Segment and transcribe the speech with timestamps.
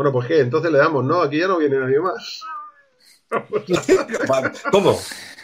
[0.00, 1.20] Bueno, pues qué, entonces le damos, ¿no?
[1.20, 2.42] Aquí ya no viene nadie más.
[4.72, 4.98] ¿Cómo?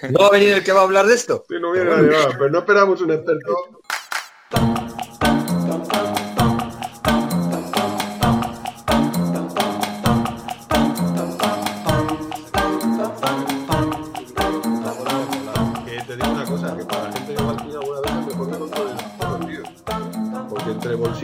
[0.08, 1.44] ¿No va a venir el que va a hablar de esto?
[1.46, 3.54] Sí, no viene nadie más, pero no esperamos un experto.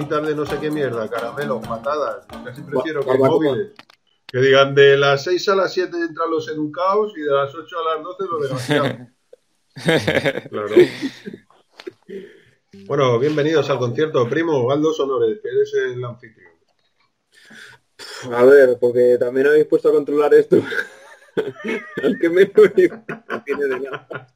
[0.02, 3.72] Bolsitas de no sé qué mierda, caramelos, patadas, casi prefiero que móviles.
[4.26, 7.76] Que digan de las 6 a las 7 entran los educados y de las 8
[7.78, 9.08] a las 12 los desgraciados.
[10.50, 10.74] Claro.
[12.86, 14.66] Bueno, bienvenidos al concierto, primo.
[14.66, 16.52] Galdos honores, que eres el anfitrión.
[18.32, 20.56] A ver, porque también habéis puesto a controlar esto.
[22.02, 24.26] Al que me tiene de nada.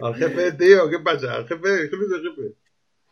[0.00, 1.34] Al jefe, tío, ¿qué pasa?
[1.34, 2.67] Al jefe, jefe de jefe.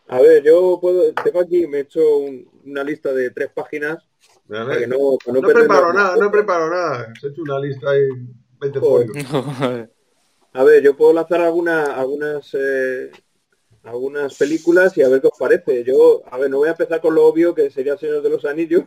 [0.09, 3.97] A ver, yo puedo, tengo aquí, me he hecho un- una lista de tres páginas
[4.51, 5.93] A para que no, para no, preparo nada.
[5.93, 7.13] nada, no preparo nada.
[7.23, 8.03] He hecho una lista ahí,
[8.61, 9.09] 20 Joder.
[9.09, 9.91] folios.
[10.53, 13.11] A ver, yo puedo lanzar alguna, algunas eh,
[13.83, 15.85] algunas películas y a ver qué os parece.
[15.85, 18.31] Yo, a ver, no voy a empezar con lo obvio que sería el Señor de
[18.31, 18.85] los Anillos.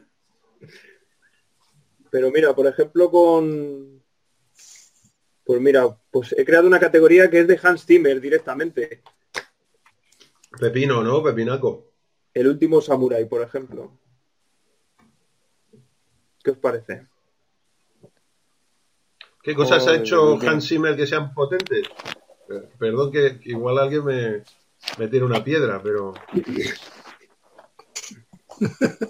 [2.10, 4.02] Pero mira, por ejemplo, con
[5.44, 9.02] pues mira, pues he creado una categoría que es de Hans Zimmer directamente.
[10.60, 11.24] Pepino, ¿no?
[11.24, 11.86] Pepinaco.
[12.34, 13.92] El último Samurai, por ejemplo.
[16.44, 17.08] ¿Qué os parece?
[19.42, 20.40] ¿Qué cosas ha Joder, hecho.
[20.42, 21.88] Hans Zimmer que sean potentes?
[22.50, 24.44] Eh, Perdón que, que igual alguien me,
[24.98, 26.14] me tire una piedra, pero...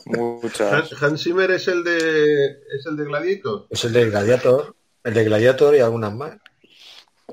[0.05, 0.73] Muchas.
[0.73, 3.65] Hans, Hans Zimmer es el de es el de Gladiator.
[3.69, 6.37] Es el de Gladiator, el de Gladiator y algunas más.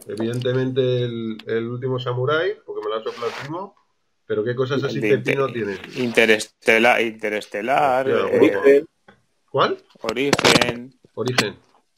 [0.07, 3.77] Evidentemente el, el último Samurai, porque me lo ha soplado el primo.
[4.27, 5.79] Pero qué cosas así De- Pepino de- tiene.
[5.97, 8.85] Interestelar, Interestelar, Hostia, eh,
[9.51, 9.79] ¿Cuál?
[10.03, 10.93] Origen.
[11.15, 11.57] Origen.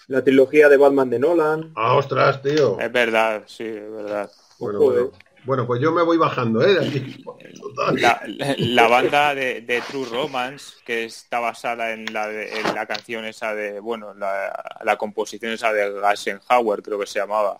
[0.08, 1.72] la trilogía de Batman de Nolan.
[1.74, 2.78] Ah, ostras, tío.
[2.80, 4.30] Es verdad, sí, es verdad.
[4.58, 5.12] Bueno, bueno.
[5.44, 6.74] Bueno, pues yo me voy bajando, ¿eh?
[6.74, 7.24] De aquí.
[7.24, 7.96] Total.
[8.00, 8.20] La,
[8.58, 13.24] la banda de, de True Romance, que está basada en la, de- en la canción
[13.24, 14.52] esa de, bueno, la,
[14.84, 17.58] la composición esa de Eisenhower, creo que se llamaba.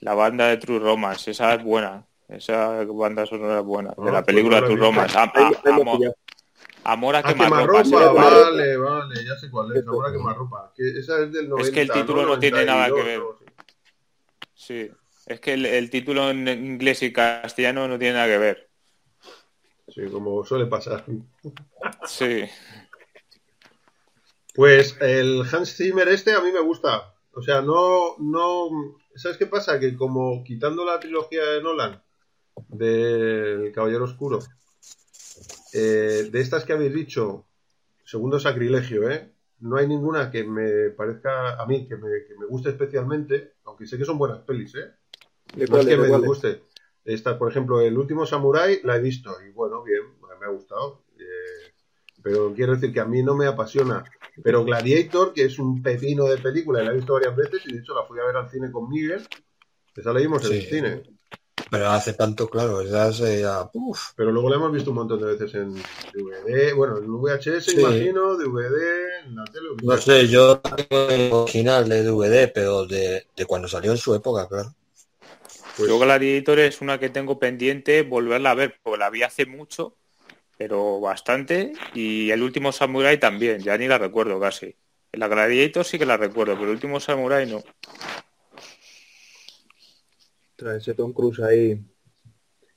[0.00, 2.04] La banda de True Romance, esa es buena.
[2.30, 3.90] Esa banda sonora es buena.
[3.90, 4.92] De Ah, la pues película no la he True visto.
[4.92, 5.18] Romance.
[5.18, 6.12] Am- Ahí- a- ahí me he
[6.84, 8.12] amor, a Ah, quemarropa.
[8.12, 9.86] vale, vale, ya sé cuál es.
[9.86, 10.72] Amor a quemarropa.
[10.76, 11.68] Que esa es del 90.
[11.68, 13.52] Es que el título no tiene nada que 92, ver.
[14.54, 14.90] Sí,
[15.26, 18.70] es que el, el título en inglés y castellano no tiene nada que ver.
[19.88, 21.04] Sí, como suele pasar.
[22.06, 22.44] Sí,
[24.54, 27.14] Pues el Hans Zimmer este a mí me gusta.
[27.32, 28.68] O sea, no, no,
[29.14, 29.78] ¿sabes qué pasa?
[29.80, 32.02] Que como quitando la trilogía de Nolan
[32.68, 34.40] del Caballero Oscuro,
[35.72, 37.46] eh, de estas que habéis dicho,
[38.04, 39.30] segundo sacrilegio, ¿eh?
[39.60, 43.86] No hay ninguna que me parezca a mí que me, que me guste especialmente, aunque
[43.86, 44.92] sé que son buenas pelis, ¿eh?
[45.54, 46.62] ¿De No es que me guste.
[47.04, 50.02] Esta, por ejemplo, el último Samurai la he visto y bueno, bien,
[50.40, 51.04] me ha gustado.
[51.18, 51.72] eh,
[52.22, 54.04] pero quiero decir que a mí no me apasiona.
[54.42, 57.72] Pero Gladiator, que es un pepino de película, y la he visto varias veces y
[57.72, 59.26] de hecho la fui a ver al cine con Miguel.
[59.94, 61.02] Esa la vimos en el cine.
[61.70, 65.20] Pero hace tanto, claro, ya hace ya- uf, Pero luego la hemos visto un montón
[65.20, 67.72] de veces en DVD, bueno, en VHS, Sí.
[67.72, 69.68] imagino, DVD, en la tele.
[69.82, 74.14] no sé, yo tengo el original de DVD, pero de, de cuando salió en su
[74.14, 74.74] época, claro.
[75.74, 79.46] Pues, yo Gladiator es una que tengo pendiente volverla a ver, porque la vi hace
[79.46, 79.96] mucho,
[80.58, 84.76] pero bastante, y el último Samurai también, ya ni la recuerdo casi.
[85.12, 87.62] La Gladiator sí que la recuerdo, pero el último Samurai no.
[90.60, 91.82] Trae ese Tom Cruise ahí.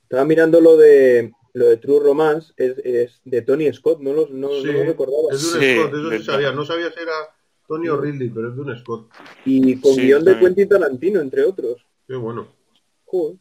[0.04, 4.26] Estaba mirando lo de lo de True Romance, es, es de Tony Scott, no lo,
[4.28, 5.28] no, sí, no lo recordaba.
[5.32, 6.52] es de un Sí, Scott, eso sí sabía.
[6.52, 7.12] No sabía si era
[7.68, 9.10] Tony o Ridley, pero es de un Scott.
[9.44, 10.38] Y con Sí, guion de.
[10.38, 11.86] Quentin Tarantino, entre otros.
[12.08, 12.48] Qué bueno.
[13.04, 13.36] Joder.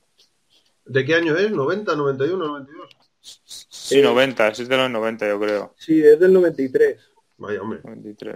[0.85, 1.51] ¿De qué año es?
[1.51, 2.89] ¿90, 91, 92?
[3.21, 6.99] Sí, Eh, 90, es de los 90 yo creo, Sí, es del 93.
[7.37, 7.79] Vaya, hombre.
[7.83, 8.35] 93.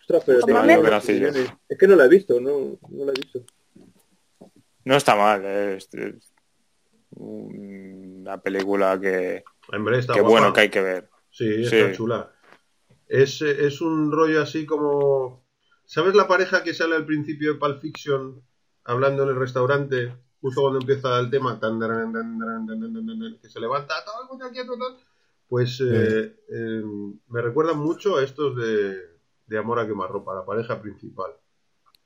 [0.00, 0.38] Ostras, pero.
[0.40, 3.44] Es que no la he visto, no, no la he visto.
[4.84, 5.44] No está mal.
[5.44, 5.88] Es,
[7.10, 11.10] una película que, Hombre, está que bueno que hay que ver.
[11.30, 12.32] Sí, está chula.
[13.06, 15.44] Es, es, un rollo así como...
[15.84, 18.42] ¿Sabes la pareja que sale al principio de Pulp Fiction
[18.84, 20.14] hablando en el restaurante?
[20.40, 24.58] Justo cuando empieza el tema, que se levanta, todo el mundo aquí,
[25.48, 26.34] pues eh,
[27.28, 28.96] me recuerdan mucho a estos de,
[29.46, 31.32] de Amor a quemarropa, la pareja principal.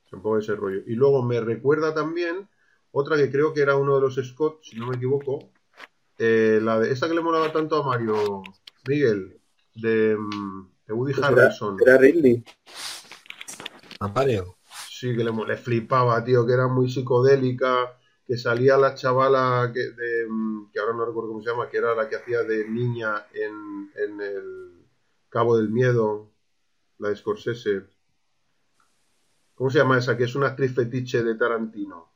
[0.08, 0.82] Se un poco ese rollo.
[0.86, 2.48] Y luego me recuerda también
[2.92, 5.50] otra que creo que era uno de los Scott, si no me equivoco,
[6.18, 8.42] eh, la de esa que le molaba tanto a Mario
[8.86, 9.40] Miguel,
[9.74, 11.76] de mm, de Woody Pues era, Harrelson.
[11.80, 12.44] era Ridley.
[14.00, 14.56] A Mario.
[14.90, 17.96] Sí, que le, le flipaba, tío, que era muy psicodélica,
[18.26, 21.78] que salía la chavala que, de, mm, que ahora no recuerdo cómo se llama, que
[21.78, 24.86] era la que hacía de niña en, en el
[25.28, 26.30] Cabo del Miedo,
[26.98, 27.84] la de Scorsese.
[29.54, 30.16] ¿Cómo se llama esa?
[30.16, 32.07] Que es una actriz fetiche de Tarantino.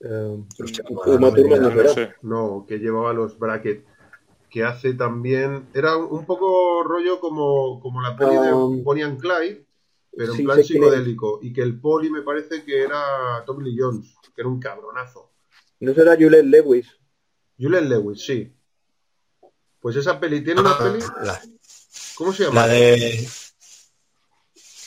[0.00, 0.36] Eh,
[0.96, 1.94] Uma no, Thurman no, no No será.
[1.94, 2.14] sé.
[2.22, 3.84] No, que llevaba los brackets.
[4.48, 5.68] Que hace también.
[5.74, 9.64] Era un poco rollo como, como la peli de Um, Bonnie and Clyde,
[10.16, 10.66] pero en sí, plan quién es.
[10.68, 11.38] psicodélico.
[11.42, 15.30] Y que el poli me parece que era Tommy Lee Jones, que era un cabronazo.
[15.80, 16.88] No será Juliette Lewis.
[17.58, 18.52] Julian Lewis, sí.
[19.80, 20.98] Pues esa peli tiene una peli.
[21.22, 21.40] La,
[22.16, 22.66] ¿Cómo se llama?
[22.66, 23.28] la de...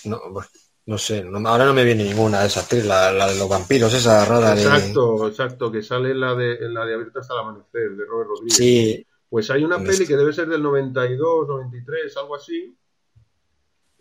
[0.05, 0.47] No, bueno,
[0.85, 3.47] no sé, no- ahora no me viene ninguna de esas actriz, la, la de los
[3.47, 4.63] vampiros, esa rara de...
[4.63, 8.05] Exacto, exacto, que sale en la de, en la de Abierta hasta el amanecer, de
[8.05, 8.55] Robert Rodríguez.
[8.57, 10.07] Sí, Pues hay una peli este.
[10.07, 12.77] que debe ser del 92, 93, algo así.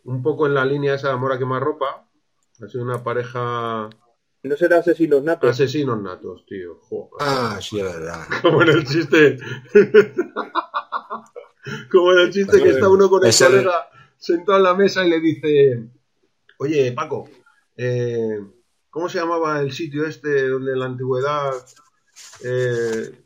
[0.04, 2.08] Un poco en la línea esa de Amor a quemarropa.
[2.60, 3.88] Ha sido una pareja
[4.42, 5.50] No será Asesinos Natos.
[5.50, 6.80] asesinos natos, tío.
[6.82, 7.10] Joder.
[7.20, 8.24] ah, sí, es verdad.
[8.42, 9.38] Como en el chiste.
[11.90, 13.88] Como en el chiste que está uno con el Es el- colega
[14.18, 15.84] sentado en la mesa y le dice:
[16.62, 17.28] Oye, Paco,
[17.76, 18.38] eh,
[18.88, 21.50] ¿cómo se llamaba el sitio este donde en la antigüedad
[22.44, 23.24] eh,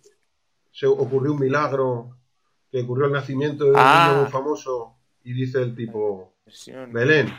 [0.72, 2.16] se ocurrió un milagro?
[2.70, 4.08] Que ocurrió el nacimiento de un Ah.
[4.08, 4.96] niño muy famoso.
[5.22, 6.34] Y dice el tipo:
[6.92, 7.30] Belén.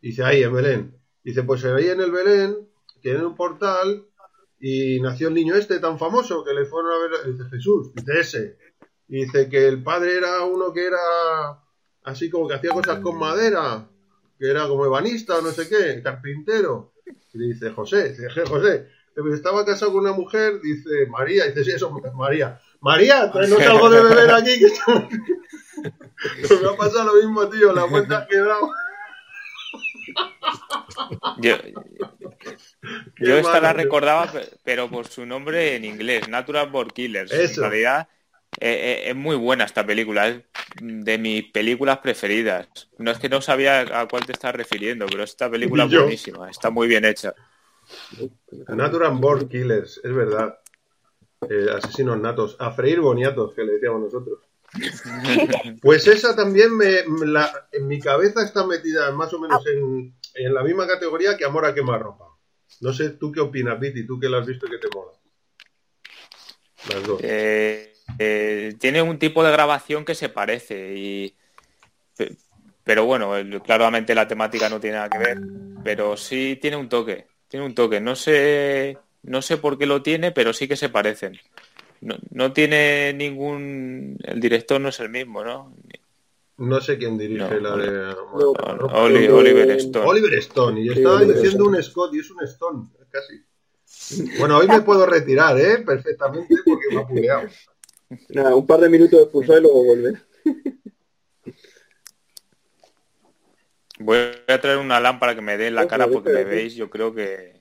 [0.00, 1.00] Dice ahí, en Belén.
[1.22, 2.68] Dice, pues se veía en el Belén,
[3.00, 4.04] que en un portal,
[4.58, 7.32] y nació el niño este tan famoso que le fueron a ver.
[7.32, 8.58] Dice Jesús, dice ese.
[9.08, 10.98] Y dice que el padre era uno que era
[12.02, 13.88] así como que hacía cosas con madera,
[14.42, 16.94] que era como ebanista o no sé qué, carpintero.
[17.32, 18.88] Y le dice José, dice "Je, José,
[19.32, 22.60] estaba casado con una mujer, dice María, dice sí, eso es María.
[22.80, 25.04] María, tráenos algo de beber aquí, que estamos...
[26.62, 28.68] me ha pasado lo mismo, tío, la puerta has quebrado.
[31.38, 31.56] Yo,
[33.18, 37.32] yo esta la recordaba, pe- pero por su nombre en inglés, Natural Born Killers.
[37.32, 37.64] Eso.
[37.64, 38.08] En realidad
[38.60, 40.42] eh, eh, es muy buena esta película, es
[40.80, 42.68] de mis películas preferidas.
[42.98, 46.50] No es que no sabía a cuál te estás refiriendo, pero esta película es buenísima,
[46.50, 47.34] está muy bien hecha.
[48.68, 50.58] Natural Born Killers, es verdad.
[51.48, 52.56] Eh, asesinos natos.
[52.60, 54.40] A freír boniatos, que le decíamos nosotros.
[55.82, 60.14] Pues esa también me, me la- en mi cabeza está metida más o menos en,
[60.34, 62.26] en la misma categoría que Amor a quemarropa.
[62.80, 64.06] No sé, ¿tú qué opinas, Viti?
[64.06, 65.12] ¿Tú que la has visto y que te mola?
[66.88, 67.20] Las dos.
[67.22, 71.34] Eh, eh, tiene un tipo de grabación que se parece y
[72.16, 72.36] pe-
[72.84, 73.32] pero bueno
[73.62, 75.38] claramente la temática no tiene nada que ver
[75.84, 80.02] pero sí tiene un toque tiene un toque no sé no sé por qué lo
[80.02, 81.38] tiene pero sí que se parecen
[82.00, 85.74] no, no tiene ningún el director no es el mismo no
[86.58, 88.52] No sé quién dirige No, la de no.
[89.02, 90.80] Oli- Oliver Stone Oliver Stone.
[90.80, 91.76] Y yo estaba Oliver diciendo Stone.
[91.78, 93.42] un Scott y es un Stone, casi.
[94.38, 95.78] Bueno, hoy me puedo retirar, ¿eh?
[95.78, 97.48] Perfectamente, porque me ha puleado.
[98.30, 100.22] Nada, un par de minutos de expulsado y luego volver.
[103.98, 104.18] voy
[104.48, 107.14] a traer una lámpara que me dé en la cara porque me veis yo creo
[107.14, 107.60] que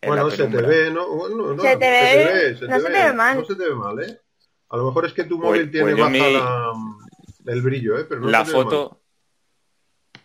[0.00, 1.08] en Bueno, se te ve, ¿no?
[1.08, 3.38] Bueno, no, Se te ve, no se te ve mal.
[3.38, 4.20] No se te ve mal, ¿eh?
[4.68, 6.72] A lo mejor es que tu Pues- móvil tiene pues yo baja mi- la-
[7.52, 8.04] el brillo, ¿eh?
[8.08, 9.00] Pero no la se te ve foto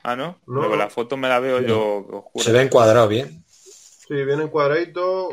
[0.03, 0.75] ah no, No, no.
[0.75, 1.67] la foto me la veo No.
[1.67, 2.43] yo oscura.
[2.46, 3.43] Se ve encuadrado bien.
[3.48, 5.29] Sí, viene encuadradito,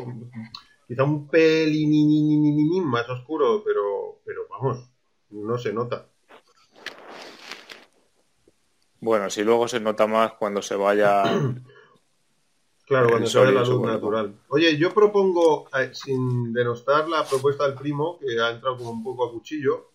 [0.89, 4.89] quizá un pelín más oscuro, pero, pero vamos,
[5.29, 6.07] no se nota.
[8.99, 11.23] Bueno, si luego se nota más cuando se vaya.
[12.85, 14.33] Claro, cuando y la luz natural.
[14.47, 19.03] Oye, yo propongo, eh, sin denostar la propuesta del primo, que ha entrado como un
[19.03, 19.91] poco a cuchillo,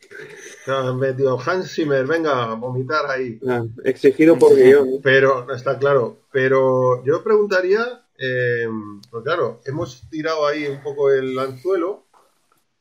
[0.00, 3.38] que ha metido Hans Zimmer, venga, a vomitar ahí.
[3.46, 5.02] Ah, exigido por guion.
[5.02, 8.68] Pero, está claro, pero yo preguntaría, eh,
[9.10, 12.04] pues claro, hemos tirado ahí un poco el anzuelo,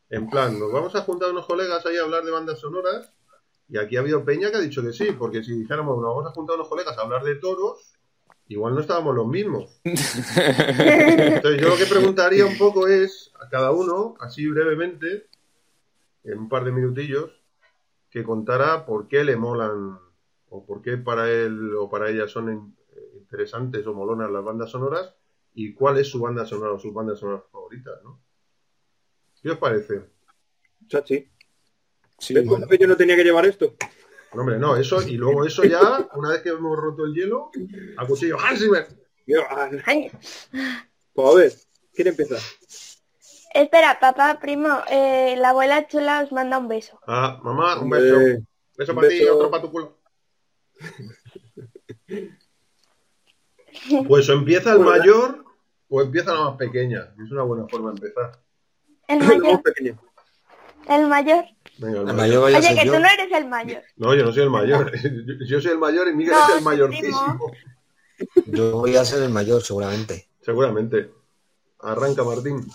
[0.10, 3.14] en plan, nos vamos a juntar unos colegas ahí a hablar de bandas sonoras,
[3.70, 6.28] y aquí ha habido Peña que ha dicho que sí, porque si dijéramos, nos vamos
[6.28, 7.94] a juntar unos colegas a hablar de toros,
[8.50, 9.80] igual no estábamos los mismos.
[9.86, 15.28] Entonces yo lo que preguntaría un poco es, a cada uno, así brevemente,
[16.26, 17.32] en un par de minutillos,
[18.10, 20.00] que contara por qué le molan
[20.50, 22.76] o por qué para él o para ella son in-
[23.14, 25.14] interesantes o molonas las bandas sonoras
[25.54, 28.22] y cuál es su banda sonora o sus bandas sonoras favoritas, ¿no?
[29.42, 30.02] ¿Qué os parece?
[30.88, 31.30] Chachi.
[32.18, 32.68] Sí, ¿Ves bueno.
[32.68, 33.74] que yo no tenía que llevar esto?
[34.34, 37.50] No, hombre, no, eso y luego eso ya, una vez que hemos roto el hielo,
[37.98, 38.88] a cuchillo, Hans Zimmer.
[39.50, 40.12] Ah, Ay,
[41.14, 41.54] pues a ver,
[41.94, 42.36] ¿quién empieza?
[43.54, 47.00] Espera, papá, primo, eh, la abuela Chula os manda un beso.
[47.08, 48.20] Ah, mamá, un beso.
[48.22, 48.40] Eh,
[48.78, 49.36] Beso Un para ti, beso.
[49.36, 49.98] otro para tu culo.
[54.08, 55.46] Pues o empieza el mayor
[55.90, 57.14] o empieza la más pequeña.
[57.24, 58.40] Es una buena forma de empezar.
[59.08, 59.62] El mayor.
[60.88, 61.46] El mayor.
[61.78, 62.16] Venga, el mayor.
[62.16, 62.94] mayor vaya Oye, que yo.
[62.94, 63.84] tú no eres el mayor.
[63.96, 64.92] No, yo no soy el mayor.
[65.48, 67.52] Yo- soy el mayor y Miguel No, es el mayorcísimo.
[68.48, 70.28] Yo voy a ser el mayor, seguramente.
[70.42, 71.12] Seguramente.
[71.80, 72.68] Arranca, Martín.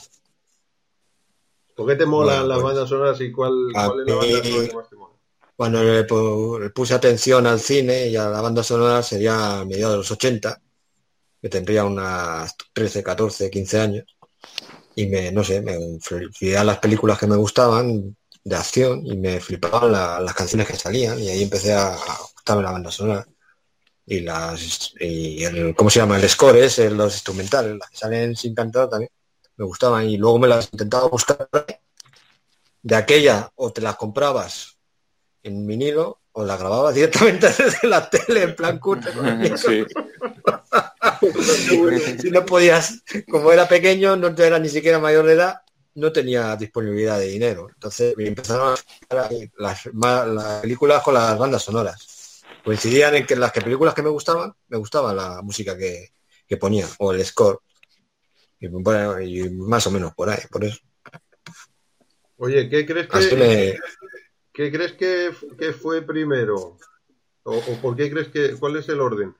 [1.76, 4.42] ¿Por qué te molan Bueno, las pues, bandas sonoras y cuál, cuál es la banda
[4.44, 5.14] sonora que más te mola?
[5.56, 9.98] Cuando le puse atención al cine y a la banda sonora sería a mediados de
[9.98, 10.60] los 80,
[11.44, 14.04] que tendría unas 13, 14, 15 años.
[14.96, 19.38] Y me, no sé, me flipaban las películas que me gustaban de acción y me
[19.40, 23.26] flipaban la- las canciones que salían y ahí empecé a, a gustarme la banda sonora.
[24.06, 26.16] Y las y el, ¿cómo se llama?
[26.16, 29.10] El score es el- los instrumentales, las que salen sin cantar también
[29.58, 31.46] me gustaban y luego me las intentaba buscar
[32.82, 34.78] de aquella o te las comprabas
[35.42, 39.10] en vinilo o las grababas directamente desde la tele en plan curto.
[39.58, 39.84] Sí.
[42.20, 45.64] si no podías como era pequeño no era ni siquiera mayor de edad
[45.94, 47.68] no tenía disponibilidad de dinero.
[47.72, 48.76] Entonces me empezaron
[49.10, 52.42] a las, las películas con las bandas sonoras.
[52.64, 56.12] Coincidían en que las que películas que me gustaban me gustaba la música que,
[56.46, 57.58] que ponía o el score.
[58.58, 60.78] Y, bueno, y más o menos por ahí por eso.
[62.36, 63.78] Oye, ¿qué crees que, me,
[64.52, 66.78] ¿qué crees que, que fue primero?
[67.44, 69.34] O, o por qué crees que, cuál es el orden?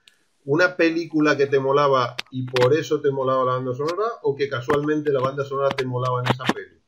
[0.44, 4.08] ¿Una película que te molaba y por eso te molaba la banda sonora?
[4.22, 6.80] ¿O que casualmente la banda sonora te molaba en esa peli?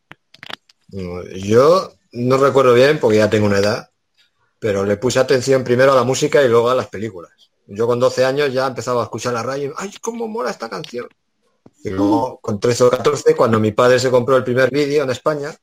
[0.88, 3.90] No, Yo no recuerdo bien porque ya tengo una edad,
[4.58, 7.32] pero le puse atención primero a la música y luego a las películas.
[7.66, 10.68] Yo con 12 años ya empezaba a escuchar la radio y ¡ay, cómo mola esta
[10.68, 11.08] canción!
[11.82, 15.10] Y luego con 13 o 14, cuando mi padre se compró el primer vídeo en
[15.10, 15.54] España,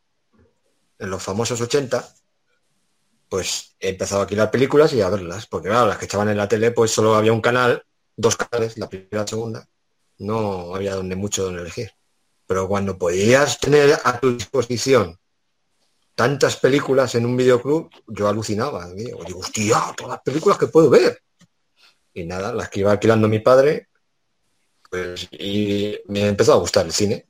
[0.99, 2.07] en los famosos 80,
[3.33, 6.37] pues he empezado a alquilar películas y a verlas, porque claro, las que echaban en
[6.37, 7.83] la tele, pues solo había un canal,
[8.15, 9.67] dos canales, la primera la segunda,
[10.19, 11.89] no había donde mucho donde elegir.
[12.45, 15.17] Pero cuando podías tener a tu disposición
[16.13, 18.87] tantas películas en un videoclub, yo alucinaba.
[18.93, 21.19] Digo, hostia, todas las películas que puedo ver.
[22.13, 23.87] Y nada, las que iba alquilando mi padre,
[24.91, 27.25] pues y me empezó a gustar el cine.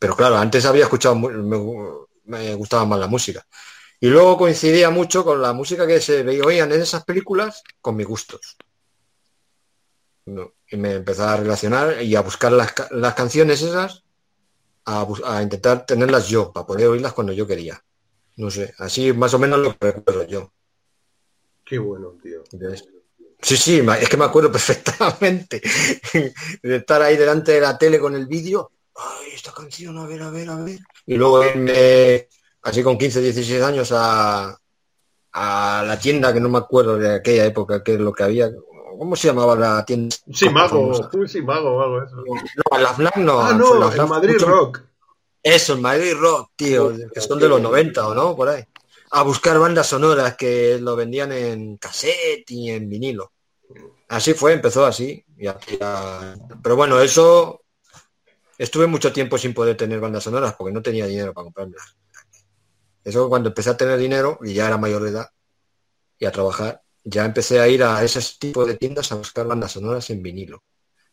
[0.00, 1.58] Pero claro, antes había escuchado, me,
[2.24, 3.46] me gustaba más la música.
[4.04, 8.06] Y luego coincidía mucho con la música que se veían en esas películas con mis
[8.06, 8.58] gustos.
[10.26, 14.04] No, Y me empezaba a relacionar y a buscar las, las canciones esas,
[14.84, 17.82] a, intentar tenerlas yo, para poder oírlas cuando yo quería.
[18.36, 20.52] No sé, así más o menos lo que recuerdo yo.
[21.64, 22.44] Qué bueno, tío.
[22.52, 22.84] ¿Ves?
[23.40, 25.62] Sí, sí, es que me acuerdo perfectamente
[26.62, 28.70] de estar ahí delante de la tele con el vídeo.
[28.96, 30.80] Ay, esta canción, a ver, a ver, a ver.
[31.06, 32.28] Y luego irme,
[32.64, 34.56] así con 15, 16 años, a,
[35.32, 38.50] a la tienda que no me acuerdo de aquella época, que es lo que había.
[38.98, 40.14] ¿Cómo se llamaba la tienda?
[40.32, 40.78] Sí, mago,
[41.12, 42.16] un sí, mago, mago, eso.
[42.16, 43.40] No, la Fnac no.
[43.40, 44.80] Ah, la no, Fnac el Madrid mucho- Rock.
[45.42, 48.64] Eso, el Madrid Rock, tío, que son de los 90 o no, por ahí.
[49.10, 53.32] A buscar bandas sonoras que lo vendían en cassette y en vinilo.
[54.08, 55.24] Así fue, empezó así.
[55.36, 55.46] y
[56.62, 57.60] Pero bueno, eso
[58.56, 61.96] estuve mucho tiempo sin poder tener bandas sonoras porque no tenía dinero para comprarlas.
[63.04, 65.30] Eso cuando empecé a tener dinero y ya era mayor de edad
[66.18, 69.72] y a trabajar, ya empecé a ir a ese tipo de tiendas a buscar bandas
[69.72, 70.64] sonoras en vinilo,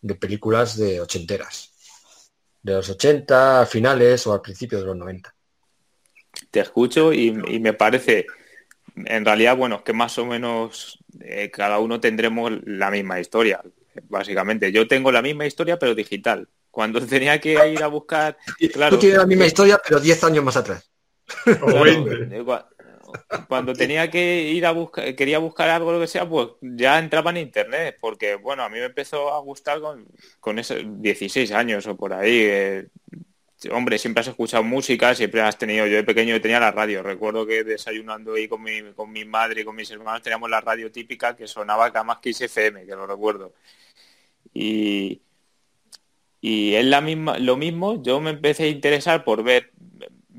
[0.02, 1.72] de películas de ochenteras
[2.64, 5.34] de los 80 a finales o al principio de los 90.
[6.50, 8.26] Te escucho y, y me parece,
[8.96, 13.62] en realidad, bueno, que más o menos eh, cada uno tendremos la misma historia,
[14.04, 14.72] básicamente.
[14.72, 16.48] Yo tengo la misma historia, pero digital.
[16.70, 18.38] Cuando tenía que ir a buscar,
[18.72, 20.90] claro, Tú tienes la misma historia, pero 10 años más atrás.
[21.62, 22.38] O Claro, 20.
[22.38, 22.68] eh, cua-
[23.48, 27.32] cuando tenía que ir a buscar, quería buscar algo lo que sea, pues ya entraba
[27.32, 30.06] en internet, porque bueno, a mí me empezó a gustar con,
[30.40, 32.30] con esos 16 años o por ahí.
[32.42, 32.88] eh,
[33.72, 37.46] hombre, siempre has escuchado música, siempre has tenido, yo de pequeño tenía la radio, recuerdo
[37.46, 40.92] que desayunando ahí con mi, con mi madre y con mis hermanos teníamos la radio
[40.92, 43.54] típica que sonaba más que FM, que lo recuerdo.
[44.54, 45.22] Y,
[46.40, 49.72] y es la misma, lo mismo, yo me empecé a interesar por ver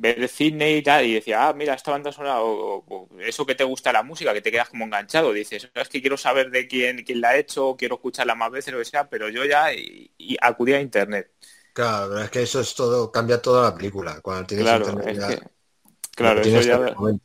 [0.02, 3.47] ver cine y tal, y decía, ah, mira, esta banda sonora, o, o- o eso
[3.47, 6.50] que te gusta la música, que te quedas como enganchado, dices, es que quiero saber
[6.50, 9.44] de quién, quién la ha hecho, quiero escucharla más veces, lo que sea, pero yo
[9.44, 11.30] ya y, y acudí a internet.
[11.73, 14.21] Claro, pero es que eso es todo, cambia toda la película.
[14.21, 15.40] Cuando tienes Claro, internet es ya- que,
[16.16, 17.21] claro, eso ya, el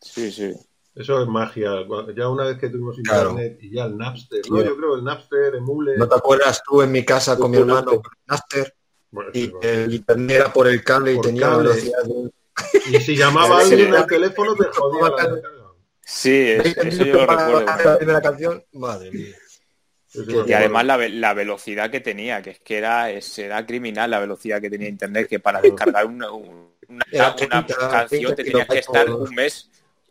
[0.00, 0.52] sí, sí.
[0.94, 1.70] Eso es magia.
[2.16, 3.30] Ya una vez que tuvimos Claro.
[3.30, 4.62] internet y ya el Napster, ¿no?
[4.64, 5.96] Yo creo el Napster, Emule.
[5.96, 8.74] ¿No te acuerdas tú en mi casa con mi hermano con Napster
[9.10, 11.68] Bueno, y el internet era por el cable y tenía cable.
[11.68, 12.30] velocidad de-
[12.96, 15.58] Y si llamaba alguien al teléfono te jodía la descarga.
[16.04, 17.60] Sí, es- 20 eso yo lo recuerdo.
[17.64, 19.34] la primera canción, madre mía.
[20.46, 24.10] Y además la, ve- la velocidad que tenía, que es que era, es- era criminal
[24.10, 28.42] la velocidad que tenía internet, que para descargar una, un- una, una 30, canción te
[28.42, 29.70] 30 tenías que estar un mes.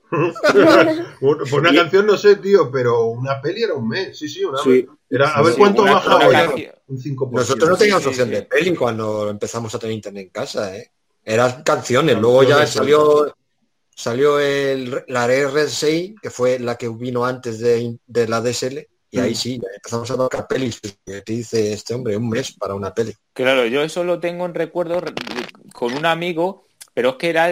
[1.20, 4.18] Por una canción no sé, tío, pero una peli era un mes.
[4.18, 4.88] Sí, sí, una Sí.
[5.10, 6.34] Era, a ver Sí, cuánto una- baja una hoy.
[6.34, 6.76] canción.
[6.88, 7.32] Un 5%.
[7.32, 8.36] Nosotros no sí, teníamos sí, opción sí.
[8.36, 10.92] de peli cuando empezamos a tener internet en casa, ¿eh?
[11.24, 13.34] Eran canciones, luego ya salió
[13.94, 19.20] salió el, la R6, que fue la que vino antes de, de la DSL, y
[19.20, 20.80] ahí sí, ya empezamos a tocar pelis.
[20.84, 23.14] Y te dice este hombre, un mes para una peli.
[23.34, 25.14] Claro, yo eso lo tengo en recuerdo re-
[25.74, 26.67] con un amigo,
[26.98, 27.48] pero es que era,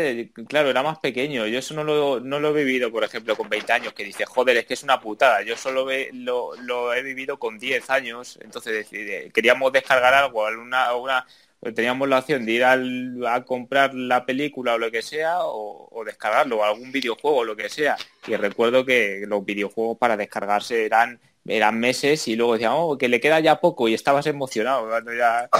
[0.48, 1.46] claro, era más pequeño.
[1.46, 4.26] Yo eso no lo, no lo he vivido, por ejemplo, con 20 años, que dice,
[4.26, 5.44] joder, es que es una putada.
[5.44, 8.40] Yo solo ve- lo, lo he vivido con 10 años.
[8.42, 8.88] Entonces,
[9.32, 11.28] queríamos descargar algo, alguna, una,
[11.76, 15.90] teníamos la opción de ir al- a comprar la película o lo que sea, o,
[15.92, 17.98] o descargarlo, o algún videojuego o lo que sea.
[18.26, 23.08] Y recuerdo que los videojuegos para descargarse eran eran meses y luego decían, oh, que
[23.08, 25.50] le queda ya poco y estabas emocionado cuando ya...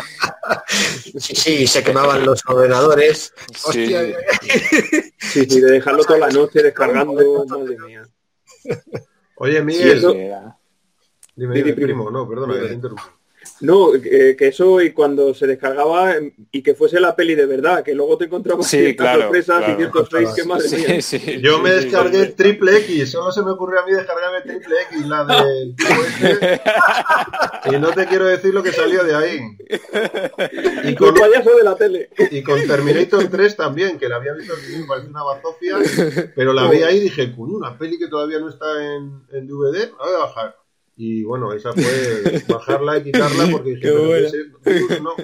[1.18, 3.34] Sí, sí, se quemaban los ordenadores.
[3.54, 4.02] Sí, Hostia,
[5.20, 8.08] Sí, sí, de dejarlo toda la noche descargando, madre mía.
[9.36, 10.58] Oye, Sí, Miguel, eso- era-
[11.36, 12.04] dime, Di, di, dime, primo.
[12.06, 13.04] primo, no, perdona, que te interrumpo.
[13.62, 17.46] No, que, que eso y cuando se descargaba em, y que fuese la peli de
[17.46, 19.74] verdad, que luego te encontrabas Sí, ciertas claro, sorpresas claro.
[19.74, 21.02] y ciertos fakes que madre mía.
[21.02, 22.32] Sí, Yo sí, me sí, descargué sí.
[22.34, 26.62] Triple X, solo se me ocurrió a mí descargarme Triple X, la este,
[27.76, 29.40] y no te quiero decir lo que salió de ahí.
[30.84, 32.10] Y El con, payaso de la tele.
[32.32, 35.78] y con Terminator 3 también, que la había visto en parece una bazofia,
[36.36, 39.48] pero la vi ahí y dije, coño, una peli que todavía no está en, en
[39.48, 40.65] DVD, la voy a bajar.
[40.98, 43.82] Y bueno, esa fue bajarla y quitarla porque dije,
[44.64, 45.16] Qué no.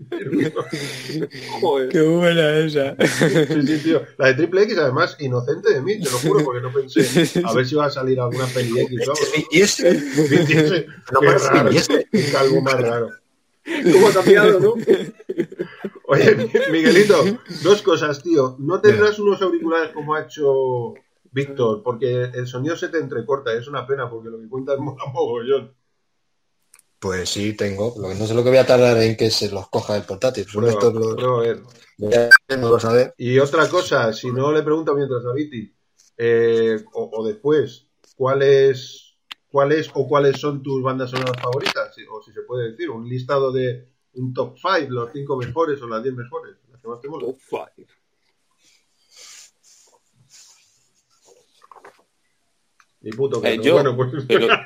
[1.60, 1.88] Joder.
[1.90, 2.96] Qué buena esa.
[2.96, 4.02] Sí, sí, tío.
[4.18, 7.00] La de Triple X, además, inocente de mí, te lo juro, porque no pensé
[7.44, 9.10] a ver si iba a salir alguna peli X.
[9.50, 10.86] ¿Y ese?
[11.12, 11.70] No raro,
[12.10, 13.10] qué calvo más raro.
[13.92, 14.74] ¿Cómo ha cambiado, no?
[16.06, 17.22] Oye, Mi- Miguelito,
[17.62, 18.56] dos cosas, tío.
[18.58, 20.94] No tendrás unos auriculares como ha hecho
[21.32, 23.52] Víctor, porque el sonido se te entrecorta.
[23.52, 25.74] Es una pena, porque lo que cuentas mola mogollón.
[26.98, 27.94] Pues sí, tengo.
[27.96, 30.02] Lo que no sé lo que voy a tardar en que se los coja el
[30.02, 30.44] portátil.
[30.52, 30.78] Prueba,
[31.16, 32.78] prueba a no lo.
[33.16, 35.74] Y otra cosa, si no le pregunto mientras a Viti,
[36.18, 39.14] eh, o, o después, ¿cuál es,
[39.48, 41.94] cuál es o cuáles son tus bandas sonoras favoritas?
[41.94, 45.80] Si- O si se puede decir, un listado de un top 5, los 5 mejores
[45.80, 47.30] o las 10 mejores, las que más te molan.
[47.30, 47.86] Top five.
[53.02, 53.62] Ni puto que Eh, no.
[53.62, 54.10] yo, Bueno, pues...
[54.28, 54.46] pero,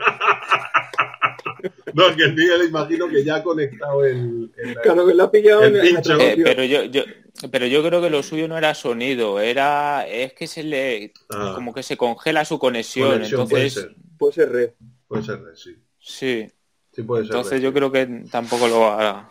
[1.94, 4.53] No, es que el Miguel imagino que ya ha conectado el...
[4.57, 6.18] el- Claro que la ha pillado El pincho.
[6.18, 7.03] eh, pero yo, yo,
[7.51, 11.53] pero yo creo que lo suyo no era sonido, era es que se le Ah.
[11.55, 13.97] como que se congela su conexión, conexión, puede entonces ser.
[14.18, 14.70] Puede ser red.
[15.07, 15.77] Puede ser, sí.
[15.99, 16.47] sí,
[16.92, 17.35] Sí puede ser.
[17.37, 19.29] entonces yo creo que tampoco lo hará.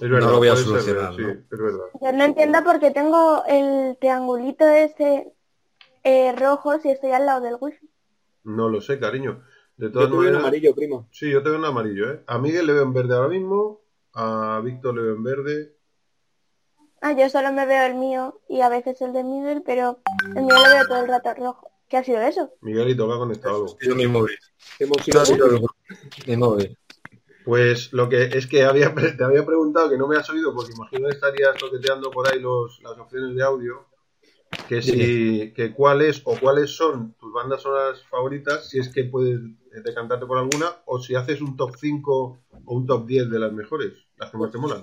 [0.10, 1.30] verdad, No lo voy a puede ser, solucionar, sí, ¿no?
[1.30, 1.84] es verdad.
[2.00, 5.32] Yo no entiendo porque tengo el triangulito ese
[6.04, 7.85] eh, rojo si estoy al lado del wifi.
[8.46, 9.42] No lo sé, cariño.
[9.76, 10.42] De Yo todas tuve en maneras...
[10.44, 11.08] amarillo, primo.
[11.10, 12.22] Sí, yo te veo en amarillo, ¿eh?
[12.26, 13.82] A Miguel le veo en verde ahora mismo,
[14.14, 15.76] a Víctor le veo en verde.
[17.00, 19.98] Ah, yo solo me veo el mío y a veces el de Miguel, pero
[20.34, 21.70] el mío lo veo todo el rato rojo.
[21.88, 22.52] ¿Qué ha sido eso?
[22.62, 23.78] Miguelito, que ha conectado algo.
[23.80, 24.38] Yo mi móvil.
[26.26, 26.78] Mi móvil.
[27.44, 30.72] Pues lo que es que había te había preguntado que no me has oído, porque
[30.72, 33.86] imagino que estarías toqueteando por ahí los, las opciones de audio.
[34.68, 39.40] Que si, que cuáles o cuáles son tus bandas sonoras favoritas, si es que puedes
[39.40, 43.38] eh, decantarte por alguna, o si haces un top 5 o un top 10 de
[43.38, 44.82] las mejores, las que más te molan.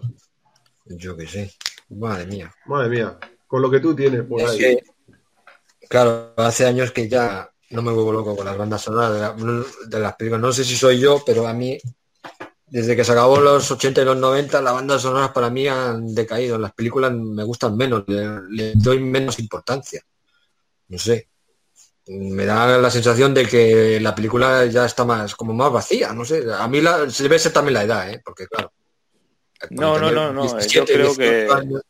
[0.86, 1.52] Yo qué sé.
[1.90, 2.54] Madre mía.
[2.66, 4.58] Madre mía, con lo que tú tienes por Es ahí.
[4.58, 4.84] que,
[5.90, 9.66] claro, hace años que ya no me vuelvo loco con las bandas sonoras de, la-
[9.88, 10.42] de las películas.
[10.42, 11.78] No sé si soy yo, pero a mí,
[12.74, 16.16] desde que se acabó los 80 y los 90, las bandas sonoras para mí han
[16.16, 16.58] decaído.
[16.58, 20.02] Las películas me gustan menos, le, le doy menos importancia.
[20.88, 21.30] No sé.
[22.08, 26.26] Me da la sensación de que la película ya está más, como más vacía, no
[26.26, 26.44] sé.
[26.52, 28.22] A mí la, se debe ser también la edad, ¿eh?
[28.26, 28.74] Porque claro.
[29.70, 31.82] No, no, no, no, 17, yo creo 18 que- años,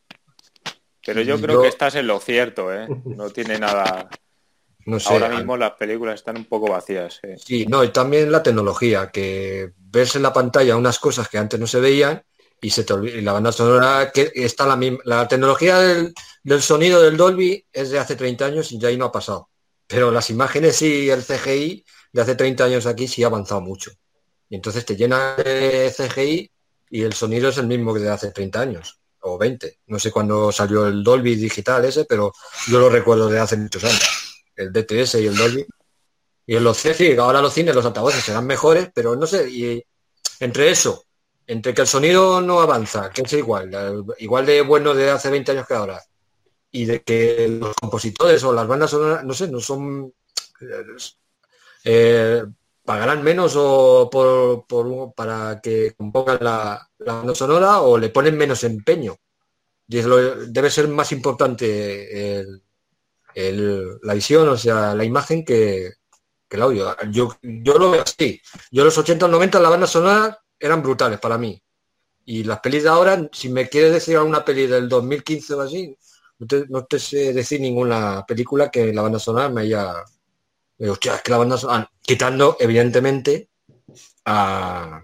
[1.06, 2.86] Pero yo creo yo- que estás en lo cierto, ¿eh?
[3.06, 4.10] No tiene nada.
[4.86, 7.20] No sé, Ahora mismo las películas están un poco vacías.
[7.22, 7.36] ¿eh?
[7.38, 11.58] Sí, no, y también la tecnología, que ves en la pantalla unas cosas que antes
[11.58, 12.22] no se veían
[12.60, 16.14] y se te olvida, y la banda sonora que está la misma, la tecnología del,
[16.42, 19.50] del sonido del Dolby es de hace 30 años y ya ahí no ha pasado.
[19.86, 23.90] Pero las imágenes y el CGI de hace 30 años aquí sí ha avanzado mucho.
[24.48, 26.50] Y entonces te llena de CGI
[26.90, 29.80] y el sonido es el mismo que de hace 30 años o 20.
[29.86, 32.32] No sé cuándo salió el Dolby digital ese, pero
[32.68, 34.23] yo lo recuerdo de hace muchos años.
[34.56, 35.66] El DTS y el Dolby.
[36.46, 39.82] Y en los CC, ahora los cines, los altavoces serán mejores, pero no sé, y
[40.40, 41.04] entre eso,
[41.46, 45.52] entre que el sonido no avanza, que es igual, igual de bueno de hace 20
[45.52, 46.02] años que ahora,
[46.70, 50.12] y de que los compositores o las bandas sonoras, no sé, no son...
[51.84, 52.44] eh,
[52.84, 58.62] pagarán menos o por, para que compongan la, la banda sonora o le ponen menos
[58.64, 59.16] empeño.
[59.86, 62.62] Debe ser más importante el-
[63.34, 65.92] el- la visión, o sea, la imagen que,
[66.48, 66.96] que el audio.
[67.10, 68.40] Yo, yo lo veo así.
[68.70, 71.60] Yo los 80 o 90 la banda sonora eran brutales para mí.
[72.26, 75.96] Y las pelis de ahora, si me quieres decir alguna peli del 2015 o así,
[76.38, 79.94] no te, no te sé decir ninguna película que la banda sonora me haya...
[80.78, 81.90] Hostia, es que la banda sonora...
[82.02, 83.50] Quitando, evidentemente,
[84.24, 85.00] a,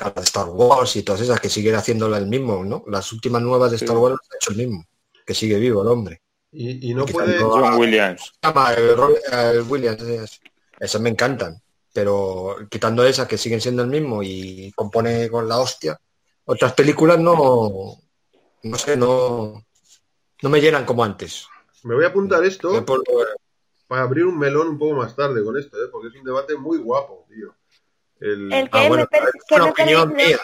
[0.00, 2.84] a Star Wars y todas esas que siguen haciéndola el mismo, ¿no?
[2.88, 4.02] Las últimas nuevas de Star Sí.
[4.02, 4.84] Wars las ha hecho el mismo.
[5.26, 6.22] Que sigue vivo el hombre.
[6.52, 7.38] Y, y no puede...
[7.40, 8.32] John Williams.
[8.42, 10.40] llama el, Williams, esas,
[10.78, 11.60] esas me encantan,
[11.92, 15.98] pero quitando esas que siguen siendo el mismo y compone con la hostia,
[16.44, 17.96] otras películas no,
[18.64, 19.64] no sé, no,
[20.42, 21.46] no me llenan como antes.
[21.84, 23.02] Me voy a apuntar esto por-
[23.88, 25.88] para abrir un melón un poco más tarde con esto, ¿eh?
[25.90, 27.54] porque es un debate muy guapo, tío.
[28.20, 28.52] El...
[28.52, 30.38] El que Ah, bueno, me, per- es que una me opinión perdido- mía.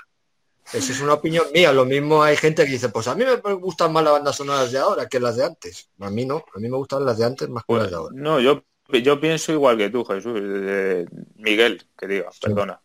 [0.73, 1.73] Esa es una opinión mía.
[1.73, 4.71] Lo mismo hay gente que dice, pues a mí me gustan más las bandas sonoras
[4.71, 5.89] de ahora que las de antes.
[5.99, 8.15] A mí no, a mí me gustan las de antes más que las de ahora.
[8.15, 10.39] No, yo, yo pienso igual que tú, Jesús.
[10.43, 12.81] eh, Miguel, que diga, perdona.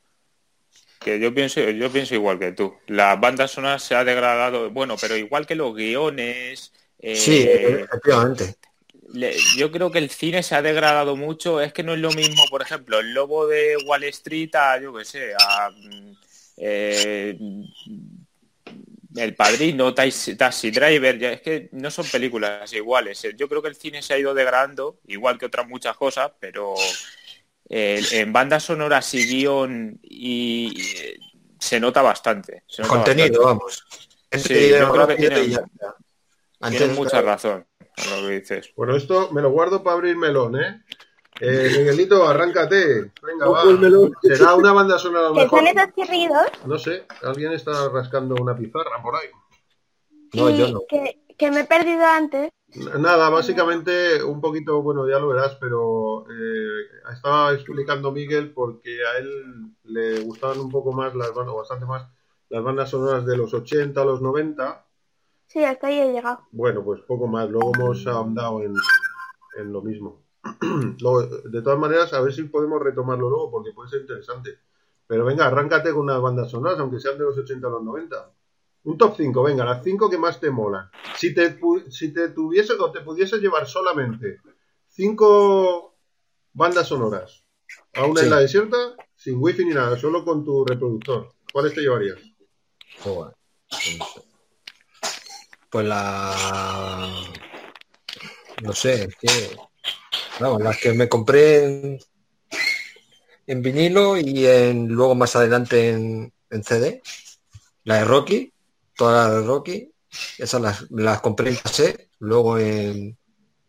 [0.99, 2.73] Que yo pienso, yo pienso igual que tú.
[2.87, 6.71] La banda sonora se ha degradado, bueno, pero igual que los guiones.
[6.99, 8.55] eh, Sí, efectivamente.
[9.57, 11.59] yo creo que el cine se ha degradado mucho.
[11.59, 14.93] Es que no es lo mismo, por ejemplo, el lobo de Wall Street a, yo
[14.93, 16.15] qué sé, a mm,
[16.57, 17.37] eh,
[19.15, 21.17] El Padrino, Taxi, Taxi Driver.
[21.19, 23.25] Ya, es que no son películas iguales.
[23.37, 26.73] Yo creo que el cine se ha ido degradando, igual que otras muchas cosas, pero
[27.69, 31.19] eh, en bandas sonoras y guion y, y,
[31.59, 32.63] se nota bastante.
[32.67, 33.45] Se nota Contenido, bastante.
[33.45, 33.85] vamos.
[34.31, 35.95] Sí, yo creo que tiene- y ya está.
[36.69, 37.65] Tienes Antes, mucha razón
[37.97, 38.73] en lo que dices.
[38.75, 40.81] Bueno, esto me lo guardo para abrir melón, ¿eh?
[41.39, 43.11] Eh, Miguelito, arráncate.
[43.21, 43.63] Venga, va.
[44.21, 45.59] ¿Será una banda sonora ¿Qué mejor?
[45.59, 46.43] son esos chirridos?
[46.65, 49.29] No sé, alguien está rascando una pizarra por ahí.
[50.33, 50.81] No, y yo no.
[50.87, 52.51] Que, que me he perdido antes.
[52.97, 59.19] Nada, básicamente un poquito, bueno, ya lo verás, pero eh, estaba explicando Miguel porque a
[59.19, 62.07] él le gustaban un poco más las bandas, o bastante más,
[62.49, 64.85] las bandas sonoras de los 80, los 90.
[65.45, 66.47] Sí, hasta ahí he llegado.
[66.51, 68.73] Bueno, pues poco más, luego hemos ahondado en,
[69.59, 70.22] en lo mismo.
[71.45, 74.59] De todas maneras, a ver si podemos retomarlo luego porque puede ser interesante.
[75.07, 78.31] Pero venga, arráncate con unas bandas sonoras, aunque sean de los 80 a los 90.
[78.85, 80.89] Un top 5, venga, las 5 que más te molan.
[81.15, 81.57] Si te,
[81.89, 84.41] si te tuviese o te pudieses llevar solamente
[84.89, 85.95] 5
[86.53, 87.43] bandas sonoras
[87.93, 88.25] a una Sí.
[88.25, 88.77] isla desierta,
[89.15, 92.19] sin wifi ni nada, solo con tu reproductor, ¿cuáles te llevarías?
[92.99, 93.33] Joder.
[95.69, 97.15] Pues la...
[98.61, 99.57] No sé, es que...
[100.39, 101.99] Vamos, las que me compré en,
[103.47, 107.01] en vinilo y en luego más adelante en, en CD.
[107.83, 108.51] La de Rocky,
[108.95, 109.91] todas las de Rocky.
[110.37, 113.17] Esas las, las compré en cassette, luego en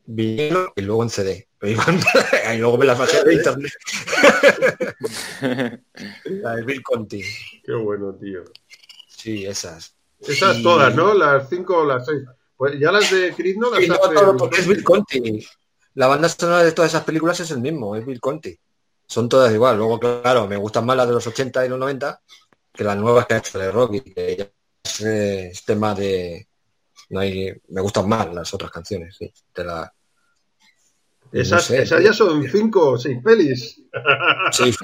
[0.06, 1.48] vinilo y luego en CD.
[1.64, 3.72] Y luego me las bajé de internet.
[6.26, 7.22] la de Bill Conti.
[7.64, 8.42] Qué bueno, tío.
[9.08, 9.94] Sí, esas.
[10.20, 11.14] Esas Y- todas, ¿no?
[11.14, 12.18] Las 5 o las 6.
[12.56, 15.46] Pues ya las de Chris no las Sí, no, hace- todo, porque es Bill Conti.
[15.94, 18.56] La banda sonora de todas esas películas es el mismo, es Bill Conti.
[19.06, 19.76] Son todas igual.
[19.76, 22.20] Luego, claro, me gustan más las de los 80 y los 90
[22.72, 24.48] que las nuevas que ha hecho de Rocky, que ya
[24.82, 26.48] es, eh, es tema de...
[27.10, 29.32] No hay, me gustan más las otras canciones, sí.
[29.54, 29.92] De la,
[31.30, 32.08] Esas, no sé, esas tío.
[32.08, 33.80] ya son 5 o 6 pelis.
[34.52, 34.74] Sí.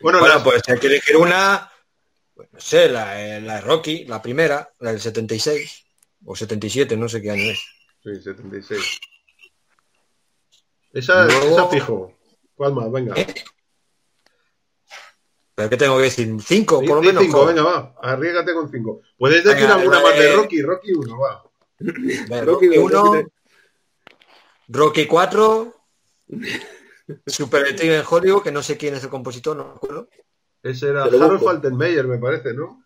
[0.00, 1.70] Bueno, Bueno, las- pues hay que elegir una,
[2.34, 5.84] pues, no sé, la, eh, la de Rocky, la primera, la del 76
[6.24, 7.58] o 77, no sé qué año es.
[8.02, 8.80] Sí, 76.
[10.98, 12.12] Esa, Luego- esa fijo.
[12.54, 12.90] ¿Cuál más?
[12.90, 13.14] Venga.
[13.20, 13.26] ¿Eh?
[15.54, 16.34] ¿Pero qué tengo que decir?
[16.42, 17.22] ¿Cinco, por lo menos?
[17.22, 17.94] cinco, venga, va.
[18.02, 19.00] Arriégate con 5.
[19.18, 20.62] Puedes decir Venga, alguna más de de- Rocky.
[20.62, 21.44] Rocky 1, va.
[21.78, 23.32] Venga, Rocky Rocky dos, 1, Rocky tres.
[24.68, 25.74] Rocky 4,
[27.26, 30.08] Super Detective en Hollywood, que no sé quién es el compositor, no me acuerdo.
[30.62, 31.42] Ese era Harold.
[31.42, 32.82] Faltenmeyer, me parece, ¿no?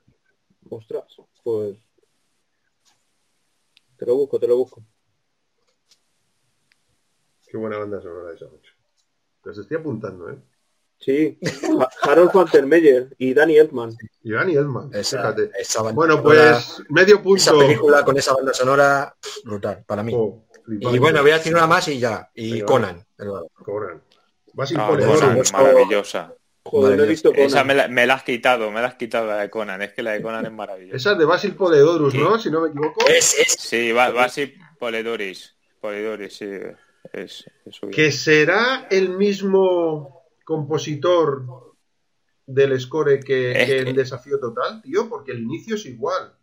[0.68, 1.04] Ostras,
[1.42, 1.76] pues.
[3.96, 4.82] Te lo busco, te lo busco.
[7.50, 8.72] Qué buena banda sonora esa, macho.
[9.44, 10.36] Los estoy apuntando, ¿eh?
[10.98, 11.38] Sí,
[11.80, 13.96] Ha- Harold Faltermeyer y Danny Elfman.
[14.22, 15.50] Y Danny Elfman, Esa, fíjate.
[15.58, 17.58] esa banda Bueno, sonora, pues medio esa punto.
[17.66, 20.12] película con esa banda sonora, brutal, para mí.
[20.14, 20.44] Oh.
[20.68, 22.30] Y bueno, voy a decir una más y ya.
[22.34, 23.06] Y Venga, Conan.
[23.64, 24.02] Conan.
[24.52, 25.52] Basil Ah, Poledouris.
[25.52, 26.34] Conan, maravillosa.
[26.64, 27.46] Joder, no he visto Conan.
[27.46, 29.80] Esa me la, me la has quitado, me la has quitado la de Conan.
[29.80, 30.96] Es que la de Conan es maravillosa.
[30.96, 32.18] Esa es de Basil Poledouris, Sí.
[32.18, 32.38] ¿no?
[32.38, 33.06] Si no me equivoco.
[33.08, 35.56] Es, es- Sí, así Polidoris.
[35.80, 36.46] Polidoris, sí.
[37.12, 37.92] Es, es suyo.
[37.92, 41.44] Que será el mismo compositor
[42.46, 46.34] del score que, Es que que- en Desafío Total, tío, porque el inicio es igual.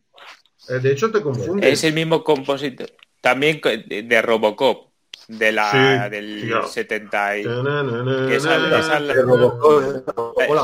[0.70, 1.72] Eh, De hecho, te confundes.
[1.72, 2.90] Es el mismo compositor.
[3.22, 4.88] También de, Robocop.
[5.28, 6.68] De la, Sí, del claro.
[6.68, 7.42] 70 y...
[7.42, 9.82] Esa- esa- Robocop,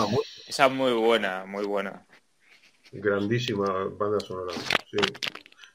[0.10, 0.22] mucho.
[0.48, 2.06] Esa es muy buena, muy buena.
[2.92, 4.54] Grandísima banda sonora.
[4.90, 4.98] Sí.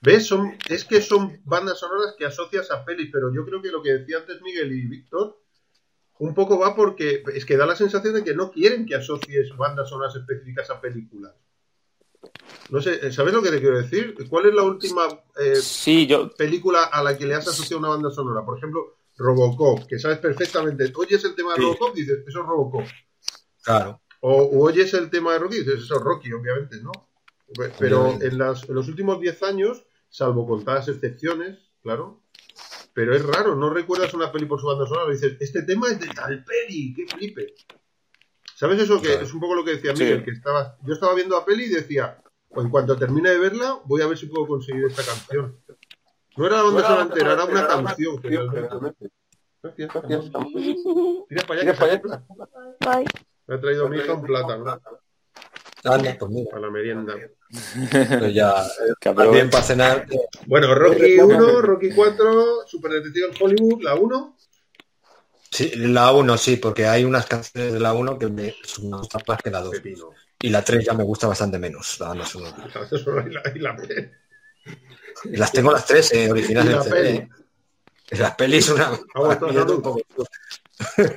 [0.01, 0.27] ¿Ves?
[0.27, 3.83] Son, es que son bandas sonoras que asocias a pelis, pero yo creo que lo
[3.83, 5.41] que decía antes Miguel y Víctor,
[6.21, 9.57] un poco va porque es que da la sensación de que no quieren que asocies
[9.57, 11.33] bandas sonoras específicas a películas.
[12.71, 14.15] No sé, ¿sabes lo que te quiero decir?
[14.29, 15.03] ¿Cuál es la última
[15.41, 16.31] eh, Sí, yo...
[16.35, 18.45] película a la que le has asociado una banda sonora?
[18.45, 21.61] Por ejemplo, Robocop, que sabes perfectamente, oyes el tema de.
[21.63, 22.85] Robocop y dices, eso es Robocop.
[23.63, 24.01] Claro.
[24.21, 26.91] O, o oyes el tema de Rocky y dices, eso es Rocky, obviamente, ¿no?
[27.55, 32.23] Pe- Pero en, las- en los últimos 10 años, salvo contadas excepciones, claro,
[32.93, 36.01] pero es raro, no recuerdas una peli por su banda sonora, dices, este tema es
[36.01, 37.55] de tal peli, qué flipe.
[38.55, 39.01] ¿Sabes eso?
[39.01, 39.23] Que Claro.
[39.25, 40.03] es un poco lo que decía Sí.
[40.03, 43.39] Miguel, que estaba, yo estaba viendo la peli y decía, "Pues en cuanto termine de
[43.39, 45.57] verla, voy a ver si puedo conseguir esta canción.
[46.37, 48.17] No era la banda sonora entera, era una canción.
[48.21, 48.71] Gracias.
[51.29, 51.61] Tira para
[51.93, 52.25] allá,
[53.47, 54.81] Me ha traído mi hija un plátano
[55.85, 57.15] Anda, pues mira, para la merienda.
[58.19, 58.55] pues ya.
[58.79, 59.47] Bien aproveche.
[59.49, 60.07] para cenar.
[60.47, 64.37] Bueno, Rocky 1, Rocky 4, Super Detective en Hollywood, la 1.
[65.51, 69.23] Sí, la 1 sí, porque hay unas canciones de la 1 que me, me gustan
[69.27, 69.71] más que la 2.
[69.77, 70.11] Pepino.
[70.41, 71.99] Y la 3 ya me gusta bastante menos.
[72.01, 72.57] La banda sonora.
[72.75, 73.77] La banda sonora y la,
[75.25, 77.29] y las tengo las tres eh, originales Y la peli.
[78.11, 78.93] Y Las pelis una.
[78.93, 80.01] Es todos un poco-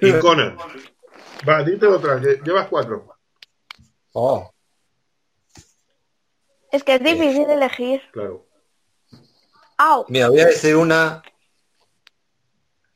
[0.02, 0.58] Y Conan.
[1.48, 3.11] Va, dite otra, llevas cuatro.
[4.14, 4.52] Oh,
[6.72, 8.02] es que es difícil elegir.
[8.14, 8.48] Claro.
[9.78, 10.06] ¡Au!
[10.08, 11.22] mira, voy a decir una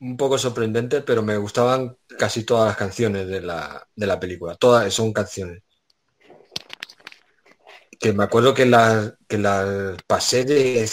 [0.00, 4.54] un poco sorprendente, pero me gustaban casi todas las canciones de la, de la película.
[4.54, 5.62] Todas son canciones.
[7.98, 10.88] Que me acuerdo que las que las pasé de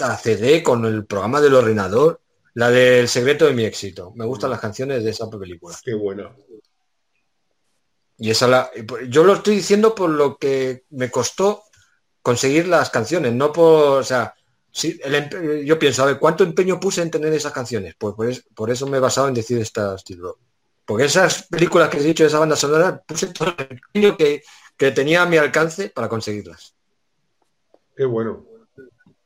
[0.00, 2.20] a CD con el programa del ordenador.
[2.54, 4.12] La del secreto de mi éxito.
[4.14, 5.76] Me gustan las canciones de esa película.
[5.84, 6.34] Qué buena.
[8.18, 8.70] Y esa la,
[9.08, 11.62] yo lo estoy diciendo por lo que me costó
[12.22, 14.34] conseguir las canciones, no por, o sea,
[14.82, 17.94] el empe- yo pienso, a ver, ¿cuánto empeño puse en tener esas canciones?
[17.98, 20.36] Pues por, es- por eso me he basado en decir estas títulos.
[20.84, 24.42] Porque esas películas que he dicho, esa banda sonora, puse todo el empeño que,
[24.76, 26.74] que tenía a mi alcance para conseguirlas.
[27.96, 28.44] Qué bueno.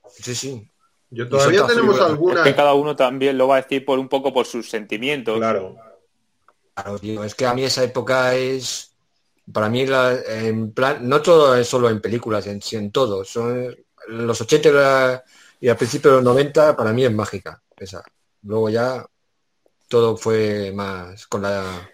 [0.09, 0.67] Sí, sí.
[1.11, 2.11] Yo todavía tenemos figuras.
[2.11, 2.47] algunas.
[2.47, 5.37] Es que cada uno también lo va a decir por un poco por sus sentimientos.
[5.39, 5.77] Claro.
[6.83, 8.93] Claro, tío, es que a mí esa época es,
[9.53, 13.25] para mí, la, en plan, no todo es solo en películas, en, en todo.
[13.25, 13.77] Son
[14.09, 15.25] los 80
[15.61, 17.63] y, al principio de los 90, para mí es mágica.
[17.77, 18.03] Esa.
[18.43, 19.05] Luego ya
[19.89, 21.91] todo fue más con la...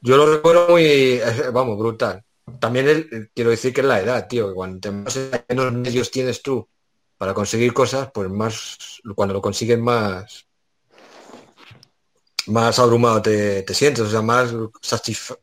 [0.00, 2.22] Yo lo recuerdo muy, eh, vamos, brutal.
[2.60, 6.66] También quiero decir que es la edad, tío, que cuando más menos medios tienes tú
[7.16, 10.47] para conseguir cosas, pues más, cuando lo consigues más,
[12.48, 15.38] más abrumado te, te sientes, o sea, más satisfecho.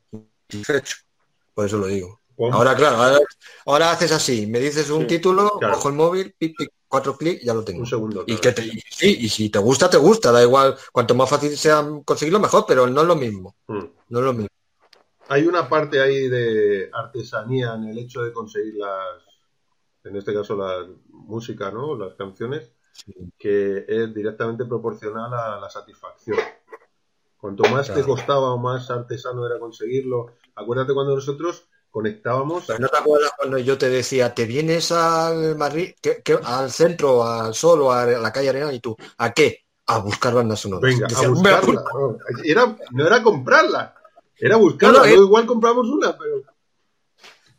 [1.53, 2.19] Por eso lo digo.
[2.51, 3.19] Ahora, claro, ahora,
[3.65, 5.75] ahora haces así, me dices un Sí, título, claro.
[5.75, 6.55] cojo el móvil, pip,
[6.87, 7.79] cuatro clics, ya lo tengo.
[7.79, 8.23] Un segundo.
[8.27, 8.41] Y claro.
[8.41, 11.57] que te, y sí, y si te gusta, te gusta, da igual, cuanto más fácil
[11.57, 13.83] sea conseguirlo, mejor, pero no es lo mismo, Mm.
[14.09, 14.49] no es lo mismo.
[15.29, 19.23] Hay una parte ahí de artesanía en el hecho de conseguir las,
[20.03, 21.95] en este caso la música, ¿no?
[21.95, 22.69] Las canciones,
[23.39, 26.37] que es directamente proporcional a la satisfacción.
[27.45, 30.31] Cuanto más te costaba o más artesano era conseguirlo.
[30.55, 32.63] Acuérdate cuando nosotros conectábamos.
[32.65, 36.71] Pero no te acuerdas cuando yo te decía, te vienes al Madrid, que- que- al
[36.71, 39.59] centro, al sol o a la calle Arena y tú, ¿a qué?
[39.85, 40.81] A buscar bandas sonoras.
[40.91, 41.83] Venga, Decía, a "Me la buscarla.
[41.93, 43.95] No, era, no era comprarla,
[44.39, 44.99] era buscarla.
[45.01, 45.13] No, eh.
[45.13, 46.41] igual compramos una, pero.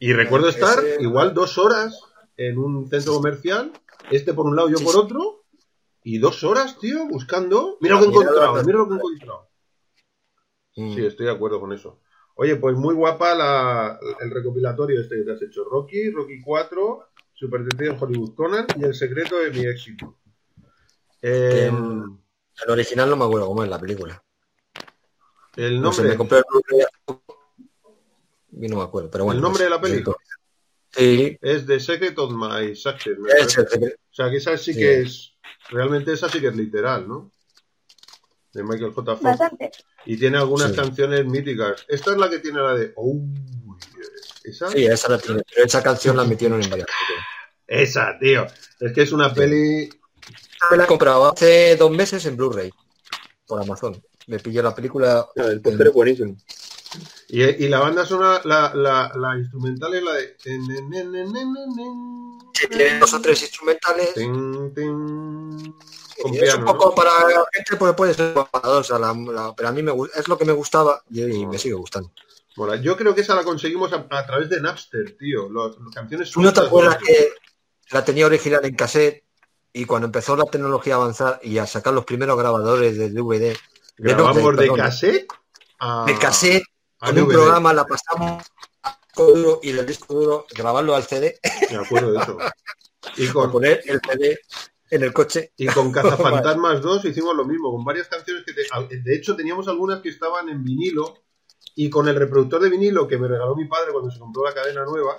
[0.00, 1.96] Y recuerdo Ese- estar igual dos horas
[2.36, 3.70] en un centro comercial,
[4.10, 5.44] este por un lado, yo Sí, por otro,
[6.02, 7.76] y dos horas, tío, buscando.
[7.80, 9.46] Mira lo que he encontrado, mira lo que he encontrado.
[10.76, 10.94] Mm.
[10.94, 12.00] Sí, estoy de acuerdo con eso.
[12.36, 15.64] Oye, pues muy guapa la, el recopilatorio este que te has hecho.
[15.64, 20.18] Rocky, Rocky 4, Super Detective en Hollywood Conan y El secreto de mi éxito.
[21.22, 22.18] Eh, Mm.
[22.64, 24.22] El original no me acuerdo cómo es la película.
[25.56, 26.44] el No sé, nombre, me compré el
[28.58, 29.36] y no me acuerdo, pero bueno.
[29.38, 30.16] ¿El nombre pues, de la peli?
[30.92, 33.18] Sí, es The Secret of My Success.
[33.38, 33.58] es.
[33.58, 34.78] O sea, que esa sí, Sí.
[34.80, 35.32] que es.
[35.68, 37.30] Realmente esa sí que es literal, ¿no?
[38.56, 39.12] De Michael J.
[39.12, 39.22] Fox.
[39.22, 39.70] Bastante.
[40.06, 40.76] Y tiene algunas Sí.
[40.76, 41.84] canciones míticas.
[41.88, 42.92] Esta es la que tiene la de...
[42.96, 43.20] Oh,
[44.42, 44.68] ¿Esa?
[44.70, 45.42] Sí, esa la tiene.
[45.54, 46.88] Pero esa canción la metieron en varias.
[47.66, 48.46] Esa, tío.
[48.80, 49.88] Es que es una peli...
[50.70, 52.70] Me la he comprado hace dos meses en Blu-ray
[53.46, 54.02] por Amazon.
[54.26, 55.26] Me pillé la película.
[55.36, 56.36] Ah, el póster es buenísimo.
[57.28, 60.36] Y, y la banda sonora, la, la, la instrumental es la de...
[62.68, 64.14] tiene dos o tres instrumentales.
[64.14, 65.74] Tin, tin,
[66.22, 66.94] Con es un poco ¿no?
[66.94, 70.38] para la gente, pues puede ser enfadosa, la, la- pero a mí me, es lo
[70.38, 72.10] que me gustaba y, y me sigue gustando.
[72.56, 72.76] Mola.
[72.76, 75.48] Yo creo que esa la conseguimos a, a través de Napster, tío.
[75.50, 77.32] Los, las canciones ¿Tú no te acuerdas que
[77.90, 79.24] la tenía original en cassette
[79.72, 83.38] y cuando empezó la tecnología a avanzar y a sacar los primeros grabadores de DVD,
[83.40, 83.52] de,
[83.98, 85.26] no, Grabamos de, perdón, cassette
[85.78, 86.64] a, de cassette,
[87.00, 88.42] a con un programa la pasamos
[88.82, 91.38] al disco duro y del disco duro grabarlo al CD
[91.70, 92.38] Me acuerdo de eso.
[93.18, 94.38] Y con, poner el CD
[94.90, 95.52] en el coche.
[95.56, 98.52] y con Cazafantasmas 2 hicimos lo mismo, con varias canciones que...
[98.52, 101.14] te- de hecho, teníamos algunas que estaban en vinilo
[101.74, 104.54] y con el reproductor de vinilo que me regaló mi padre cuando se compró la
[104.54, 105.16] cadena nueva,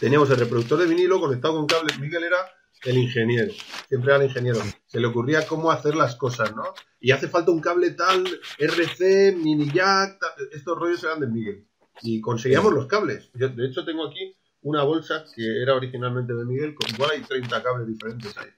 [0.00, 1.98] teníamos el reproductor de vinilo conectado con cables.
[1.98, 2.38] Miguel era
[2.84, 3.52] el ingeniero,
[3.88, 4.60] siempre era el ingeniero.
[4.86, 6.64] Se le ocurría cómo hacer las cosas, ¿no?
[7.00, 8.24] Y hace falta un cable tal,
[8.58, 10.30] RC, mini jack, tal.
[10.52, 11.66] estos rollos eran de Miguel.
[12.02, 13.30] Y conseguíamos los cables.
[13.34, 17.22] Yo, de hecho, tengo aquí una bolsa que era originalmente de Miguel, con igual hay
[17.22, 18.50] 30 cables diferentes ahí.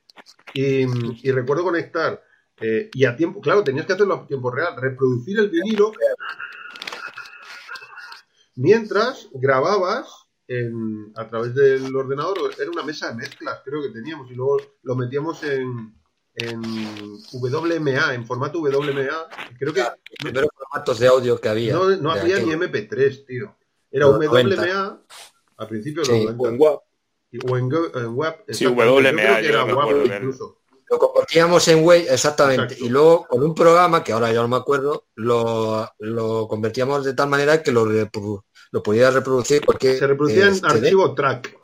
[0.55, 2.23] Y, y recuerdo conectar,
[2.61, 5.93] eh, y a tiempo, claro, tenías que hacerlo a tiempo real, reproducir el vinilo
[8.55, 10.09] mientras grababas
[10.49, 14.59] en- a través del ordenador, era una mesa de mezclas, creo que teníamos, y luego
[14.83, 15.93] lo metíamos en,
[16.37, 16.63] en
[17.33, 19.27] WMA, en formato WMA,
[19.59, 19.91] creo que Los
[20.21, 21.73] primeros formatos de audio que había.
[21.75, 22.47] no, no había aquel.
[22.47, 23.57] ni MP3, tío.
[23.91, 25.01] Era Los WMA
[25.57, 26.43] a principios de Sí, los 90.
[26.43, 26.81] O en WAP.
[27.51, 27.57] O
[28.49, 28.55] en.
[28.55, 28.67] Sí.
[28.67, 30.59] WMA, Yo creo que yo era me WAP acuerdo de- incluso.
[30.89, 32.63] Lo convertíamos en Way, exactamente.
[32.75, 32.85] Exacto.
[32.85, 37.13] Y luego con un programa, que ahora ya no me acuerdo, lo, lo convertíamos de
[37.15, 40.69] tal manera que lo, repro- lo podía reproducir cualquier Se reproducía eh, en CD.
[40.69, 41.59] archivo track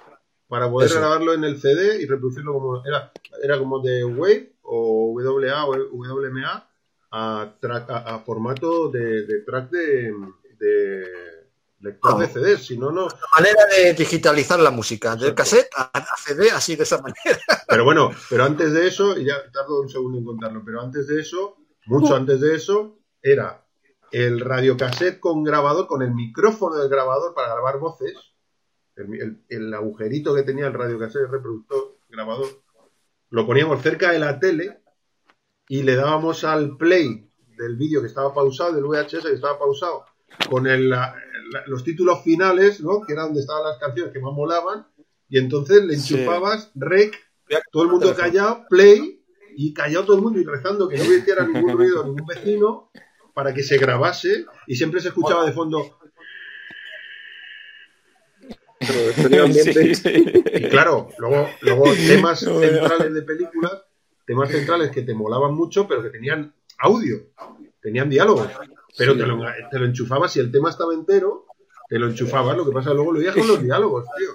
[0.49, 0.99] para poder Eso.
[0.99, 5.71] grabarlo en el CD y reproducirlo como era era como de Wave o WA o
[5.93, 6.69] WMA
[7.13, 10.13] a, track, a, a formato de, de track de,
[10.59, 11.05] de
[11.83, 13.09] lector de CD, si no no.
[13.09, 17.17] La manera de digitalizar la música, del cassette a, CD, así de esa manera.
[17.69, 21.07] Pero bueno, pero antes de eso, y ya tardo un segundo en contarlo, pero antes
[21.07, 23.65] de eso, mucho antes de eso, era
[24.11, 28.15] el radiocassette con grabador, con el micrófono del grabador para grabar voces,
[28.97, 32.47] el, el- el agujerito que tenía el radiocassette, el reproductor, grabador,
[33.31, 34.83] lo poníamos cerca de la tele
[35.67, 40.05] y le dábamos al play del vídeo que estaba pausado, del VHS que estaba pausado,
[40.51, 40.93] con el-
[41.53, 43.01] la- los títulos finales, ¿no?
[43.03, 44.87] que era donde estaban las canciones que más molaban,
[45.29, 46.15] y entonces le Sí.
[46.15, 47.17] enchufabas rec
[47.71, 49.23] todo el mundo callado, play,
[49.55, 52.91] y callado todo el mundo y rezando que no hiciera ningún ruido a ningún vecino
[53.35, 55.99] para que se grabase y siempre se escuchaba de fondo.
[58.81, 60.25] Sí, sí.
[60.55, 63.83] Y claro, luego, luego temas centrales de películas,
[64.27, 67.29] temas centrales que te molaban mucho, pero que tenían audio,
[67.81, 68.49] tenían diálogos,
[68.97, 69.39] pero te, lo,
[69.71, 71.47] te, lo, enchufabas, si el tema estaba entero,
[71.89, 72.57] te lo enchufabas.
[72.57, 74.31] Lo que pasa luego lo veías con los diálogos, tío.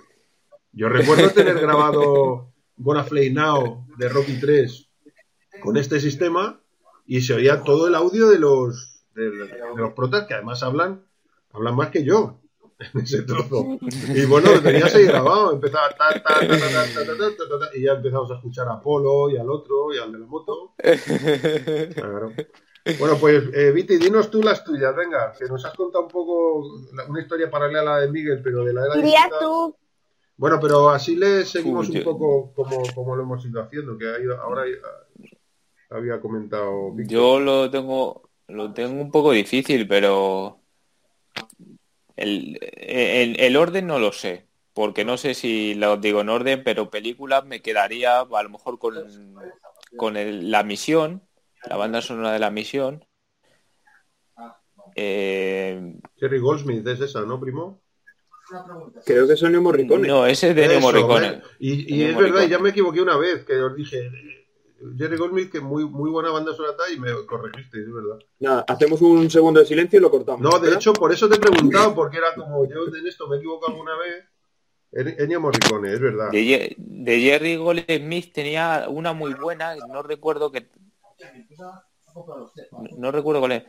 [0.72, 4.90] Yo recuerdo tener grabado Gonna Play Now de Rocky 3
[5.62, 6.62] con este sistema
[7.06, 9.32] y se oía todo el audio de los, de,
[9.76, 11.04] los protas que además hablan,
[11.52, 12.40] hablan más que yo
[12.80, 13.80] en ese trozo.
[14.14, 18.68] Y bueno, lo tenías ahí grabado, empezaba ta, ta, ta, y ya empezamos a escuchar
[18.70, 20.76] a Polo y al otro y al de la moto.
[21.96, 22.34] Claro.
[23.00, 26.60] Bueno, pues eh, Viti, dinos tú las tuyas, venga, que nos has contado un poco
[27.08, 29.32] una historia paralela a la de Miguel, pero de la era digital.
[29.40, 29.76] tú,
[30.38, 34.08] Bueno, pero así le seguimos Uy, un poco como, como lo hemos ido haciendo, que
[34.08, 34.64] ha ido- ahora
[35.90, 37.14] había comentado Víctor.
[37.14, 40.62] Yo lo tengo, lo tengo un poco difícil, pero
[42.16, 46.64] el, el, el orden no lo sé, porque no sé si lo digo en orden,
[46.64, 48.96] pero películas me quedaría a lo mejor con,
[49.96, 51.27] con el- la misión,
[51.70, 53.06] la banda sonora de la misión.
[54.96, 57.82] Eh, Jerry Goldsmith es esa, ¿no, primo?
[59.06, 60.08] Creo que son Ennio Morricone.
[60.08, 61.28] no, ese es de Ennio Eso, Morricone.
[61.28, 61.42] ¿eh?
[61.60, 64.48] Y, es verdad, ya me equivoqué una vez, que os dije eh,
[64.98, 68.20] Jerry Goldsmith, que muy, muy buena banda sonora y me corregiste, es verdad.
[68.40, 70.42] Nada, hacemos un segundo de silencio y lo cortamos.
[70.42, 70.78] No, de ¿verdad?
[70.78, 73.74] hecho, por eso te he preguntado, porque era como yo en esto me he equivocado
[73.74, 74.26] alguna vez.
[74.94, 76.32] En- Ennio Morricone, es verdad.
[76.32, 80.70] De, de Jerry Goldsmith tenía una muy buena, no recuerdo que
[81.58, 83.64] no, no recuerdo cuál es.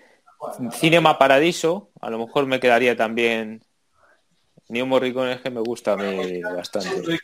[0.73, 3.63] Cinema Paradiso, a lo mejor me quedaría también.
[4.69, 7.19] Neo Morricone es que me gusta a mí bastante.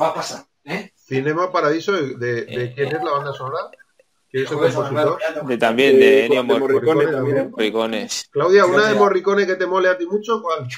[0.00, 0.92] Va a pasar, ¿eh?
[0.94, 3.70] Cinema Paradiso, ¿de, de Eh, quién es la banda sonora?
[4.30, 5.18] ¿Quién es el compositor?
[5.46, 7.06] De, también de Ennio de Morricone.
[7.48, 8.08] Morricone.
[8.30, 8.94] Claudia, ¿una de.
[8.94, 10.42] Morricone que te mole a ti mucho?
[10.42, 10.68] ¿Cuál?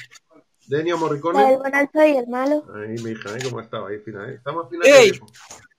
[0.67, 1.57] ¿De Ennio Morricone?
[1.57, 2.63] bonanza y el malo.
[2.73, 3.39] Ahí, mi hija, ¿eh?
[3.43, 4.35] ¿Cómo estaba ahí, fina, eh?
[4.35, 4.85] Estamos fina.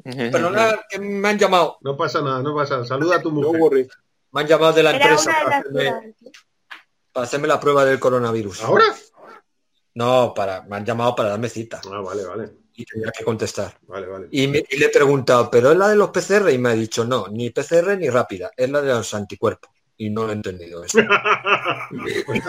[0.04, 1.78] Perdona, que me han llamado.
[1.82, 2.86] No pasa nada, no pasa nada.
[2.86, 3.60] Saluda a tu No mujer.
[3.60, 3.88] worry.
[4.32, 6.14] Me han llamado de la Era empresa de para hacerme,
[7.12, 8.62] para hacerme la prueba del coronavirus.
[8.62, 8.84] ¿Ahora?
[9.94, 12.50] No, para, me han llamado para darme cita Ah, vale, vale.
[12.74, 13.76] y tenía que contestar.
[13.88, 14.28] Vale, vale.
[14.30, 16.50] Y, me- y le he preguntado, ¿pero es la de los PCR?
[16.52, 19.70] Y me ha dicho, no, ni PCR ni rápida, es la de los anticuerpos.
[20.02, 20.98] Y no lo he entendido eso.
[22.24, 22.42] Pues.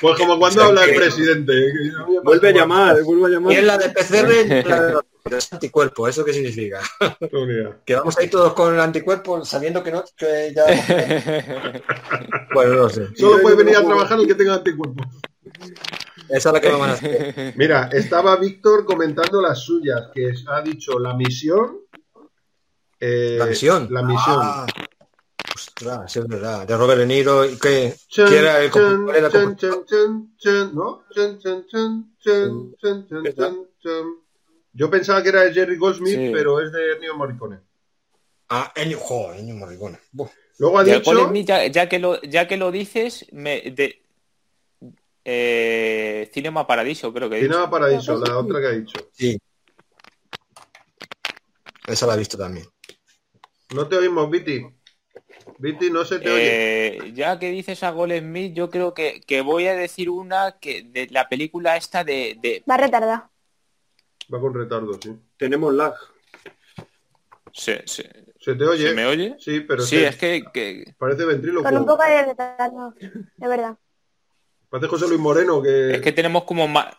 [0.00, 1.52] Pues como cuando habla el presidente.
[1.56, 1.72] ¿eh?
[1.72, 3.52] Que Vuelve a llamar, vuelve a Y llamar.
[3.54, 6.10] es la de PCR ni la de anticuerpos.
[6.10, 6.80] ¿Eso qué significa?
[7.86, 10.64] Que vamos a ir todos con el anticuerpo sabiendo que no, que ya...
[12.52, 13.06] Bueno, no sé.
[13.16, 15.06] Solo puede venir a trabajar el que tenga anticuerpos.
[16.28, 17.54] Esa es la que van a hacer.
[17.56, 21.78] Mira, estaba Víctor comentando las suyas, que ha dicho la misión.
[23.00, 23.88] eh, La misión.
[23.90, 24.38] La misión.
[24.42, 24.66] Ah,
[25.54, 26.66] ostras, sí es verdad.
[26.66, 27.44] De Robert De Niro.
[27.44, 27.94] ¿y ¿Quién
[28.32, 28.70] era el.
[34.72, 36.30] Yo pensaba que era de Jerry Goldsmith, Sí.
[36.32, 37.60] pero es de Ennio Morricone.
[38.50, 39.98] Ah, Ennio, jo, Ennio Morricone.
[40.12, 40.30] Buah.
[40.58, 41.04] Luego ha Ya, dicho...
[41.04, 44.04] ¿cuál es mi- ya, ya que lo, ya que lo dices, me, de,
[45.24, 47.52] eh, Cinema Paradiso, creo que he dicho.
[47.52, 49.08] Cinema Paradiso, la otra que ha dicho.
[49.12, 49.38] Sí.
[51.86, 52.66] Esa la he visto también.
[53.74, 54.64] No te oímos, Viti.
[55.62, 56.96] Viti, no se te oye.
[57.08, 60.56] Eh, ya que dices a Gol Smith, yo creo que, que voy a decir una
[60.58, 63.28] que de la película esta de, de Va retardado.
[64.32, 65.14] Va con retardo, sí.
[65.36, 65.92] Tenemos lag.
[67.52, 68.88] ¿se, se- ¿Se te oye?
[68.88, 69.36] se me oye?
[69.38, 71.68] Sí, pero sí, se- es que, que- parece ventríloco.
[71.68, 72.94] Con un poco de retardo.
[72.98, 73.76] De verdad.
[74.70, 75.96] Parece José Luis Moreno, que...
[75.96, 76.96] es que tenemos como ma-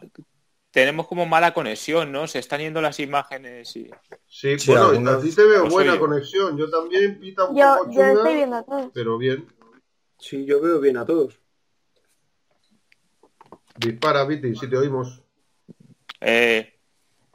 [0.71, 2.27] tenemos como mala conexión, ¿no?
[2.27, 3.89] Se están yendo las imágenes y
[4.27, 5.99] Sí, Sí, bueno, algunas- a ti te veo Pues buena yo.
[5.99, 6.57] conexión.
[6.57, 8.91] Yo también, pita un Yo, poco yo chunga, estoy viendo a todos.
[8.93, 9.45] pero bien.
[10.17, 11.37] Sí, yo veo bien a todos.
[13.77, 15.21] Dispara, Viti, si te oímos.
[16.21, 16.73] eh,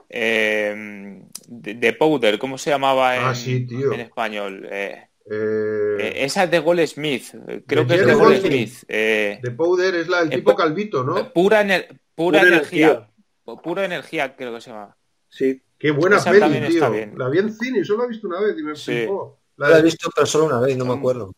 [0.08, 3.92] eh, de, de Powder, ¿cómo se llamaba en, Ah, sí, tío.
[3.92, 4.66] en español?
[4.70, 8.28] Eh, Eh, eh, esa es de Gol Smith, creo De que es de Jerry Gol
[8.34, 8.68] Goldsmith.
[8.68, 8.84] Smith.
[8.88, 11.32] eh, de Powder es la del eh, tipo calvito, ¿no?
[11.32, 12.86] Pura, ener- pura, Pura energía.
[12.86, 13.10] energía.
[13.46, 14.96] Pura energía, creo que se llama.
[15.28, 16.74] Sí, Qué buena esa peli, también tío.
[16.74, 17.12] está bien.
[17.18, 18.92] La vi en cine, solo la he visto una vez y me Sí.
[18.92, 19.38] flipó.
[19.56, 21.32] La, La he del- visto, pero solo una vez, no me acuerdo.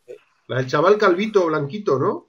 [0.47, 2.29] la del chaval calvito, blanquito, ¿no?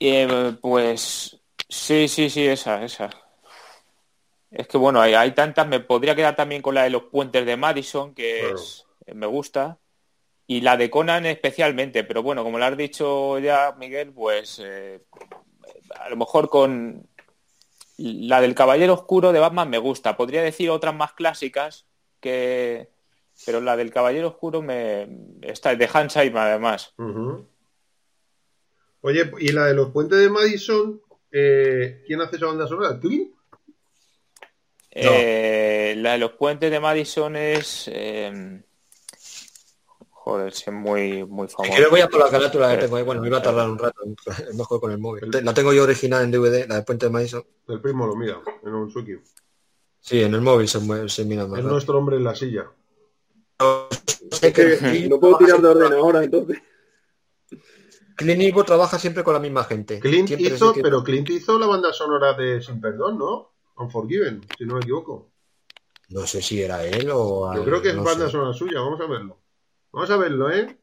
[0.00, 1.38] Eh, pues
[1.68, 3.10] sí, sí, sí, esa, esa.
[4.50, 7.44] Es que bueno, hay, hay tantas, me podría quedar también con la de los puentes
[7.44, 8.54] de Madison, que Claro.
[8.54, 9.78] es, me gusta,
[10.46, 15.02] y la de Conan especialmente, pero bueno, como lo has dicho ya, Miguel, pues eh,
[16.00, 17.06] a lo mejor con
[17.98, 20.16] la del Caballero Oscuro de Batman me gusta.
[20.16, 21.86] Podría decir otras más clásicas
[22.20, 22.88] que
[23.46, 25.08] pero la del Caballero Oscuro me
[25.42, 26.94] está de Hans Zimmer además.
[29.00, 32.98] Oye, y la de los puentes de Madison, eh, ¿quién hace esa banda sonora?
[32.98, 33.32] ¿Clint?
[34.90, 37.88] Eh, la de los puentes de Madison es.
[37.92, 38.62] eh,
[40.28, 41.72] joder, sí, es muy, muy Si famosa.
[41.72, 43.02] quieres voy a por la carátula que tengo ahí.
[43.02, 44.02] Bueno, me iba a tardar un rato.
[44.26, 45.30] Es mejor con el móvil.
[45.42, 47.42] La tengo yo original en DVD, la de Puente de Madison.
[47.66, 49.16] El primo lo mira, en un Suki.
[50.00, 51.52] Sí, en el móvil se, mueve, se mira más.
[51.52, 51.70] Es rápido.
[51.72, 52.70] nuestro hombre en la silla.
[54.42, 56.58] Es que no puedo tirar de orden ahora, entonces.
[58.16, 60.00] Clint Eastwood trabaja siempre con la misma gente.
[60.00, 63.52] Clint Siempre hizo, que- pero Clint hizo la banda sonora de Sin Perdón, ¿no?
[63.76, 65.30] Unforgiven, si no me equivoco.
[66.10, 67.54] No sé si era él o...
[67.54, 68.32] Yo creo que es no banda sé.
[68.32, 69.38] sonora suya, vamos a verlo.
[69.92, 70.78] Vamos a verlo, ¿eh?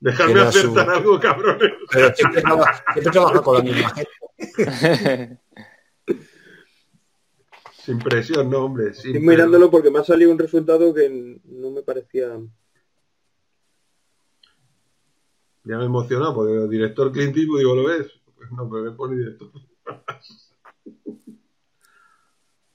[0.00, 1.72] Dejadme acertar su- algo, cabrones.
[1.90, 5.40] Pero siempre trabaja, siempre trabaja con la misma gente.
[7.72, 8.92] Sin presión, no, hombre.
[8.94, 12.36] sin Estoy mirándolo porque me ha salido un resultado que no me parecía.
[15.62, 18.08] Ya me he emocionado porque el director Clint Eastwood, digo, ¿lo ves?
[18.34, 19.52] Pues no, pero me pone director.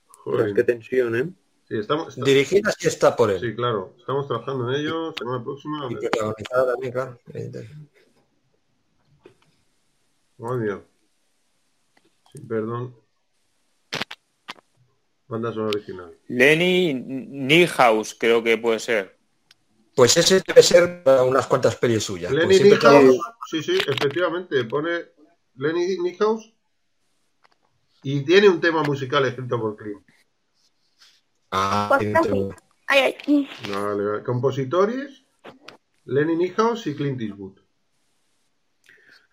[0.08, 0.54] Joder.
[0.54, 1.30] qué tensión, ¿eh?
[1.72, 3.40] Sí, estamos, está- Dirigida sí está por él.
[3.40, 3.96] sí, claro.
[3.98, 5.14] Estamos trabajando en ello.
[5.18, 5.88] Semana próxima.
[5.90, 7.20] Y protagonizada también, claro.
[7.28, 7.88] evidentemente.
[10.38, 10.82] Madre mía.
[12.34, 12.94] Sí, perdón.
[15.30, 16.18] Banda sonora original.
[16.28, 19.18] Lenny Niehaus, creo que puede ser.
[19.96, 22.34] Pues ese debe ser para unas cuantas pelis suyas.
[22.34, 23.18] Lenny Pues Niehaus.
[23.50, 24.62] Sí, sí, efectivamente.
[24.66, 25.06] Pone
[25.56, 26.54] Lenny Niehaus.
[28.04, 30.04] Y tiene un tema musical escrito por Clint.
[31.52, 32.14] Ah, Pues.
[32.88, 33.50] Ay, ay.
[33.72, 34.24] Vale, vale.
[34.24, 35.24] Compositores.
[36.06, 37.58] Lenny Niehaus y Clint Eastwood.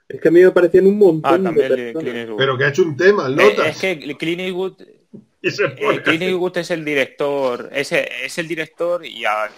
[0.09, 2.03] Es que a mí me parecían un montón Ah, de también de personas.
[2.03, 2.39] Clint Eastwood.
[2.39, 3.67] Pero que ha hecho un tema, en Eh, notas.
[3.69, 4.75] es que Clint Eastwood,
[5.43, 6.23] eh, Clint.
[6.23, 9.51] Eastwood es el director, es, es el director y a-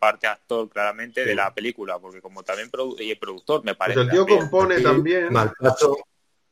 [0.00, 1.28] parte actor claramente Sí.
[1.28, 4.00] de la película, porque como también produ- y productor me Pues parece.
[4.00, 4.38] el tío también.
[4.40, 5.32] compone también.
[5.32, 5.96] Malpaso,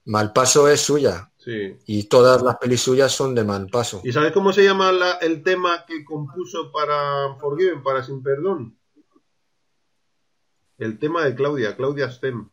[0.07, 1.31] Malpaso es suya.
[1.39, 1.77] Sí.
[1.87, 4.01] Y todas las pelis suyas son de Malpaso.
[4.05, 8.77] ¿Y sabes cómo se llama la- el tema que compuso para Forgiven, para Sin Perdón?
[10.79, 12.49] El tema de Claudia, Claudia Stem,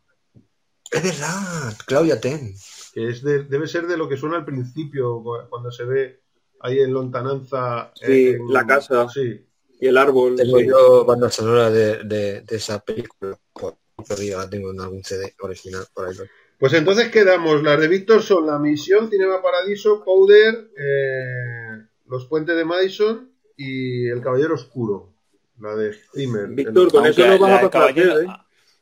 [0.90, 2.54] Es verdad, Claudia Ten.
[2.92, 6.22] que es de- debe ser de lo que suena al principio, cu- cuando se ve
[6.60, 7.92] ahí en lontananza.
[7.94, 9.08] Sí, en- la casa.
[9.08, 9.44] Sí,
[9.80, 10.36] Y el árbol.
[10.36, 10.66] Tengo sí.
[10.68, 13.36] yo banda sonora de, de- de esa película.
[13.52, 13.76] Por
[14.18, 16.16] la tengo en algún CD original por ahí.
[16.58, 17.62] Pues entonces quedamos.
[17.62, 24.08] Las de Víctor son La Misión, Cinema Paradiso, Powder, eh, Los Puentes de Madison y
[24.08, 25.12] El Caballero Oscuro.
[25.60, 26.48] La de Zimmer.
[26.48, 28.26] Víctor, con Aunque eso no la vas a del pasar caballero- ¿eh?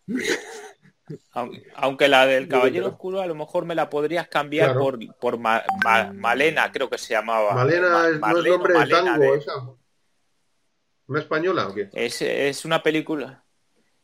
[1.76, 2.88] Aunque, la del Caballero.
[2.88, 4.80] Oscuro a lo mejor me la podrías cambiar Claro.
[4.80, 7.54] por, por Ma- Ma- Malena, creo que se llamaba.
[7.54, 9.52] Malena Ma- es, no es nombre de tango, de- esa.
[11.08, 11.90] ¿Una española o qué?
[11.92, 13.41] Es, es una película.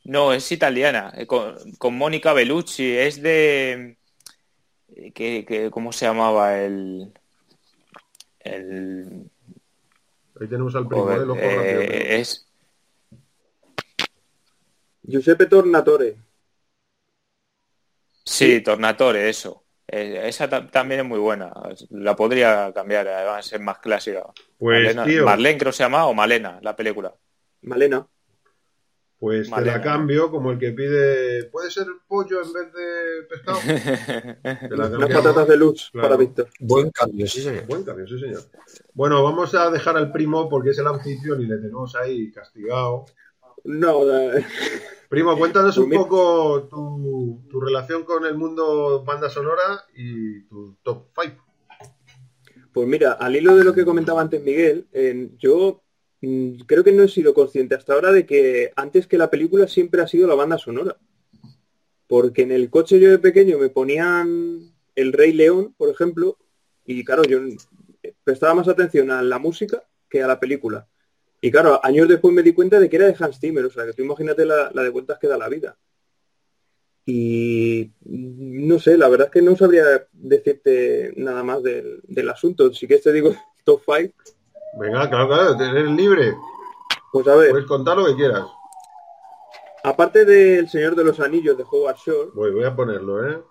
[0.09, 2.97] No, es italiana, eh, con, con Mónica Bellucci.
[2.97, 3.99] Es de.
[5.15, 7.13] Que, que- ¿Cómo se llamaba el.
[8.41, 9.31] El.
[10.41, 11.25] Ahí tenemos al primo, joder, ¿eh?
[11.27, 12.49] Loco eh, es.
[15.03, 16.17] Giuseppe Tornatore.
[18.25, 19.65] Sí, Tornatore, eso.
[19.87, 21.53] Eh, esa ta- también es muy buena.
[21.91, 24.25] La podría cambiar, además ser más clásica.
[24.59, 27.15] Pues, Malena- tío, Marlene creo que se llama o Malena, la película.
[27.63, 28.07] Malena.
[29.19, 31.45] Pues te la cambio como el que pide.
[31.47, 33.59] ¿Puede ser pollo en vez de pescado?
[34.69, 35.11] Te la Unas cambiamos.
[35.17, 36.09] patatas de luz Claro.
[36.09, 36.49] para Víctor.
[36.61, 37.67] Buen cambio, sí, señor.
[37.67, 38.43] Buen cambio, sí, señor.
[38.95, 43.07] Bueno, vamos a dejar al primo porque es el anfitrión y le tenemos ahí castigado.
[43.65, 44.45] No, eh,
[45.09, 51.09] Primo, cuéntanos un poco tu, tu relación con el mundo banda sonora y tu top
[51.21, 51.45] 5.
[52.73, 55.83] pues mira, al hilo de lo que comentaba antes Miguel, eh, yo
[56.21, 60.03] creo que no he sido consciente hasta ahora de que antes que la película siempre
[60.03, 60.97] ha sido la banda sonora.
[62.07, 66.39] Porque en el coche yo de pequeño me ponían El Rey León, por ejemplo,
[66.85, 67.41] y claro, yo
[68.25, 70.89] prestaba más atención a la música que a la película.
[71.41, 73.87] Y claro, años después me di cuenta de que era de Hans Zimmer, o sea,
[73.87, 75.77] que tú imagínate la, la de vueltas que da la vida.
[77.05, 82.29] Y mm, no sé, la verdad es que no sabría decirte nada más del, del
[82.29, 82.73] asunto.
[82.75, 84.15] Si que te digo top 5,
[84.75, 86.37] Venga, claro, claro, eres libre.
[87.13, 88.47] pues a ver, Puedes contar lo que quieras.
[89.83, 93.43] aparte del Señor de los Anillos de Howard Shore, Voy, voy a ponerlo, ¿eh?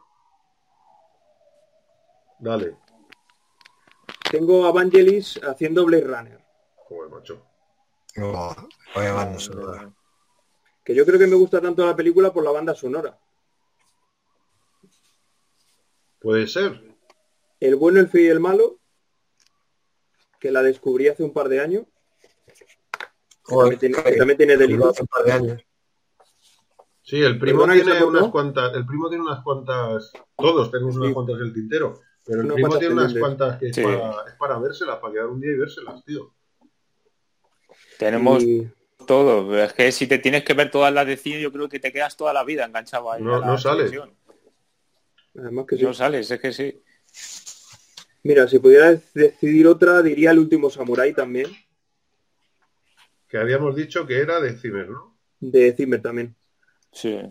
[2.40, 2.78] Dale.
[4.32, 6.46] tengo a Vangelis haciendo Blade Runner,
[6.76, 7.42] Joder, macho.
[8.16, 8.56] No,
[8.96, 9.92] vaya banda sonora.
[10.84, 13.18] que yo creo que me gusta tanto la película por la banda sonora.
[16.20, 16.96] Puede ser.
[17.60, 18.80] El bueno, el feo y el malo,
[20.40, 21.84] que la descubrí hace un par de años,
[23.48, 24.90] que también tiene, que también tiene delito.
[24.90, 25.62] Hace un par de años.
[27.02, 31.14] Sí, el primo Perdona tiene unas cuantas, el primo tiene unas cuantas, todos tenemos unas
[31.14, 34.98] cuantas del tintero, pero el primo tiene unas cuantas que es, para, es para vérselas,
[34.98, 36.34] para quedar un día y vérselas, tío.
[37.98, 38.70] Tenemos Y-
[39.06, 39.58] todo.
[39.58, 41.94] Es que si te tienes que ver todas las de cine, yo creo que te
[41.94, 43.24] quedas toda la vida enganchado ahí.
[43.24, 43.90] No- a la no sales.
[43.90, 44.18] televisión.
[45.38, 45.84] además que sí.
[45.84, 46.84] No sales, es que sí.
[48.28, 51.48] Mira, si pudiera decidir otra, diría El último Samurái también,
[53.30, 55.18] Que habíamos dicho que era de Zimmer, ¿no?
[55.40, 56.36] de Zimmer también.
[56.92, 57.22] Sí.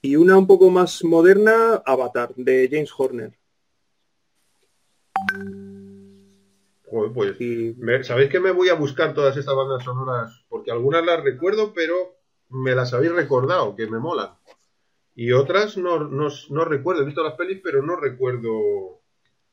[0.00, 3.38] Y una un poco más moderna, Avatar, de James Horner.
[6.90, 10.44] Joder, pues, Y me- ¿sabéis que me voy a buscar todas estas bandas sonoras?
[10.48, 11.94] Porque algunas las recuerdo, pero
[12.48, 14.30] me las habéis recordado, que me molan.
[15.14, 19.01] Y otras no, no, no recuerdo, he visto las pelis, pero no recuerdo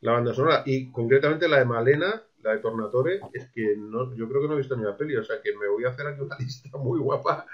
[0.02, 0.64] la banda sonora.
[0.66, 4.54] Y concretamente la de Malena, la de Tornatore, es que no, yo creo que no
[4.54, 6.78] he visto ni la peli, o sea que me voy a hacer aquí una lista
[6.78, 7.46] muy guapa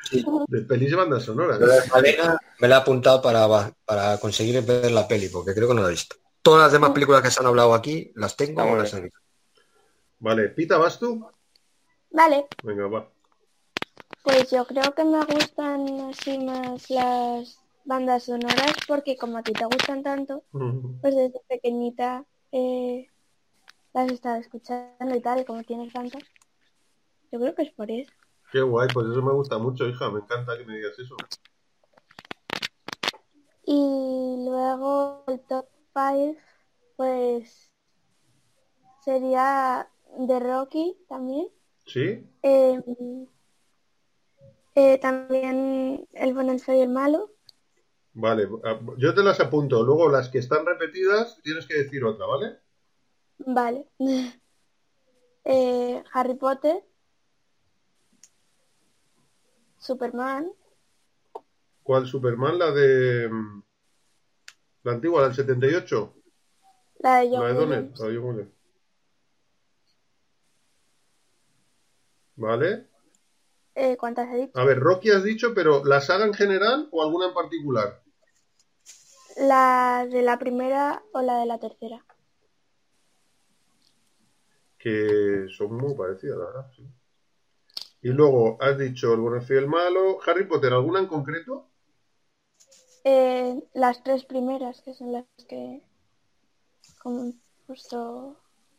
[0.47, 1.59] de pelis y bandas sonoras.
[1.59, 5.67] La de Malena me la he apuntado para, para conseguir ver la peli, porque creo
[5.67, 6.15] que no la he visto.
[6.41, 9.19] Todas las demás películas que se han hablado aquí las tengo o muy las visto.
[10.19, 11.27] Vale, Pita, ¿vas tú?
[12.11, 13.09] Vale, Venga, va.
[14.23, 19.53] pues yo creo que me gustan así más las bandas sonoras porque como a ti
[19.53, 20.43] te gustan tanto,
[21.01, 22.23] pues desde pequeñita
[22.57, 23.09] eh,
[23.91, 26.23] las he estado escuchando y tal, y como tienes tantas,
[27.29, 28.13] yo creo que es por eso.
[28.49, 31.17] Qué guay, pues eso me gusta mucho, hija, me encanta que me digas eso.
[33.65, 36.39] Y luego el top 5,
[36.95, 37.73] pues
[39.03, 41.49] sería de Rocky también.
[41.85, 42.25] ¿Sí?
[42.41, 42.81] Eh,
[44.75, 47.34] eh, también el bueno, el feo y el malo.
[48.15, 49.83] Vale, ah, yo te las apunto.
[49.83, 52.57] Luego las que están repetidas tienes que decir otra, ¿vale?
[53.39, 53.87] Vale.
[55.47, 56.83] Eh, Harry Potter.
[59.77, 60.51] Superman.
[61.83, 62.57] ¿Cuál Superman?
[62.57, 63.29] La de...
[63.29, 63.61] Mm,
[64.81, 66.15] la antigua, la del 78.
[66.97, 68.53] La de John La de Donner, la de John.
[72.37, 72.87] ¿Vale?
[73.75, 74.59] Eh, ¿Cuántas he dicho?
[74.59, 78.01] A ver, Rocky has dicho, pero ¿la saga en general o alguna en particular?
[79.37, 82.05] ¿La de la primera o la de la tercera?
[84.77, 86.71] Que son muy parecidas, la verdad.
[86.75, 86.87] sí.
[88.01, 90.19] Y luego has dicho el bueno, el malo.
[90.27, 91.71] Harry Potter, ¿alguna en concreto?
[93.03, 95.81] Eh, las tres primeras, que son las que
[96.99, 98.35] compuso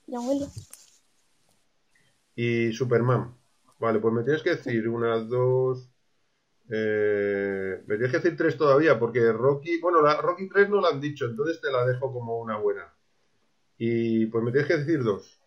[0.06, 1.02] John Williams.
[2.36, 3.36] Y Superman.
[3.78, 5.90] Vale, pues me tienes que decir unas dos.
[6.68, 9.80] Eh, me tienes que decir tres todavía, porque Rocky.
[9.80, 12.92] Bueno, la Rocky 3 no la han dicho, entonces te la dejo como una buena.
[13.78, 15.40] Y pues me tienes que decir dos.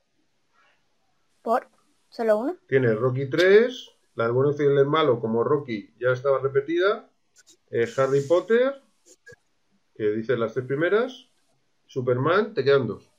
[1.41, 1.67] ¿Por?
[2.09, 2.57] ¿Solo una?
[2.67, 7.09] Tienes Rocky 3, la del bueno, y el malo, como Rocky ya estaba repetida.
[7.71, 8.81] eh, Harry Potter,
[9.95, 11.27] que dice las tres primeras.
[11.85, 13.09] Superman, te quedan dos.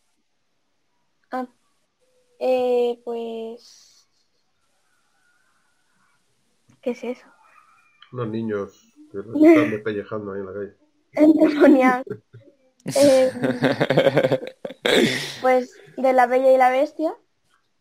[1.32, 1.46] Ah.
[2.38, 4.08] Eh, pues...
[6.80, 7.26] ¿Qué es eso?
[8.12, 10.76] Unos niños que los están despellejando ahí en la calle.
[11.12, 12.04] Endemoniado.
[12.96, 13.30] Eh,
[15.42, 17.14] pues de La Bella y la Bestia,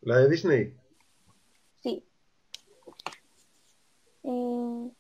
[0.02, 0.76] La de Disney.
[1.82, 2.06] sí.
[4.24, 4.92] Eh,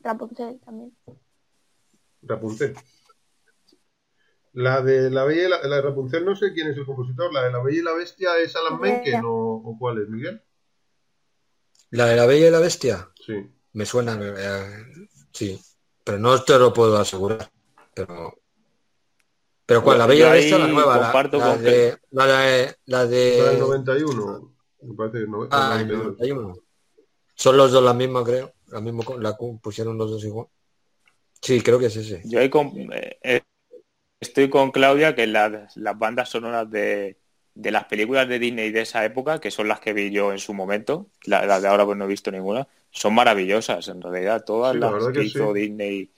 [0.00, 0.96] Rapunzel también.
[2.22, 2.74] Rapunzel.
[4.54, 7.30] La de la Bella y la, la de Rapunzel no sé quién es el compositor.
[7.32, 10.42] La de la Bella y la Bestia es Alan Menken o, o cuál es, Miguel.
[11.90, 13.10] La de la Bella y la Bestia.
[13.26, 13.34] Sí.
[13.72, 14.84] Me suena, eh,
[15.32, 15.60] sí,
[16.04, 17.50] pero no te lo puedo asegurar.
[17.94, 18.38] Pero,
[19.66, 19.98] pero ¿cuál?
[19.98, 23.38] La Yo Bella y la la nueva, la, la con de, la de, la de-
[23.38, 24.54] La del 91.
[24.82, 26.04] Me parece que no, ah, la el 92.
[26.18, 26.58] 91.
[27.34, 28.52] Son los dos la misma, creo.
[28.68, 30.46] La misma, la pusieron los dos igual.
[31.40, 32.22] Sí, creo que es ese.
[32.24, 33.42] Yo ahí con- eh, eh,
[34.20, 37.16] estoy con Claudia que las, las bandas sonoras de,
[37.54, 40.38] de las películas de Disney de esa época, que son las que vi yo en
[40.38, 42.66] su momento, la- las de ahora pues no he visto ninguna,
[42.98, 44.44] son maravillosas en realidad.
[44.44, 45.60] Todas Sí, la las que hizo sí.
[45.60, 46.10] Disney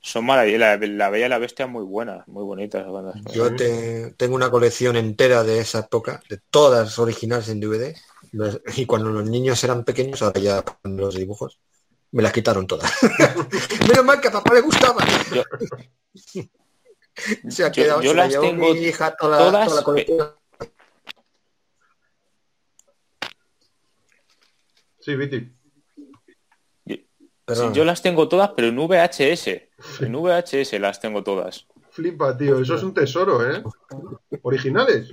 [0.00, 0.80] son maravillosas.
[0.80, 3.16] La, la Bella y la Bestia muy buena, muy bonitas bandas.
[3.32, 7.94] Yo te- tengo una colección entera de esa época, de todas originales en DVD.
[8.32, 11.58] Los- Y cuando los niños eran pequeños, ahora ya con los dibujos,
[12.12, 12.90] me las quitaron todas.
[13.88, 15.02] Menos mal que a papá le gustaba.
[15.34, 15.42] Yo-
[17.48, 19.82] Se ha quedado, yo se la las tengo mi hija toda la, todas, toda la
[19.84, 20.34] colección.
[25.00, 25.57] Sí, Viti.
[27.54, 29.48] Sí, yo las tengo todas, pero en VHS.
[30.00, 31.66] En VHS las tengo todas.
[31.90, 32.60] Flipa, tío.
[32.60, 33.62] Eso es un tesoro, ¿eh?
[34.42, 35.10] Originales.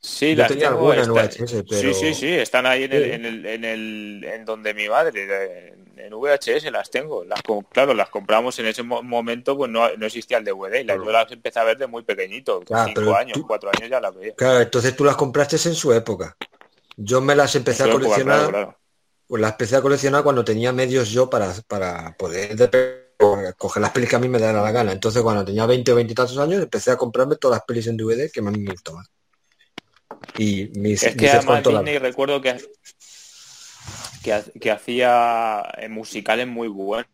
[0.00, 0.92] Sí, Yo las tenía tengo.
[0.92, 4.44] está- VHS, pero- Sí, sí, sí, están ahí en el, en el, en el, en
[4.44, 7.24] donde mi madre, en VHS las tengo.
[7.24, 7.40] Las,
[7.72, 10.80] claro, las compramos en ese mo- momento, pues no, no existía el DVD.
[10.80, 11.04] Y las, Claro.
[11.04, 14.00] yo las empecé a ver de muy pequeñito, Ah, cinco años, tú- cuatro años ya
[14.00, 14.34] las veía.
[14.34, 16.36] Claro, entonces tú las compraste en su época.
[16.96, 18.78] Yo me las empecé a época, coleccionar, claro, claro.
[19.26, 23.06] Pues las empecé a coleccionar cuando tenía medios yo para, para poder de-
[23.56, 24.92] coger las pelis que a mí me daban la gana.
[24.92, 27.86] Entonces cuando tenía 20 o 20 y tantos años empecé a comprarme todas las pelis
[27.86, 29.04] en DVD que más me gustaban.
[30.38, 32.56] Y mis, Es que mis además Disney recuerdo que,
[34.22, 37.06] que, ha- que hacía eh, musicales muy buenos.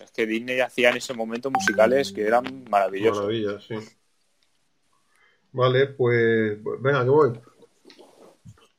[0.00, 3.24] Es que Disney hacía en ese momento musicales que eran maravillosos.
[3.24, 3.74] Maravilla, sí.
[5.52, 6.58] Vale, pues.
[6.80, 7.40] Venga, que voy.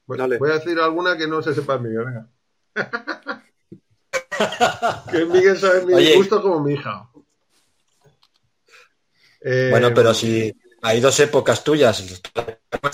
[0.05, 0.37] Voy- Dale.
[0.37, 2.29] Voy a decir alguna que no se sepa Miguel, venga.
[5.11, 6.15] Que Miguel sabe mi Oye.
[6.17, 7.09] gusto como mi hija.
[9.41, 12.21] Eh, Bueno, pero si hay dos épocas tuyas,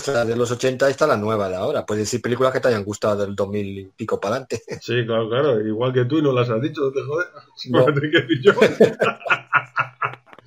[0.06, 1.84] la de los 80 y está la nueva de ahora.
[1.84, 4.62] Puedes decir películas que te hayan gustado del 2000 y pico para adelante.
[4.80, 5.60] Sí, claro, claro.
[5.66, 7.28] Igual que tú y no las has dicho, no te jodes.
[7.70, 7.86] No.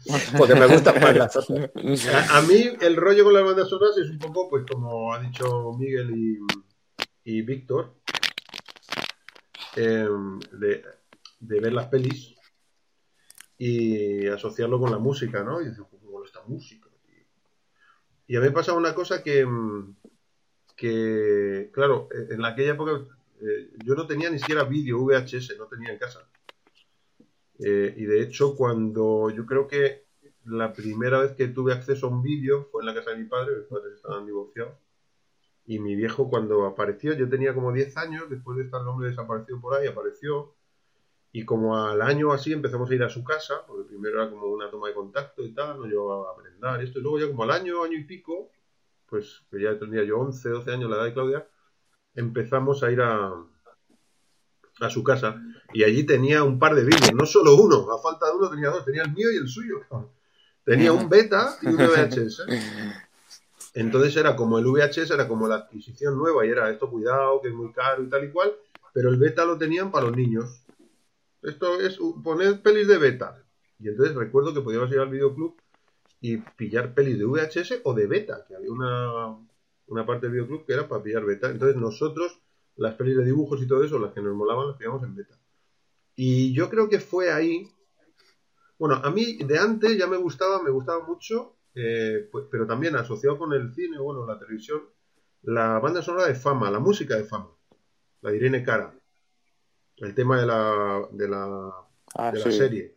[0.37, 1.69] Porque me gustan más las otras.
[2.13, 5.19] A, a mí el rollo con las bandas sonoras es un poco, pues como ha
[5.19, 6.37] dicho Miguel y,
[7.23, 7.95] y Víctor,
[9.75, 10.83] em, de,
[11.39, 12.35] ver las pelis
[13.57, 15.61] y asociarlo con la música, ¿no?
[15.61, 16.89] Y decir, ¿cómo mola esta música?
[17.05, 17.25] tío?".
[18.27, 19.95] Y a mí me pasa una cosa que, em,
[20.75, 23.05] que claro, en aquella época
[23.41, 26.27] eh, yo no tenía ni siquiera vídeo VHS, no tenía en casa.
[27.59, 30.05] Eh, y de hecho, cuando yo creo que
[30.45, 33.25] la primera vez que tuve acceso a un vídeo fue en la casa de mi
[33.25, 34.75] padre, mis padres estaban divorciados.
[35.65, 39.09] Y mi viejo cuando apareció, yo tenía como 10 años, después de estar el hombre
[39.09, 40.55] desaparecido por ahí, apareció.
[41.31, 44.47] Y como al año así empezamos a ir a su casa, porque primero era como
[44.47, 46.99] una toma de contacto y tal, nos llevaba a brindar esto.
[46.99, 48.51] Y luego ya como al año, año y pico,
[49.07, 51.47] pues que ya tendría yo 11, 12 años la edad de Claudia,
[52.13, 53.33] empezamos a ir a,
[54.79, 55.41] a su casa
[55.73, 58.69] y allí tenía un par de vídeos, no solo uno, a falta de uno tenía
[58.69, 59.81] dos, tenía el mío y el suyo.
[60.63, 62.43] Tenía un beta y un VHS.
[63.75, 67.49] Entonces era como el VHS, era como la adquisición nueva y era esto cuidado, que
[67.49, 68.53] es muy caro y tal y cual,
[68.93, 70.63] pero el beta lo tenían para los niños.
[71.41, 73.43] Esto es poner pelis de beta.
[73.77, 75.57] Y entonces recuerdo que podíamos ir al videoclub
[76.21, 79.35] y pillar pelis de VHS o de beta, que había una,
[79.87, 81.49] una parte del videoclub que era para pillar beta.
[81.49, 82.39] Entonces nosotros,
[82.77, 85.37] las pelis de dibujos y todo eso, las que nos molaban, las pillamos en beta.
[86.15, 87.69] Y yo creo que fue ahí.
[88.79, 92.95] Bueno, a mí de antes ya me gustaba, me gustaba mucho, eh, pues, pero también
[92.95, 94.81] asociado con el cine, bueno, la televisión,
[95.43, 97.51] la banda sonora de fama, la música de fama,
[98.21, 98.93] la de Irene Cara,
[99.97, 101.85] el tema de la, de la,
[102.17, 102.95] Ah, de la serie.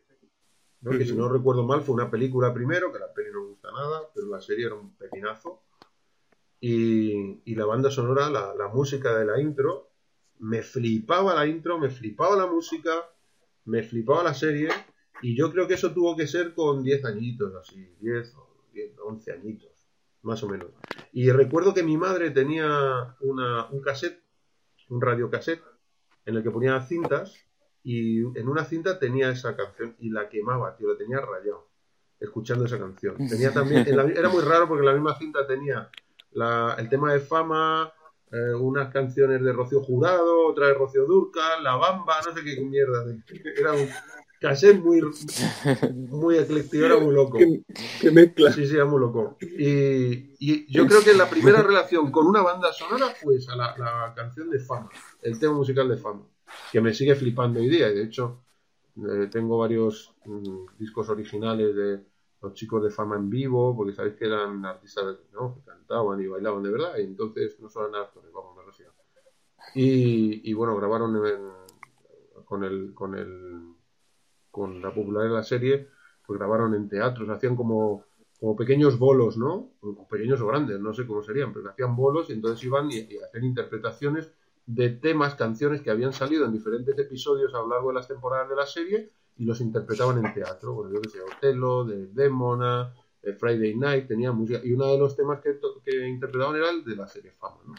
[0.81, 0.93] ¿no?
[0.93, 3.70] Que si no recuerdo mal fue una película primero, que la peli no me gusta
[3.72, 5.64] nada, pero la serie era un pepinazo.
[6.61, 9.91] Y, y la banda sonora, la, la música de la intro,
[10.39, 12.93] me flipaba la intro, me flipaba la música,
[13.64, 14.68] me flipaba la serie.
[15.20, 18.48] Y yo creo que eso tuvo que ser con 10 añitos, así, 10 o
[18.79, 19.70] 10, 11 añitos,
[20.22, 20.68] más o menos.
[21.12, 24.22] Y recuerdo que mi madre tenía una, un cassette,
[24.89, 25.62] un radiocassette,
[26.26, 27.35] en el que ponía cintas
[27.83, 31.68] y en una cinta tenía esa canción y la quemaba, tío, la tenía rayado
[32.20, 33.16] escuchando esa canción.
[33.29, 35.89] Tenía también, en la- era muy raro porque en la misma cinta tenía
[36.33, 37.93] la- el tema de fama,
[38.31, 42.61] eh, unas canciones de Rocío Jurado, otra de Rocío Durcal, La Bamba, no sé qué
[42.61, 43.05] mierda.
[43.07, 43.22] de-
[43.57, 43.89] Era un
[44.41, 45.01] cassette muy,
[46.11, 47.39] muy ecléctico, era muy loco.
[47.39, 47.62] ¿Qué,
[48.01, 48.53] qué mezcla?
[48.53, 49.36] Sí, sí, era muy loco.
[49.41, 53.76] Y, y yo creo que la primera relación con una banda sonora fue esa, la,
[53.76, 54.89] la canción de Fama,
[55.22, 56.22] el tema musical de Fama,
[56.72, 57.91] que me sigue flipando hoy día.
[57.91, 58.43] Y de hecho,
[58.97, 62.01] eh, tengo varios mm, discos originales de
[62.41, 65.55] los chicos de Fama en vivo, porque sabéis que eran artistas ¿no?
[65.57, 68.93] que cantaban y bailaban de verdad, y entonces no eran actores, vamos, me refiero.
[69.74, 71.68] Y, y bueno, grabaron en-
[72.45, 73.68] con el con el
[74.51, 75.89] con la popularidad de la serie,
[76.27, 78.05] pues grabaron en teatros, hacían como,
[78.39, 79.71] como pequeños bolos, ¿no?
[80.11, 83.19] Pequeños o grandes, no sé cómo serían, pero hacían bolos y entonces iban y, y
[83.19, 84.33] hacían interpretaciones
[84.67, 88.51] de temas, canciones que habían salido en diferentes episodios a lo largo de las temporadas
[88.51, 90.75] de la serie y los interpretaban en teatro.
[90.75, 92.93] Bueno, yo que sé, Otelo, de Demona,
[93.23, 94.61] de Friday Night, tenía música.
[94.63, 97.75] Y uno de los temas que, que interpretaban era el de la serie Fama, ¿no?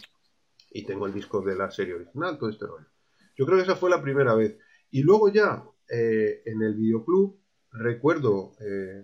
[0.71, 2.87] Y tengo el disco de la serie original, todo este rollo.
[3.35, 4.57] Yo creo que esa fue la primera vez.
[4.89, 7.39] Y luego ya, eh, en el videoclub,
[7.71, 9.03] recuerdo eh,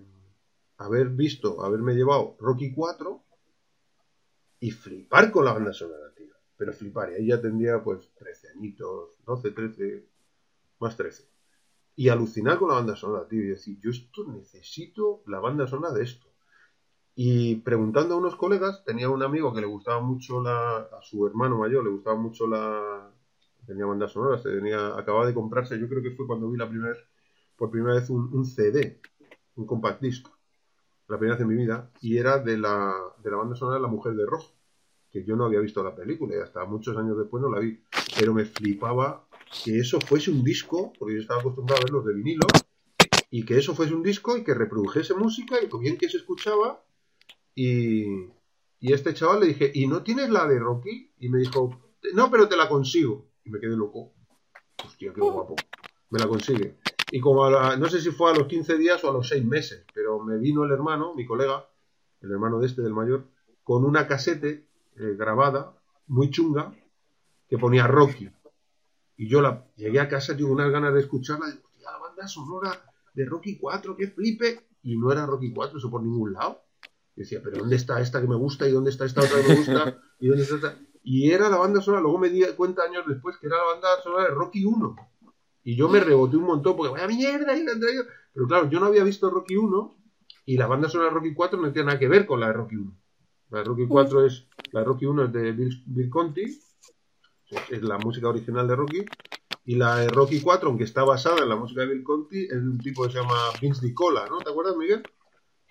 [0.77, 3.23] haber visto, haberme llevado Rocky 4
[4.59, 6.33] y flipar con la banda sonora, tío.
[6.57, 10.05] Pero flipar, y ahí ya tendría pues 13 añitos, 12, 13,
[10.79, 11.27] más 13.
[11.97, 15.93] Y alucinar con la banda sonora, tío, y decir, yo esto necesito la banda sonora
[15.93, 16.27] de esto.
[17.15, 21.25] Y preguntando a unos colegas, tenía un amigo que le gustaba mucho la, a su
[21.25, 23.09] hermano mayor, le gustaba mucho la,
[23.65, 26.95] tenía bandas sonoras, tenía, acababa de comprarse, yo creo que fue cuando vi la primera
[27.55, 28.99] por primera vez un, un CD,
[29.55, 30.27] un compact disc,
[31.07, 32.93] la primera vez en mi vida, y era de la,
[33.23, 34.53] de la banda sonora La Mujer de Rojo,
[35.11, 37.81] que yo no había visto la película y hasta muchos años después no la vi,
[38.19, 39.25] pero me flipaba
[39.63, 42.47] que eso fuese un disco, porque yo estaba acostumbrado a ver los de vinilo,
[43.29, 46.17] y que eso fuese un disco y que reprodujese música y con bien que se
[46.17, 46.83] escuchaba,
[47.53, 48.05] y,
[48.79, 51.11] y este chaval le dije, ¿y no tienes la de Rocky?
[51.19, 51.79] Y me dijo,
[52.13, 53.25] no, pero te la consigo.
[53.45, 54.13] Y me quedé loco.
[54.83, 55.55] Hostia, qué guapo.
[56.09, 56.77] Me la consigue.
[57.11, 59.27] Y como a la- no sé si fue a los 15 días o a los
[59.29, 61.67] 6 meses, pero me vino el hermano, mi colega,
[62.21, 63.27] el hermano de este, del mayor,
[63.63, 64.67] con una casete
[64.97, 65.73] eh, grabada,
[66.07, 66.73] muy chunga,
[67.49, 68.29] que ponía Rocky.
[69.17, 72.27] Y yo la llegué a casa, tuve unas ganas de escucharla, digo, hostia, la banda
[72.27, 72.71] sonora
[73.13, 74.67] de Rocky 4, que flipe.
[74.83, 76.61] Y no era Rocky 4, eso por ningún lado.
[77.15, 78.67] Y decía, pero ¿dónde está esta que me gusta?
[78.67, 79.99] ¿Y dónde está esta otra que me gusta?
[80.19, 80.77] ¿Y dónde está esta?
[81.07, 84.01] Y era la banda sonora, luego me di cuenta años después que era la banda
[84.03, 84.95] sonora de Rocky 1.
[85.63, 87.73] Y yo me reboté un montón porque vaya mierda y la.
[88.33, 89.97] Pero claro, yo no había visto Rocky 1
[90.45, 92.53] y la banda sonora de Rocky 4 no tiene nada que ver con la de
[92.53, 92.97] Rocky 1.
[93.51, 96.65] La de Rocky 4 es, la de Rocky 1 es de Bill, Bill Conti, es,
[97.69, 99.05] es la música original de Rocky.
[99.63, 102.49] Y la de Rocky 4, aunque está basada en la música de Bill Conti, es
[102.49, 104.39] de un tipo que se llama Vince Nicola, ¿no?
[104.39, 105.03] ¿Te acuerdas, Miguel?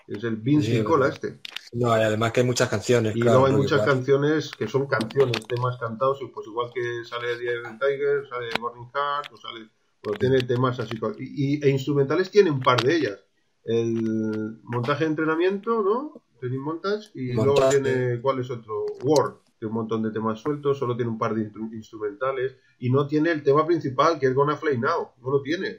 [0.07, 1.41] Es el Vince Sí, Nicola este.
[1.73, 3.17] No, y además que hay muchas canciones.
[3.17, 7.05] Y claro, luego hay muchas canciones que son canciones, temas cantados, y pues igual que
[7.05, 9.69] sale Iron Tiger, sale Morning Heart, o sale,
[10.01, 10.99] pues tiene temas así.
[11.19, 13.19] Y, y- e instrumentales tiene un par de ellas.
[13.65, 16.23] El montaje de entrenamiento, ¿no?
[16.39, 18.85] Training Montage, y luego tiene, ¿cuál es otro?
[19.03, 22.91] War, tiene un montón de temas sueltos, solo tiene un par de instru- instrumentales, y
[22.91, 25.77] no tiene el tema principal, que es Gonna Fly Now, no lo tiene.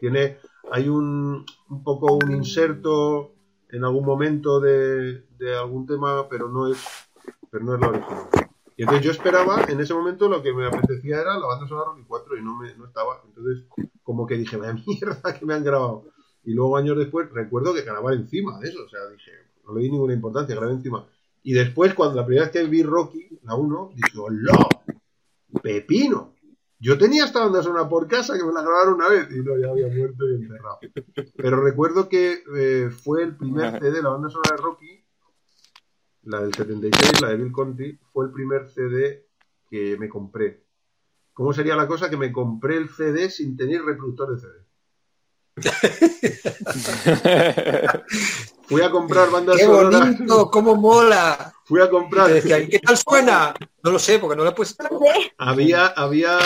[0.00, 0.38] Tiene,
[0.72, 3.34] hay un, un poco un inserto
[3.72, 5.24] en algún momento de,
[5.58, 6.78] algún tema, pero no es,
[7.50, 8.28] pero no es la original.
[8.76, 11.90] Y entonces yo esperaba, en ese momento lo que me apetecía era la banda sonora
[11.90, 13.22] Rocky 4 y no, me, no estaba.
[13.26, 13.64] Entonces,
[14.02, 16.04] como que dije, vaya mierda que me han grabado.
[16.44, 18.84] Y luego años después, recuerdo que grabar encima de eso.
[18.84, 19.32] O sea, dije,
[19.66, 21.06] no le di ninguna importancia, grabé encima.
[21.42, 24.68] Y después, cuando la primera vez que vi Rocky, la 1, dije, ¡hola!
[25.62, 26.34] ¡Pepino!
[26.82, 29.56] Yo tenía esta banda sonora por casa que me la grabaron una vez y no,
[29.56, 30.80] ya había muerto y enterrado.
[31.36, 35.04] Pero recuerdo que eh, fue el primer CD, la banda sonora de Rocky,
[36.24, 39.28] la del 76, la de Bill Conti, fue el primer CD
[39.70, 40.64] que me compré.
[41.32, 42.10] ¿Cómo sería la cosa?
[42.10, 44.61] Que me compré el CD sin tener reproductor de CD.
[48.64, 50.50] Fui a comprar bandas ¡Qué bonito!
[50.50, 51.52] ¡Cómo mola!
[51.64, 52.30] Fui a comprar.
[52.42, 53.52] ¿qué tal suena?
[53.82, 54.82] No lo sé, porque no lo he puesto.
[55.38, 56.38] Había, había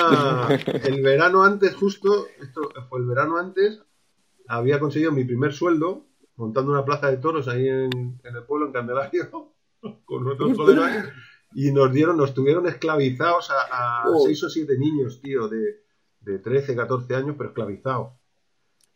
[0.85, 3.83] el verano antes, justo, esto fue el verano antes,
[4.49, 8.73] había conseguido mi primer sueldo montando una plaza de toros ahí en, el pueblo, en
[8.73, 9.53] Candelario,
[10.05, 11.09] con otros colegas,
[11.55, 14.27] y nos dieron, nos tuvieron esclavizados a, a oh.
[14.27, 15.83] seis o siete niños, tío, de,
[16.21, 18.13] de 13, 14 años, pero esclavizados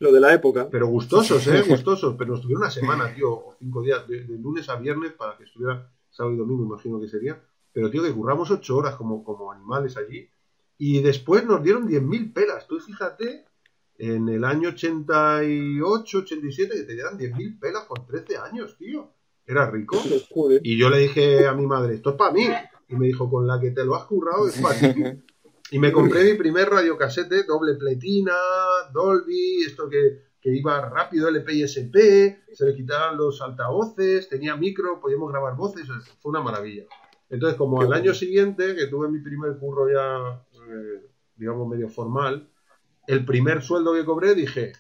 [0.00, 0.68] lo de la época.
[0.68, 1.62] Pero gustosos, ¿eh?
[1.68, 2.16] Gustosos.
[2.18, 5.44] Pero nos tuvieron una semana, tío, o cinco días, de, lunes a viernes para que
[5.44, 7.40] estuviera sábado y domingo, imagino que sería.
[7.72, 10.28] Pero, tío, que curramos ocho horas como, como animales allí.
[10.76, 12.66] Y después nos dieron 10.000 pelas.
[12.66, 13.44] Tú fíjate,
[13.98, 19.12] en el año 88, 87, que te dieran 10.000 pelas con 13 años, tío.
[19.46, 19.96] Era rico.
[20.62, 22.48] Y yo le dije a mi madre, esto es para mí.
[22.88, 25.02] Y me dijo, con la que te lo has currado es para ti.
[25.72, 28.34] Y me compré mi primer radiocasete, doble pletina,
[28.92, 35.00] Dolby, esto que, iba rápido, LP y SP, se le quitaban los altavoces, tenía micro,
[35.00, 35.86] podíamos grabar voces,
[36.18, 36.84] fue una maravilla.
[37.28, 41.06] Entonces, como al año siguiente, que tuve mi primer curro ya, eh,
[41.36, 42.50] digamos, medio formal,
[43.06, 44.72] el primer sueldo que cobré dije,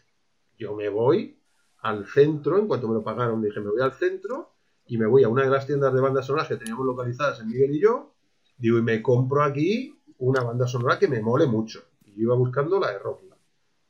[0.58, 1.40] yo me voy
[1.82, 4.54] al centro, en cuanto me lo pagaron, dije, me voy al centro
[4.86, 7.48] y me voy a una de las tiendas de bandas sonoras que teníamos localizadas en
[7.48, 8.12] Miguel y yo,
[8.58, 11.82] digo, y me compro aquí una banda sonora que me mole mucho.
[12.04, 13.28] Y yo iba buscando la de Rocky.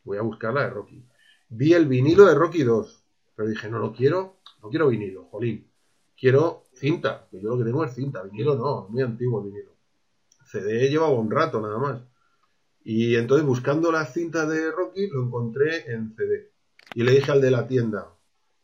[0.04, 1.04] Voy a buscar la de Rocky.
[1.50, 3.04] Vi el vinilo de Rocky 2,
[3.34, 5.68] pero dije, no lo quiero, no quiero vinilo, jolín.
[6.16, 9.72] Quiero cinta, que yo lo que tengo es cinta, vinilo no, muy antiguo el vinilo.
[10.44, 12.02] CD llevaba un rato nada más.
[12.84, 16.50] Y entonces buscando la cinta de Rocky lo encontré en CD.
[16.94, 18.08] Y le dije al de la tienda,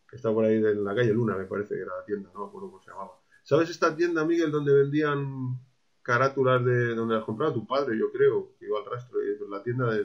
[0.09, 2.41] que está por ahí en la calle Luna, me parece que era la tienda, no
[2.41, 3.19] me acuerdo cómo se llamaba.
[3.43, 5.59] ¿Sabes esta tienda, Miguel, donde vendían
[6.07, 9.61] carátulas de donde las compraba tu padre, yo creo, que iba al rastro, y la
[9.65, 10.05] tienda de,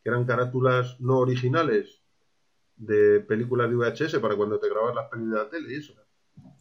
[0.00, 2.00] que eran carátulas no originales
[2.76, 5.94] de películas de VHS para cuando te grabas las películas de la tele y eso.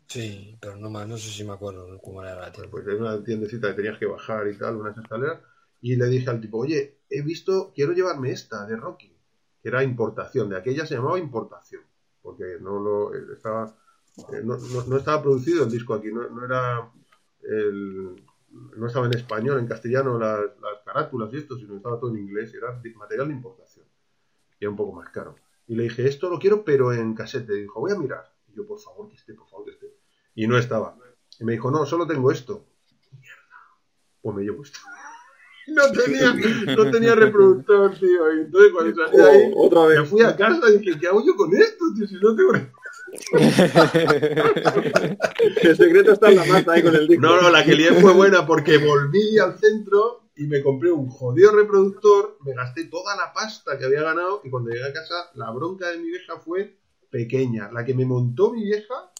[0.07, 2.71] Sí, pero no más, no sé si me acuerdo cómo era la tienda.
[2.71, 5.39] Pues era una tiendecita que tenías que bajar y tal, unas escaleras,
[5.81, 9.15] y le dije al tipo, oye, he visto, quiero llevarme esta de Rocky,
[9.61, 11.83] que era importación, de aquella se llamaba importación,
[12.23, 13.71] porque no lo estaba,
[14.33, 16.91] eh, no, no, estaba producido el disco aquí, no, no era
[17.43, 18.15] el,
[18.51, 20.51] no estaba en español, en castellano las,
[20.85, 23.85] carátulas y esto, sino estaba todo en inglés, era material de importación.
[24.59, 25.35] Y era un poco más caro.
[25.67, 27.55] Y le dije, esto lo quiero, pero en casete.
[27.55, 28.33] Y dijo, voy a mirar.
[28.47, 29.95] Y yo, por favor, que esté, por favor, que esté.
[30.35, 30.97] Y no estaba.
[31.39, 32.65] Y me dijo, no, solo tengo esto.
[34.21, 34.79] Pues me llevo esto.
[35.69, 36.33] No tenía,
[36.75, 38.33] no tenía reproductor, tío.
[38.35, 39.99] Y entonces cuando salí de ahí, oh, otra vez.
[39.99, 42.07] me fui a casa y dije, ¿qué hago yo con esto, tío?
[42.07, 42.53] Si no tengo
[45.62, 47.22] el secreto está en la masa ahí con el disco.
[47.22, 51.10] No, no, la que lié fue buena porque volví al centro y me compré un
[51.10, 55.30] jodido reproductor, me gasté toda la pasta que había ganado y cuando llegué a casa
[55.36, 56.78] la bronca de mi vieja fue
[57.10, 57.70] pequeña.
[57.72, 59.12] La que me montó mi vieja,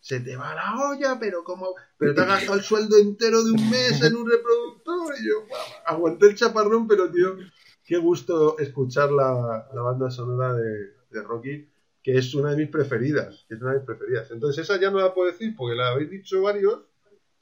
[0.00, 3.52] se te va la olla, pero como, pero te has gastado el sueldo entero de
[3.52, 5.46] un mes en un reproductor y yo
[5.86, 7.36] aguanté el chaparrón, pero tío,
[7.84, 11.68] qué gusto escuchar la, banda sonora de, de Rocky
[12.04, 14.30] que es una de mis preferidas, que es una de mis preferidas.
[14.30, 16.80] Entonces esa ya no la puedo decir porque la habéis dicho varios,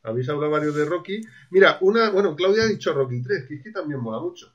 [0.04, 1.20] habéis hablado varios de Rocky.
[1.50, 4.52] Mira, una, bueno, Claudia ha dicho Rocky 3, que es que también mola mucho.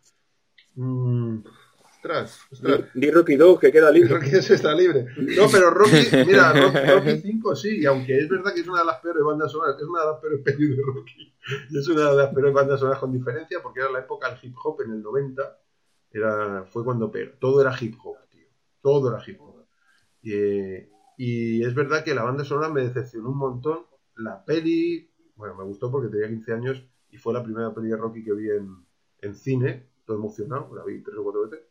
[0.76, 1.40] Mm,
[1.84, 2.86] ostras, ostras.
[2.94, 4.14] Di Rocky 2, que queda libre.
[4.14, 5.08] Rocky 2 está libre.
[5.18, 8.86] No, pero Rocky, mira, Rocky, 5 sí, y aunque es verdad que es una de
[8.86, 11.34] las peores bandas sonoras, es una de las peores pelis de Rocky.
[11.70, 14.40] Y es una de las peores bandas sonoras con diferencia porque era la época del
[14.42, 15.60] hip hop en el 90.
[16.12, 18.48] Era, fue cuando todo era hip hop, tío.
[18.82, 19.57] Todo era hip hop
[20.22, 23.86] y es verdad que la banda sonora me decepcionó un montón.
[24.16, 27.98] La peli, bueno, me gustó porque tenía 15 años y fue la primera peli de
[27.98, 31.66] Rocky que vi en, cine, todo emocionado, la vi tres o cuatro veces.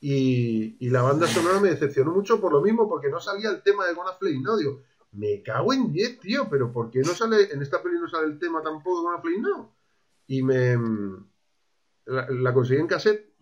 [0.00, 3.86] Y, la banda sonora me decepcionó mucho por lo mismo, porque no salía el tema
[3.86, 4.56] de Gonna Flame Now.
[4.56, 4.82] Digo,
[5.12, 8.26] me cago en 10, tío, pero ¿por qué no sale, en esta peli no sale
[8.26, 9.70] el tema tampoco de Gonna Flame Now?
[10.26, 10.76] Y me.
[12.04, 13.32] La, la conseguí en cassette.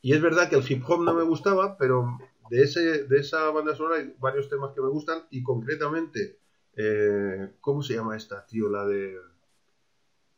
[0.00, 2.18] Y es verdad que el hip hop no me gustaba, pero
[2.50, 6.38] de, ese, de esa banda sonora hay varios temas que me gustan y concretamente,
[6.76, 8.68] eh, ¿cómo se llama esta, tío?
[8.68, 9.18] La de...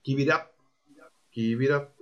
[0.03, 0.51] Kibirap.
[1.31, 1.93] Kibirap.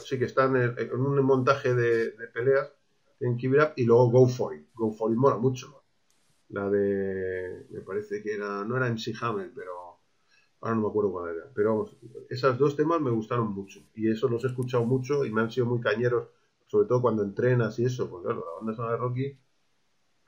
[0.00, 2.72] Sí, que están en, un montaje de, peleas
[3.20, 4.68] en Kibirap y luego Go For It.
[4.74, 5.82] Go For It mola mucho.
[6.48, 7.66] La de.
[7.70, 8.64] Me parece que era.
[8.64, 9.72] No era en Hammer, pero.
[10.60, 11.50] Ahora no me acuerdo cuál era.
[11.54, 11.96] Pero vamos,
[12.28, 13.80] esos dos temas me gustaron mucho.
[13.94, 16.28] Y eso los he escuchado mucho y me han sido muy cañeros.
[16.72, 18.08] Sobre todo cuando entrenas y eso.
[18.08, 19.38] Pues claro, la banda sonora de Rocky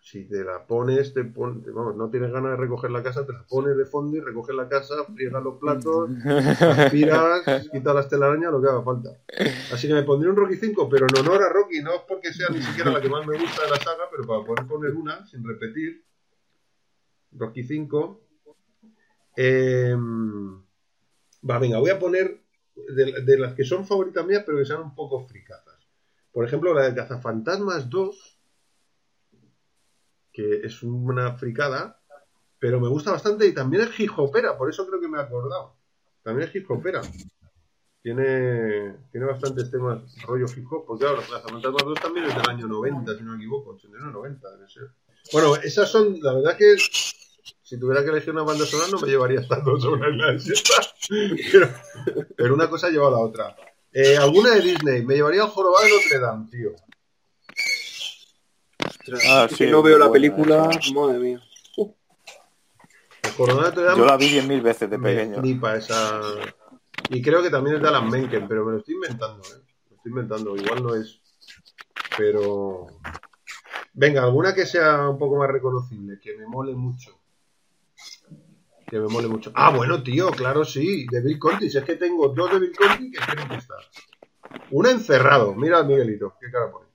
[0.05, 3.43] si te la pones, te vamos, no tienes ganas de recoger la casa, te la
[3.49, 6.11] pones de fondo y recoges la casa, friegas los platos,
[6.61, 7.43] aspiras,
[7.73, 9.19] quitas las telarañas, lo que haga falta.
[9.73, 12.51] Así que me pondría un Rocky 5, pero en honor a Rocky, no porque sea
[12.51, 15.27] ni siquiera la que más me gusta de la saga, pero para poder poner una,
[15.27, 16.05] sin repetir,
[17.33, 18.21] Rocky 5.
[19.37, 20.63] Em,
[21.49, 22.43] va, venga, voy a poner
[22.77, 25.64] de, de, las que son favoritas mías, pero que sean un poco fricazas.
[26.35, 28.35] Por ejemplo, la de Cazafantasmas 2
[30.35, 32.01] que es una fricada,
[32.59, 35.23] pero me gusta bastante y también es hip hopera, por eso creo que me he
[35.23, 35.77] acordado.
[36.25, 37.01] También es hip hopera.
[38.03, 42.67] Tiene, tiene bastantes temas rollo hip porque claro, las Fantasmas 2 también es del año
[42.67, 44.91] 90, si no me equivoco, 89, 90 debe ser.
[45.33, 46.77] Bueno, esas son, la verdad que
[47.63, 50.45] si tuviera que elegir una banda sonora no me llevaría estas dos horas
[51.51, 51.69] pero,
[52.37, 53.57] pero una cosa lleva a la otra.
[53.97, 56.73] Eh, alguna de Disney, me llevaría al jorobado de Notre Dame, tío.
[59.31, 61.41] Ah, si no veo la película, madre mía.
[63.37, 65.41] Yo la vi diez mil veces de pequeño.
[65.77, 66.21] esa.
[67.11, 69.63] Y creo que también es de Alan Menken, pero me lo estoy inventando, ¿eh?
[69.91, 71.21] Lo estoy inventando, igual no es.
[72.17, 72.87] Pero.
[73.93, 77.21] Venga, alguna que sea un poco más reconocible, que me mole mucho.
[78.87, 79.51] Que me mole mucho.
[79.55, 81.71] Ah, bueno, tío, claro, sí, de Bill Conti.
[81.71, 83.79] Si es que tengo dos de Bill Conti que tienen que estar.
[84.71, 86.87] Una encerrado, mira Miguelito, qué cara pone.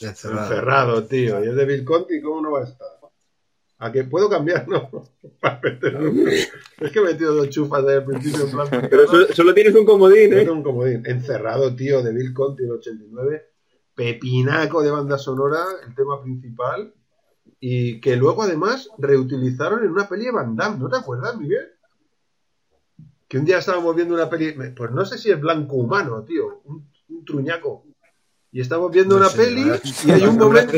[0.00, 1.04] Encerrado.
[1.04, 1.44] tío.
[1.44, 2.88] Y es de Bill Conti, ¿cómo no va a estar?
[3.78, 4.66] ¿A que puedo cambiar?
[4.68, 4.88] No.
[6.80, 8.88] es que he metido dos chufas desde el principio en plan.
[8.88, 10.48] Pero solo, tienes un comodín, ¿eh?
[10.48, 11.02] un comodín.
[11.04, 13.50] Encerrado, tío, de Bill Conti, el 89.
[13.94, 16.94] Pepinaco de banda sonora, el tema principal.
[17.60, 20.78] Y que luego además reutilizaron en una peli de Van Damme.
[20.78, 21.68] ¿No te acuerdas, Miguel?
[23.26, 24.54] Que un día estábamos viendo una peli.
[24.76, 26.62] Pues no sé si es blanco humano, tío.
[26.64, 27.84] un truñaco
[28.54, 29.64] y estamos viendo una peli
[30.06, 30.72] y hay un momento.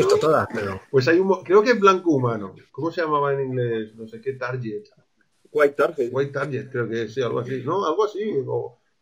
[0.89, 1.43] Pues hay un.
[1.43, 2.55] Creo que es blanco humano.
[2.71, 3.93] ¿Cómo se llamaba en inglés?
[3.95, 4.85] No sé qué, Target.
[5.51, 6.09] White Target.
[6.11, 7.61] White Target, creo que sí, algo así.
[7.63, 8.33] No, algo así.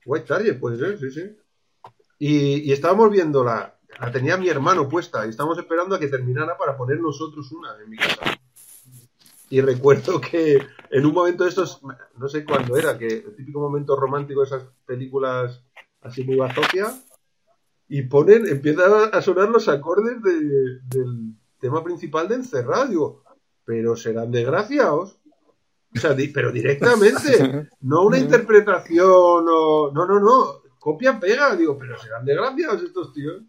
[0.05, 1.37] White Target, puede ser, sí, sí.
[2.19, 3.74] Y, y estábamos viendo la.
[3.99, 7.75] La tenía mi hermano puesta y estábamos esperando a que terminara para poner nosotros una
[7.81, 8.37] en mi casa.
[9.49, 11.81] Y recuerdo que en un momento de estos,
[12.17, 15.61] no sé cuándo era, que el típico momento romántico de esas películas
[16.01, 16.93] así muy bazofia,
[17.87, 22.87] y ponen, empiezan a sonar los acordes del tema principal de Encerrado.
[22.87, 23.23] Digo,
[23.63, 25.19] pero serán desgraciados.
[25.95, 29.91] O sea, pero directamente, no una interpretación o...
[29.93, 31.55] No, no, no, copia pega.
[31.55, 33.43] Digo, pero serán desgraciados estos tíos.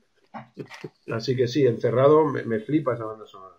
[1.13, 3.57] Así que sí, Encerrado me, flipa esa banda sonora.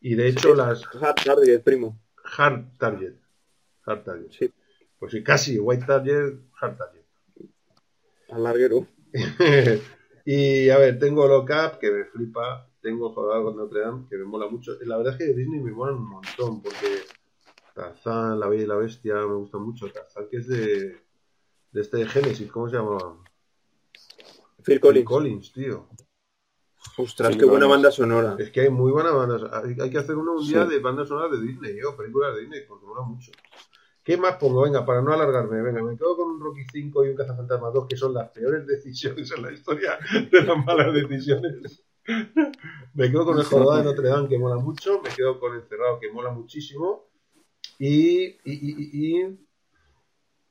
[0.00, 0.82] Y de hecho las...
[1.00, 1.98] Hard Target, primo.
[2.36, 3.14] Hard Target.
[3.86, 4.30] Hard Target.
[4.30, 4.52] Sí.
[4.98, 7.02] Pues sí, casi, White Target, Hard Target.
[8.30, 8.86] Al larguero.
[10.24, 12.66] Y a ver, tengo Lockup, que me flipa.
[12.80, 14.72] Tengo Jodado con Notre Dame, que me mola mucho.
[14.82, 17.02] La verdad es que de Disney me mola un montón, porque
[17.74, 19.90] Tarzán, La Bella y la Bestia, me gusta mucho.
[19.90, 21.00] Tarzán, que es de,
[21.72, 23.22] de este de Genesis, ¿cómo se llama?
[24.62, 25.06] Phil Collins.
[25.06, 25.88] Collins, tío.
[26.96, 28.36] Ostras, qué buena banda sonora.
[28.38, 29.62] Es que hay muy buena banda sonora.
[29.64, 32.60] Hay, que hacer uno un día de banda sonora de Disney, yo, películas de Disney,
[32.68, 33.32] porque mola mucho.
[34.04, 34.62] ¿Qué más pongo?
[34.62, 37.86] Venga, para no alargarme, venga, me quedo con un Rocky 5 y un Cazafantasma 2,
[37.88, 39.98] que son las peores decisiones en la historia
[40.30, 41.82] de las malas decisiones.
[42.94, 45.00] me quedo con el Jorobado de Notre Dame, que mola mucho.
[45.02, 47.08] Me quedo con el Cerrado, que mola muchísimo.
[47.78, 49.38] Y, y, y, y,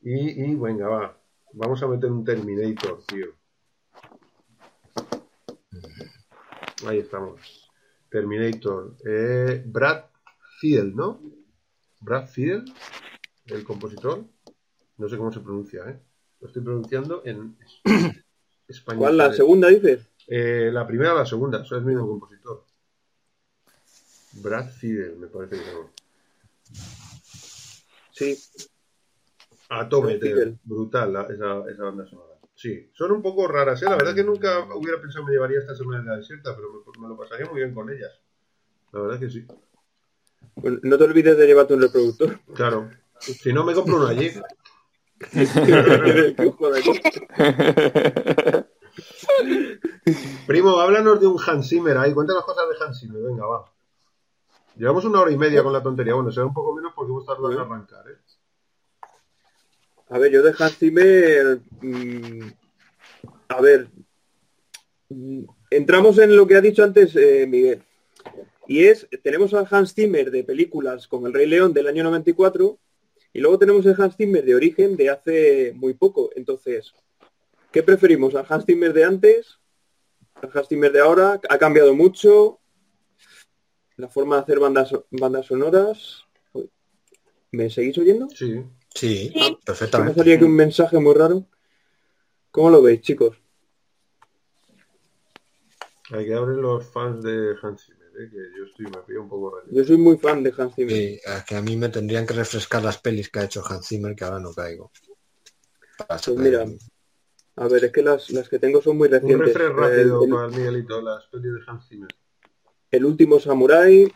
[0.02, 1.18] y, y venga, va.
[1.54, 3.28] Vamos a meter un Terminator, tío.
[6.86, 7.70] Ahí estamos.
[8.10, 8.96] Terminator.
[9.06, 10.06] Eh, Brad
[10.60, 11.22] Field, ¿no?
[12.02, 12.72] Brad Field
[13.46, 14.24] el compositor.
[14.98, 16.00] No sé cómo se pronuncia, ¿eh?
[16.40, 17.58] Lo estoy pronunciando en
[18.68, 19.00] español.
[19.00, 20.08] ¿Cuál, la segunda dices?
[20.28, 22.66] Eh, la primera o la segunda, soy el mismo compositor.
[24.34, 25.90] Brad Fidel, me parece que no.
[28.12, 28.38] Sí.
[29.70, 32.33] Atometer, brutal esa, esa, banda sonora.
[32.64, 33.86] Sí, son un poco raras, ¿eh?
[33.90, 36.70] La verdad que nunca hubiera pensado que me llevaría esta semana de la desierta, pero
[36.72, 38.22] me, me, lo pasaría muy bien con ellas.
[38.94, 39.46] La verdad que sí.
[40.56, 42.40] Pues no te olvides de llevarte un reproductor.
[42.56, 42.90] Claro.
[43.20, 44.32] Si no, me compro uno allí.
[50.48, 52.14] Primo, háblanos de un Hans Zimmer ahí.
[52.14, 53.24] Cuéntanos cosas de Hans Zimmer.
[53.24, 53.66] Venga, va.
[54.78, 56.14] Llevamos una hora y media con la tontería.
[56.14, 58.20] Bueno, será un poco menos porque hemos tardado en arrancar, ¿eh?
[60.10, 61.60] A ver, yo de Hans Zimmer...
[61.82, 62.52] mm,
[63.48, 63.88] a ver,
[65.10, 67.84] mm, entramos en lo que ha dicho antes eh, Miguel.
[68.68, 72.80] Y es, tenemos al Hans Zimmer de películas con El Rey León del año 94
[73.34, 76.30] y luego tenemos el Hans Zimmer de origen de hace muy poco.
[76.36, 76.94] Entonces,
[77.72, 78.36] ¿qué preferimos?
[78.36, 79.60] ¿Al Hans Zimmer de antes?
[80.36, 81.42] ¿Al Hans Zimmer de ahora?
[81.50, 82.60] ¿Ha cambiado mucho?
[83.98, 86.26] ¿La forma de hacer bandas, bandas sonoras?
[87.52, 88.30] ¿Me seguís oyendo?
[88.30, 88.64] Sí.
[88.94, 89.58] Sí, Sí.
[89.66, 90.16] Perfectamente.
[90.20, 91.46] salía aquí un mensaje muy raro.
[92.52, 93.36] ¿Cómo lo veis, chicos?
[96.12, 98.30] Hay que abrir los fans de Hans Zimmer, ¿eh?
[98.30, 99.68] que yo estoy, me pillo un poco raro.
[99.72, 100.96] Yo soy muy fan de Hans Zimmer.
[100.96, 103.88] Sí, es que a mí me tendrían que refrescar las pelis que ha hecho Hans
[103.88, 104.92] Zimmer, que ahora no caigo.
[105.98, 106.66] Para Pues mira,
[107.56, 109.48] a ver, es que las, las que tengo son muy Un recientes.
[109.48, 112.10] refresh El, rápido el- para el Miguelito, las pelis de Hans Zimmer.
[112.92, 114.12] El último Samurai,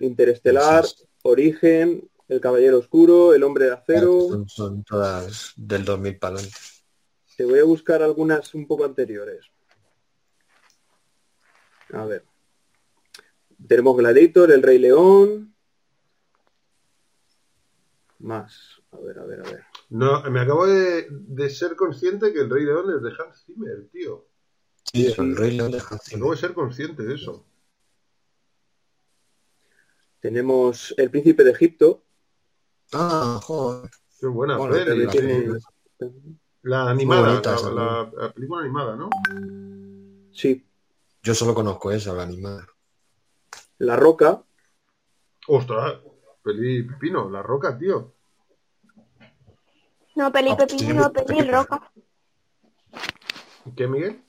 [0.00, 0.84] Interestelar.
[1.22, 4.20] Origen, El Caballero Oscuro, El Hombre de Acero.
[4.28, 6.58] son, son todas del 2000 para adelante.
[7.36, 9.46] Te voy a buscar algunas un poco anteriores.
[11.92, 12.24] A ver.
[13.66, 15.54] Tenemos Gladiator, El Rey León.
[18.18, 18.82] Más.
[18.90, 19.64] A ver, a ver, a ver.
[19.90, 23.88] No, me acabo de, de ser consciente que el Rey León es de Hans Zimmer,
[23.90, 24.28] tío.
[24.92, 26.30] Sí, el Rey León de Hans Acabo Zimmer.
[26.30, 27.46] de ser consciente de eso.
[30.20, 32.04] Tenemos El Príncipe de Egipto.
[32.92, 33.90] Ah, joder.
[34.20, 35.06] Qué buena Bueno, peli.
[35.08, 35.58] Tiene...
[36.62, 39.08] La animada, bonita la, esa, la- la película animada, ¿no?
[40.32, 40.64] Sí.
[41.22, 42.66] Yo solo conozco esa, la animada.
[43.78, 44.42] La Roca.
[45.48, 45.98] Ostras,
[46.42, 48.14] peli pepino, La Roca, tío.
[50.16, 51.92] No, peli Ah, pepino, tiene no, peli roca.
[53.76, 54.22] ¿Qué, Miguel?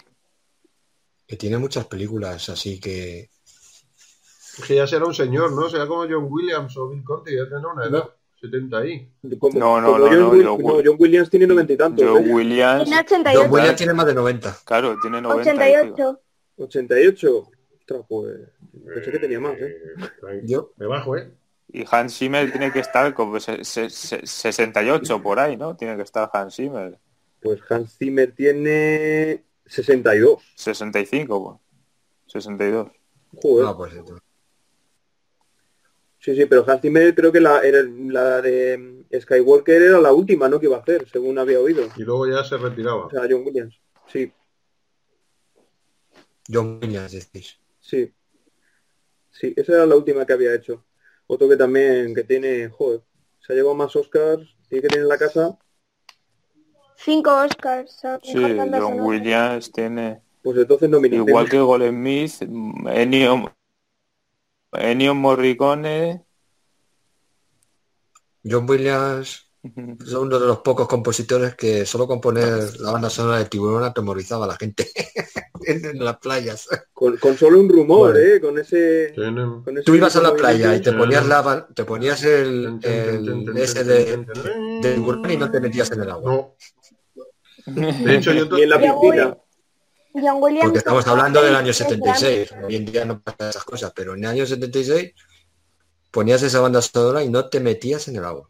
[1.27, 3.29] Que tiene muchas películas, así que...
[4.57, 5.69] Es que ya será un señor, ¿no?
[5.69, 8.09] Será como John Williams o Bill Conti, ya tendrá una edad.
[8.39, 9.11] 70 ahí.
[9.39, 11.77] Como, No, no, como no, John, no, Will- John no, John Williams tiene noventa y
[11.77, 12.05] tantos.
[12.07, 12.33] Joe ¿eh?
[12.33, 13.51] Williams, Tiene John 88.
[13.53, 14.57] Williams tiene más de 90.
[14.65, 15.49] claro, tiene 90.
[15.69, 16.21] y 88.
[16.57, 17.49] 88.
[17.79, 18.37] Ostras, pues
[18.93, 19.75] pensé que tenía más, ¿eh?
[20.31, 21.31] Eh, Yo, Me bajo, ¿eh?
[21.71, 25.75] Y Hans Zimmer tiene que estar como se- se- se- 68 por ahí, ¿no?
[25.75, 26.97] Tiene que estar Hans Zimmer.
[27.41, 30.41] Pues Hans Zimmer tiene 62.
[30.55, 31.43] 65,
[32.25, 32.33] pues.
[32.33, 32.89] 62.
[33.41, 33.65] Joder.
[33.67, 34.23] ah, pues entonces.
[36.19, 40.11] Sí, sí, pero Hans Zimmer creo que la, era, la de mm, Skywalker era la
[40.11, 40.59] última, ¿no?
[40.59, 41.87] Que iba a hacer, según había oído.
[41.95, 43.05] Y luego ya se retiraba.
[43.05, 43.79] O sea, John Williams.
[44.07, 44.33] Sí,
[46.51, 47.59] John Williams, decís.
[47.79, 48.13] sí.
[49.31, 50.83] Sí, esa era la última que había hecho.
[51.27, 53.01] Otro que también, que tiene, joder,
[53.39, 55.57] se ha llevado más Oscars, tiene que tener en la casa,
[56.97, 58.01] Cinco Oscars.
[58.23, 58.99] Sí, John.
[58.99, 60.21] Williams tiene...
[60.43, 61.29] pues entonces nominación.
[61.29, 62.49] Igual que Golem Smith,
[62.89, 63.53] Ennio,
[64.73, 66.25] Ennio Morricone...
[68.41, 73.45] John Williams es uno de los pocos compositores que solo componer la banda sonora de
[73.45, 74.89] Tiburón atemorizaba a la gente
[75.65, 76.67] en, las playas.
[76.93, 78.19] Con, con solo un rumor, Bueno.
[78.35, 78.39] ¿eh?
[78.39, 79.11] Con ese...
[79.13, 82.79] Tienen- Con ese Tú ibas a la playa y te ponías la te ponías el,
[82.81, 84.17] el ese de,
[84.81, 86.31] de tiburón y no te metías en el agua.
[86.31, 86.55] No.
[88.05, 88.57] De hecho, yo...
[88.57, 89.37] Y en la piscina.
[90.13, 90.63] John Williams.
[90.65, 92.51] Porque estamos hablando del el- año el 76.
[92.63, 95.13] Hoy en día no pasan esas cosas, pero en el año 76
[96.11, 98.49] ponías esa banda sonora y no te metías en el agua.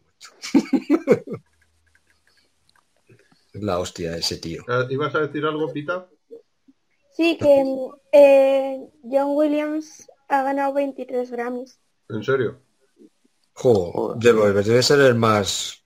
[3.52, 4.62] Es la hostia ese tío.
[4.88, 6.08] ¿Ibas a decir algo, Pita?
[7.16, 7.64] Sí, que
[8.12, 11.78] eh, John Williams ha ganado 23 Grammys.
[12.08, 12.60] ¿En serio?
[13.52, 15.76] Jo, debe, debe ser el más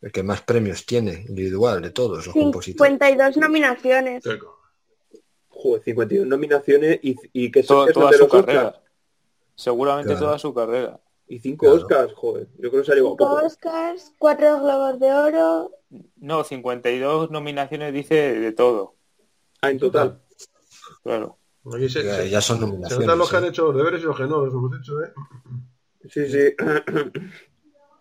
[0.00, 2.90] el que más premios tiene individual de todos los compositores.
[2.92, 4.22] 52 nominaciones.
[5.64, 8.44] Joder, 52 nominaciones y, y que Toda, son toda de su los Oscars.
[8.46, 8.82] carrera.
[9.54, 10.26] Seguramente Claro.
[10.26, 11.00] toda su carrera.
[11.26, 11.76] Y cinco Claro.
[11.80, 12.48] Oscars, joder.
[12.58, 13.46] Yo creo que se ha llevado Cinco poco.
[13.46, 15.70] Oscars, cuatro Globos de Oro.
[16.16, 18.94] No, 52 nominaciones dice de todo.
[19.62, 20.20] Ah, en total.
[21.02, 21.38] Claro.
[21.74, 23.06] Aquí se, Ya, se- ya son se nominaciones.
[23.06, 23.48] notan los que han ¿eh?
[23.48, 25.12] hecho los deberes y los que no los hemos hecho, ¿eh?
[26.10, 26.54] Sí, sí.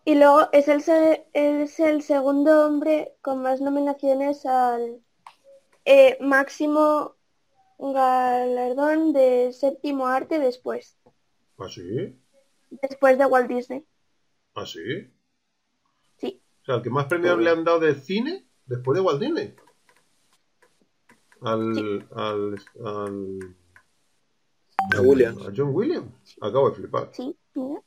[0.03, 4.99] Y luego es el, se- es el segundo hombre con más nominaciones al
[5.85, 7.15] eh, máximo
[7.91, 10.97] galardón de séptimo arte después,
[11.57, 12.15] ¿Ah, sí?
[12.69, 13.83] después de Walt Disney.
[14.55, 15.11] ¿Ah, sí?
[16.17, 16.41] Sí.
[16.61, 19.55] O sea, el que más premios le han dado de cine después de Walt Disney.
[21.41, 22.55] Al, al,
[22.85, 23.55] al,
[24.95, 25.41] A Williams.
[25.45, 26.37] a John Williams.
[26.41, 27.09] Acabo de flipar.
[27.11, 27.81] Sí, mira.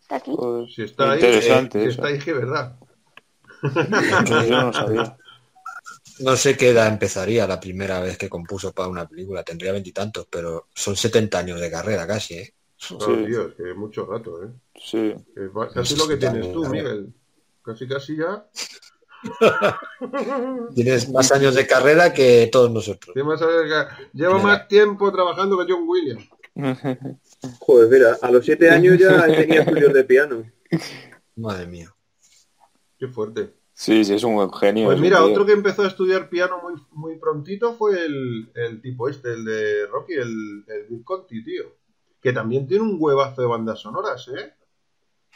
[0.00, 0.32] Está aquí.
[0.36, 2.78] Pues, Si está ahí, interesante eh, si está ahí, que verdad.
[4.48, 5.16] Yo no sabía.
[6.20, 9.42] No sé qué edad empezaría la primera vez que compuso para una película.
[9.42, 12.54] Tendría veintitantos, pero son 70 años de carrera casi, ¿eh?
[12.76, 12.96] Sí.
[13.56, 14.48] que mucho rato, ¿eh?
[14.74, 15.14] Sí.
[15.72, 17.12] Casi lo que tienes tú, Miguel.
[17.64, 18.44] casi casi ya.
[20.74, 23.14] Tienes más años de carrera que todos nosotros.
[24.12, 26.28] Llevo más tiempo trabajando que John Williams.
[27.60, 30.44] Joder, mira, a los siete años ya tenía estudios de piano.
[31.36, 31.94] Madre mía.
[32.98, 33.52] Qué fuerte.
[33.82, 34.86] Sí, sí, es un genio.
[34.86, 39.32] Pues mira, otro que empezó a estudiar piano muy, muy prontito fue el, tipo este,
[39.32, 41.64] el de Rocky, el, el Bill Conti, tío.
[42.20, 44.52] Que también tiene un huevazo de bandas sonoras, ¿eh?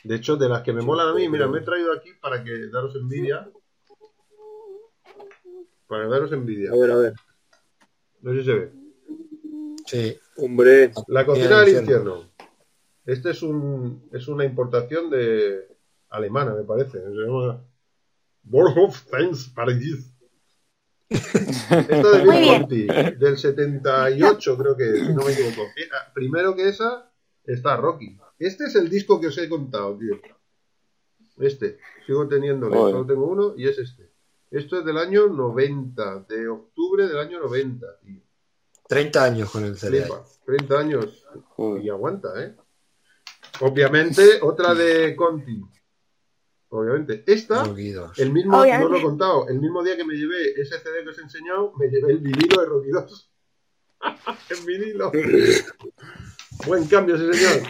[0.05, 2.45] De hecho, de las que me molan a mí, mira, me he traído aquí para
[2.45, 3.51] que daros envidia.
[5.89, 6.71] Para daros envidia.
[6.71, 7.15] A ver, a ver.
[8.21, 8.73] No sé si se ve.
[9.87, 10.19] Sí.
[10.37, 10.93] Hombre.
[11.09, 12.31] La cocina del infierno.
[13.07, 15.67] Este es un es una importación de
[16.11, 17.03] alemana, me parece.
[17.03, 17.61] Se llama
[18.47, 20.13] Borhof Thanks Paris.
[21.09, 25.63] Esta de Bill Conti, del 78, creo que, no me equivoco.
[25.77, 27.13] Eh, ah, primero que esa
[27.45, 28.19] está Rocky.
[28.39, 30.19] Este es el disco que os he contado, tío.
[31.39, 31.79] Este.
[32.07, 32.91] Sigo teniéndolo.
[32.91, 34.13] Solo tengo uno y es este.
[34.51, 38.21] Esto es del año 90, de octubre del año 90, tío.
[38.89, 40.09] 30 años con el CD.
[40.45, 41.27] 30 años.
[41.83, 42.57] Y aguanta, ¿eh?
[43.61, 45.63] Obviamente, otra de Conti.
[46.69, 47.23] Obviamente.
[47.27, 47.65] Esta,
[48.17, 51.11] el mismo, no lo he contado, el mismo día que me llevé ese CD que
[51.11, 53.31] os he enseñado, me llevé el vinilo de Rocky 2.
[54.51, 55.13] en vinilo.
[56.67, 57.63] Buen cambio ese señor.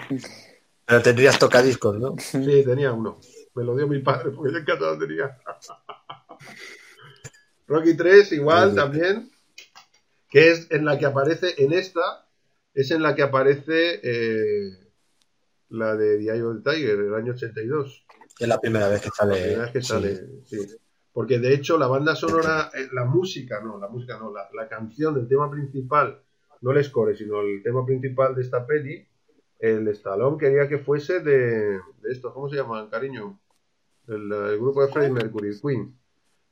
[0.86, 2.16] Pero tendrías tocadiscos, ¿no?
[2.18, 3.20] Sí, tenía uno.
[3.55, 5.39] Me lo dio mi padre porque yo en casa lo tenía.
[7.66, 9.31] Rocky 3 igual también,
[10.28, 12.28] que es en la que aparece, en esta,
[12.74, 14.70] es en la que aparece eh,
[15.70, 18.06] la de of the Tiger, del año 82.
[18.39, 19.35] Es la primera vez que sale.
[19.35, 20.59] La primera vez que sale, sí.
[21.13, 24.69] Porque de hecho la banda sonora, eh, la música, no, la música no, la, la
[24.69, 26.21] canción del tema principal,
[26.61, 29.07] no el score, sino el tema principal de esta peli,
[29.59, 33.41] el Stallone quería que fuese de, de esto, ¿cómo se llama, cariño?
[34.07, 35.99] El, el grupo de Freddie Mercury, Queen.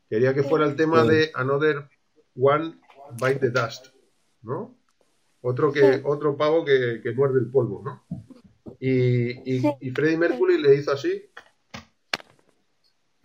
[0.08, 1.88] Quería que fuera el tema de Another
[2.36, 2.78] One
[3.20, 3.88] Bite the Dust,
[4.42, 4.76] ¿no?
[5.42, 8.02] Otro, que, otro pavo que, muerde el polvo, ¿no?
[8.80, 11.30] Y, y, Freddie Mercury le hizo así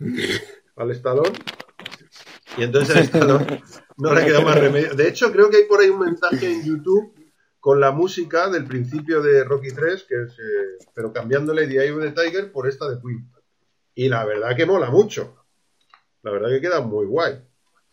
[0.76, 1.38] al Stallone
[2.56, 3.62] y entonces el Stallone
[3.98, 4.94] no le quedó más remedio.
[4.94, 7.14] De hecho, creo que hay por ahí un mensaje en YouTube
[7.60, 11.92] con la música del principio de Rocky 3, que es, eh, pero cambiándole The Eye
[11.92, 13.30] of the Tiger por esta de Queen.
[13.94, 15.40] Y la verdad que mola mucho
[16.22, 17.42] la verdad que queda muy guay.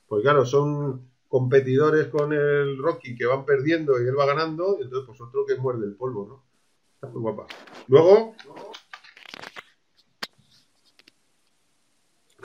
[0.07, 4.83] Pues claro, son competidores con el Rocky que van perdiendo y él va ganando, y
[4.83, 6.43] entonces pues otro que muerde el polvo, ¿no?
[6.95, 7.47] Está muy guapa.
[7.87, 8.35] Luego...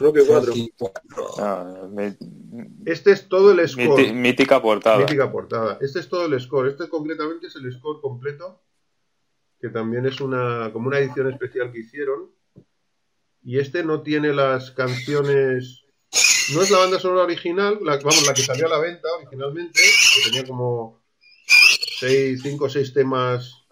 [0.03, 0.53] Rocky 4.
[1.39, 1.89] Ah,
[2.85, 4.13] este es todo el score.
[4.13, 4.99] mítica portada.
[4.99, 5.79] Mítica portada.
[5.81, 6.69] Este es todo el score.
[6.69, 8.61] Este concretamente es el score completo,
[9.61, 12.31] que también es una como una edición especial que hicieron
[13.45, 15.85] y este no tiene las canciones.
[16.55, 19.81] No es la banda sonora original, la, vamos, la que salió a la venta originalmente,
[19.81, 21.03] que tenía como
[22.01, 23.65] 5 o 6 temas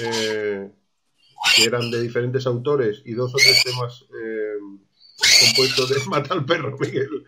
[0.00, 0.70] eh,
[1.54, 4.56] que eran de diferentes autores y dos o tres temas eh,
[5.40, 7.24] compuestos de Mata al perro, Miguel.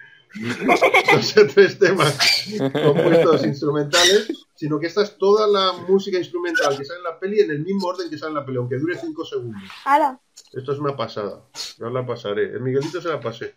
[0.66, 6.84] Dos o tres temas compuestos instrumentales, sino que esta es toda la música instrumental que
[6.84, 8.98] sale en la peli en el mismo orden que sale en la peli, aunque dure
[8.98, 9.62] 5 segundos.
[10.52, 11.44] Esto es una pasada.
[11.78, 12.44] Ya la pasaré.
[12.44, 13.54] El Miguelito se la pasé.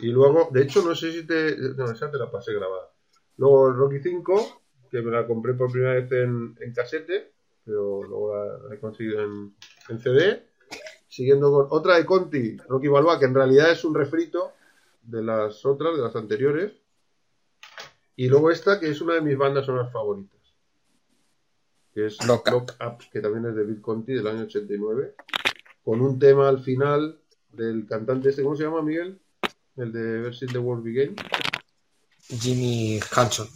[0.00, 1.56] Y luego, de hecho, no sé si te.
[1.76, 2.90] No, esa te la pasé grabada.
[3.36, 7.32] Luego el Rocky 5, que me la compré por primera vez en, en casete,
[7.64, 9.54] pero luego la, he conseguido en,
[9.88, 10.49] en, CD.
[11.10, 14.52] Siguiendo con otra de Conti, Rocky Balboa, que en realidad es un refrito
[15.02, 16.72] de las otras, de las anteriores.
[18.14, 20.38] Y luego esta, que es una de mis bandas sonoras favoritas.
[21.92, 25.16] Que es Lock Up, que también es de Bill Conti del año 89
[25.82, 27.18] con un tema al final
[27.50, 29.20] del cantante este, ¿cómo se llama, Miguel?
[29.76, 31.16] El de Versus the World Begin.
[32.28, 33.48] Jimmy Hanson.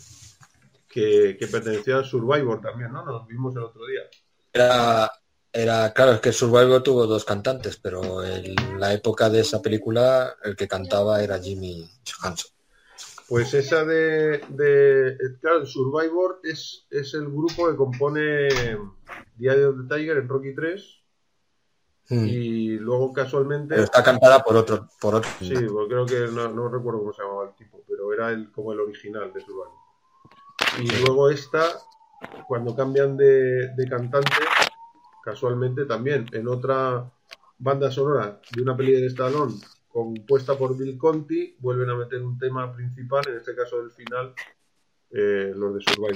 [0.88, 3.04] Que, que pertenecía a Survivor también, ¿no?
[3.04, 4.02] Nos vimos el otro día.
[4.52, 5.10] Era,
[5.54, 10.36] era, claro, es que Survivor tuvo dos cantantes, pero en la época de esa película
[10.42, 11.88] el que cantaba era Jimmy
[12.22, 12.50] Hanson.
[13.28, 18.48] Pues esa de, de claro, Survivor es, es el grupo que compone
[19.36, 21.04] Diario the Tiger en Rocky 3
[22.08, 22.26] Mm.
[22.26, 23.74] Y luego casualmente.
[23.74, 24.88] Pero está cantada por otro.
[25.00, 25.30] Por otro.
[25.38, 28.72] Sí, porque creo que no, recuerdo cómo se llamaba el tipo, pero era el, como
[28.72, 29.74] el original de su banda.
[30.80, 31.64] Y luego esta,
[32.46, 34.30] cuando cambian de, de cantante,
[35.24, 37.10] casualmente también en otra
[37.58, 39.54] banda sonora de una peli de Stallone
[39.88, 44.34] compuesta por Bill Conti, vuelven a meter un tema principal, en este caso del final,
[45.10, 46.14] eh, los de Survivor.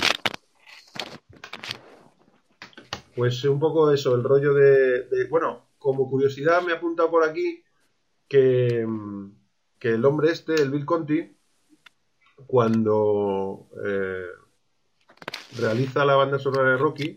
[3.14, 7.62] Pues un poco eso, el rollo de, bueno, como curiosidad me he apuntado por aquí
[8.26, 8.84] que,
[9.78, 11.36] que el hombre este, el Bill Conti,
[12.48, 14.26] cuando eh,
[15.56, 17.16] realiza la banda sonora de Rocky,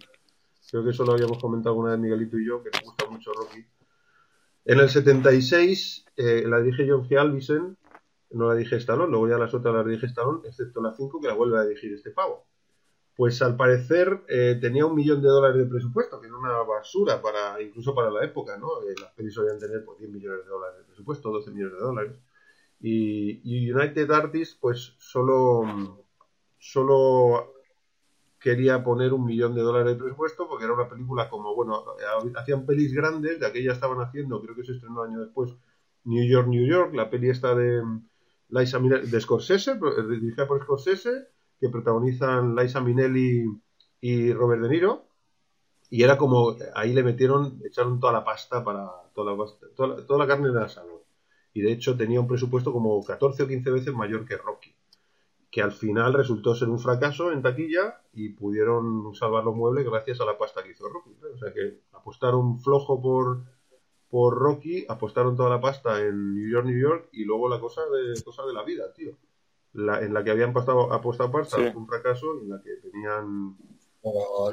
[0.72, 3.32] creo que eso lo habíamos comentado alguna vez Miguelito y yo, que nos gusta mucho
[3.34, 3.66] Rocky.
[4.64, 7.20] En el 76 eh, la dirige John G.
[7.20, 7.78] Alvisen,
[8.32, 11.28] no la dirige Stallone, luego ya las otras las dirige Stallone, excepto la 5 que
[11.28, 12.46] la vuelve a dirigir este pavo.
[13.16, 17.22] Pues al parecer eh, tenía un millón de dólares de presupuesto, que era una basura
[17.22, 18.82] para incluso para la época, ¿no?
[18.84, 21.80] Eh, las pelis solían tener pues, 10 millones de dólares de presupuesto, 12 millones de
[21.80, 22.14] dólares.
[22.80, 26.00] Y, United Artists, pues solo,
[26.58, 27.54] solo
[28.42, 31.84] quería poner un millón de dólares de presupuesto porque era una película como, bueno,
[32.36, 35.52] hacían pelis grandes, de aquella estaban haciendo, creo que se estrenó un año después,
[36.06, 37.84] New York, New York, la peli esta de
[38.50, 41.28] Liza de Scorsese, dirigida por Scorsese,
[41.60, 43.46] que protagonizan Liza Minnelli
[44.02, 45.06] y Robert De Niro.
[45.92, 49.46] Y era como, ahí le metieron, echaron toda la pasta para, toda la,
[49.76, 51.02] toda, toda la carne de la salud.
[51.54, 54.74] Y de hecho tenía un presupuesto como 14 o 15 veces mayor que Rocky
[55.52, 60.22] que al final resultó ser un fracaso en taquilla y pudieron salvar los muebles gracias
[60.22, 61.12] a la pasta que hizo Rocky.
[61.34, 63.44] O sea que apostaron flojo por,
[64.10, 67.82] por Rocky, apostaron toda la pasta en New York, New York y luego la cosa
[67.82, 69.18] de, cosa de la vida, tío.
[69.74, 73.58] La, en la que habían apostado, apostado pasta un fracaso y en la que tenían...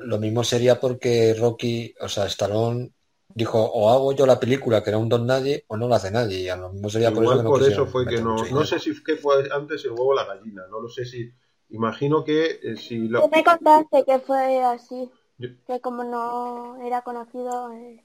[0.02, 2.92] lo mismo sería porque Rocky, o sea, Stallone
[3.34, 6.10] dijo o hago yo la película que era un don nadie o no la hace
[6.10, 8.36] nadie y a lo mismo sería por eso, que no por eso fue que no
[8.44, 11.30] no sé si fue antes el huevo o la gallina no lo sé si
[11.70, 17.72] imagino que eh, si lo me contaste que fue así que como no era conocido
[17.72, 18.05] eh,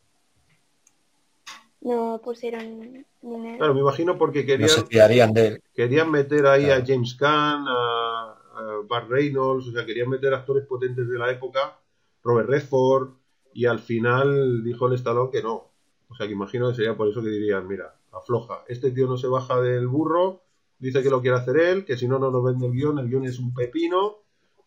[1.82, 3.58] no pusieron dinero.
[3.58, 5.34] Claro me imagino porque querían
[5.74, 10.66] querían meter ahí a James Caan a, a Bart Reynolds o sea querían meter actores
[10.66, 11.80] potentes de la época
[12.24, 13.23] Robert Redford
[13.54, 15.70] y al final dijo el Stallone que no.
[16.10, 19.18] O sea que imagino que sería por eso que dirían, mira, afloja, este tío no
[19.18, 20.44] se baja del burro,
[20.78, 23.10] dice que lo quiere hacer él, que si no, no nos vende el guion, el
[23.10, 24.18] guion es un pepino,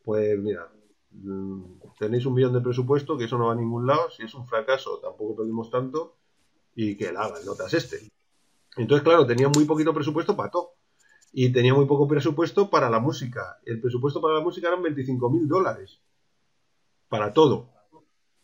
[0.03, 0.69] pues mira,
[1.13, 1.63] mm,
[1.99, 4.47] tenéis un millón de presupuesto, que eso no va a ningún lado, si es un
[4.47, 6.17] fracaso tampoco perdimos tanto,
[6.75, 8.11] y que la hagan notas este.
[8.77, 10.73] Entonces, claro, tenía muy poquito presupuesto para todo.
[11.33, 13.59] Y tenía muy poco presupuesto para la música.
[13.65, 16.01] El presupuesto para la música eran 25 mil dólares.
[17.09, 17.76] Para todo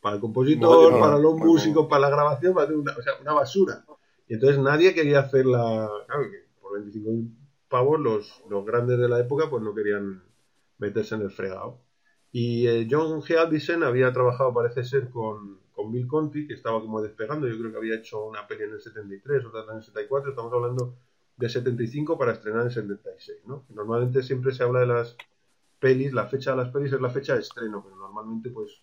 [0.03, 3.85] para el compositor, para los músicos, para la grabación, para una, o sea, una basura.
[4.29, 5.89] Y entonces nadie quería hacer la...
[6.07, 7.31] Claro, que por 25
[7.69, 10.23] pavos los, los grandes de la época pues no querían
[10.79, 11.79] meterse en el fregado.
[12.33, 13.39] Y eh, John G.
[13.39, 17.47] Aldisen había trabajado, parece ser, con, con, Bill Conti, que estaba como despegando.
[17.47, 20.31] Yo creo que había hecho una peli en el 73, otra en el 74.
[20.31, 20.97] Estamos hablando
[21.37, 23.67] de 75 para estrenar en el 76, ¿no?
[23.69, 25.17] Normalmente siempre se habla de las
[25.79, 28.83] pelis, la fecha de las pelis es la fecha de estreno, pero normalmente pues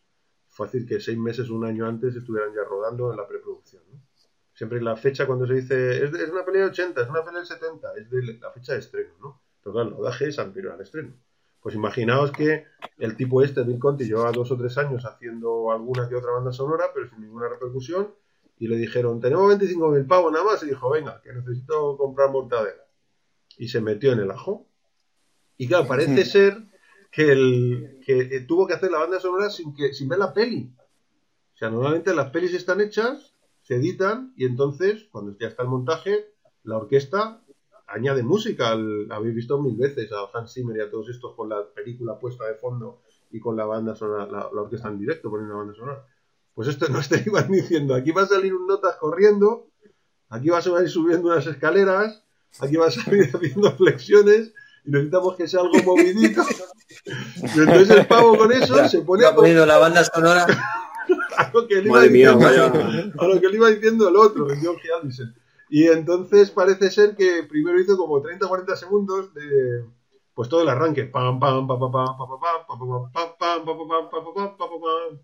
[0.59, 3.81] fácil que seis meses, un año antes estuvieran ya rodando en la preproducción.
[4.53, 7.47] Siempre la fecha cuando se dice, es, una pelea de 80, es una pelea del
[7.47, 9.41] 70, es de la fecha de estreno, ¿no?
[9.63, 11.13] Pero claro, el rodaje es anterior al estreno.
[11.61, 12.65] Pues imaginaos que
[12.97, 16.51] el tipo este, Bill Conti, llevaba dos o tres años haciendo alguna que otra banda
[16.51, 18.13] sonora, pero sin ninguna repercusión,
[18.57, 22.83] y le dijeron, tenemos 25.000 pavos nada más, y dijo, venga, que necesito comprar mortadela.
[23.57, 24.67] Y se metió en el ajo.
[25.57, 26.68] Y claro, parece ser
[27.11, 30.71] que, el, que tuvo que hacer la banda sonora sin, que, sin ver la peli.
[31.53, 35.69] O sea, normalmente las pelis están hechas, se editan y entonces, cuando ya está el
[35.69, 36.33] montaje,
[36.63, 37.41] la orquesta
[37.87, 38.71] añade música.
[38.71, 42.45] habéis visto mil veces a Hans Zimmer y a todos estos con la película puesta
[42.45, 46.05] de fondo y con la banda sonora, la, orquesta en directo poniendo la banda sonora.
[46.53, 49.67] Pues esto no te iban diciendo, aquí va a salir un notas corriendo,
[50.29, 52.23] aquí vas a ir subiendo unas escaleras,
[52.59, 54.53] aquí vas a ir haciendo flexiones
[54.89, 56.41] y necesitamos que sea algo movidito.
[57.05, 60.47] Y entonces el pavo con eso se pone a poniendo la banda sonora.
[61.37, 62.47] a, lo que le iba diciendo,
[63.19, 65.35] a lo que le iba diciendo el otro, el George Allison.
[65.69, 69.85] Y entonces parece ser que primero hizo como 30 o 40 segundos de
[70.33, 74.33] pues todo el arranque pam pam pam pam pam pam pam pam pam pam pam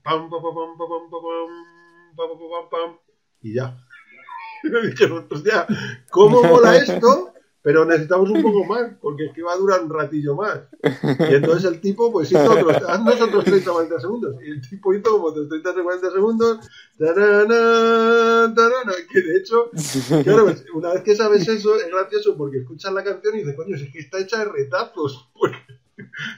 [0.04, 0.30] pam
[2.16, 2.98] pam pam pam
[3.42, 3.76] y ya.
[4.64, 5.68] Y me dijeron, hostia,
[6.10, 7.35] ¿cómo mola esto?
[7.66, 10.60] Pero necesitamos un poco más, porque es que va a durar un ratillo más.
[10.84, 14.36] Y entonces el tipo, pues hizo otros, haznos otros 30 o 40 segundos.
[14.46, 16.60] Y el tipo hizo como otros 30 o 40 segundos,
[17.00, 19.72] tarana, tarana, que de hecho,
[20.24, 23.56] claro, pues, una vez que sabes eso, es gracioso porque escuchas la canción y dices,
[23.56, 25.28] coño, es que está hecha de retazos.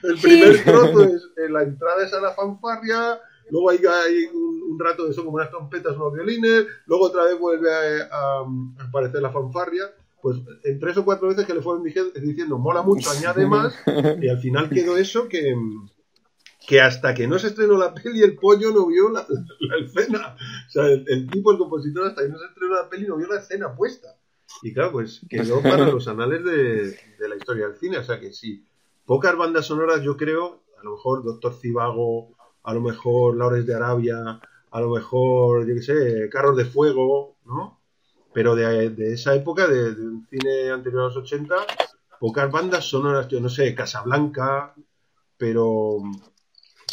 [0.04, 5.04] el primer trozo es, la entrada es a la fanfarria, luego hay, hay un, rato
[5.04, 8.46] de eso como unas trompetas, unos violines, luego otra vez vuelve a, a
[8.88, 9.92] aparecer la fanfarria
[10.22, 13.74] pues en tres o cuatro veces que le fueron diciendo mola mucho, añade más,
[14.20, 15.54] y al final quedó eso que,
[16.68, 19.26] que hasta que no se estrenó la peli el pollo no vio la,
[19.82, 20.36] escena.
[20.66, 23.26] O sea, el, tipo, el compositor, hasta que no se estrenó la peli no vio
[23.26, 24.18] la escena puesta.
[24.62, 27.96] Y claro, pues quedó para los anales de, la historia del cine.
[27.96, 28.66] O sea que sí,
[29.06, 33.74] pocas bandas sonoras, yo creo, a lo mejor Doctor Cibago, a lo mejor Laures de
[33.74, 34.38] Arabia,
[34.70, 37.77] a lo mejor, yo qué sé, Carros de Fuego, ¿no?
[38.32, 41.54] Pero de, esa época, de, un cine anterior a los 80,
[42.20, 44.74] pocas bandas sonoras, yo no sé, Casablanca,
[45.36, 45.98] pero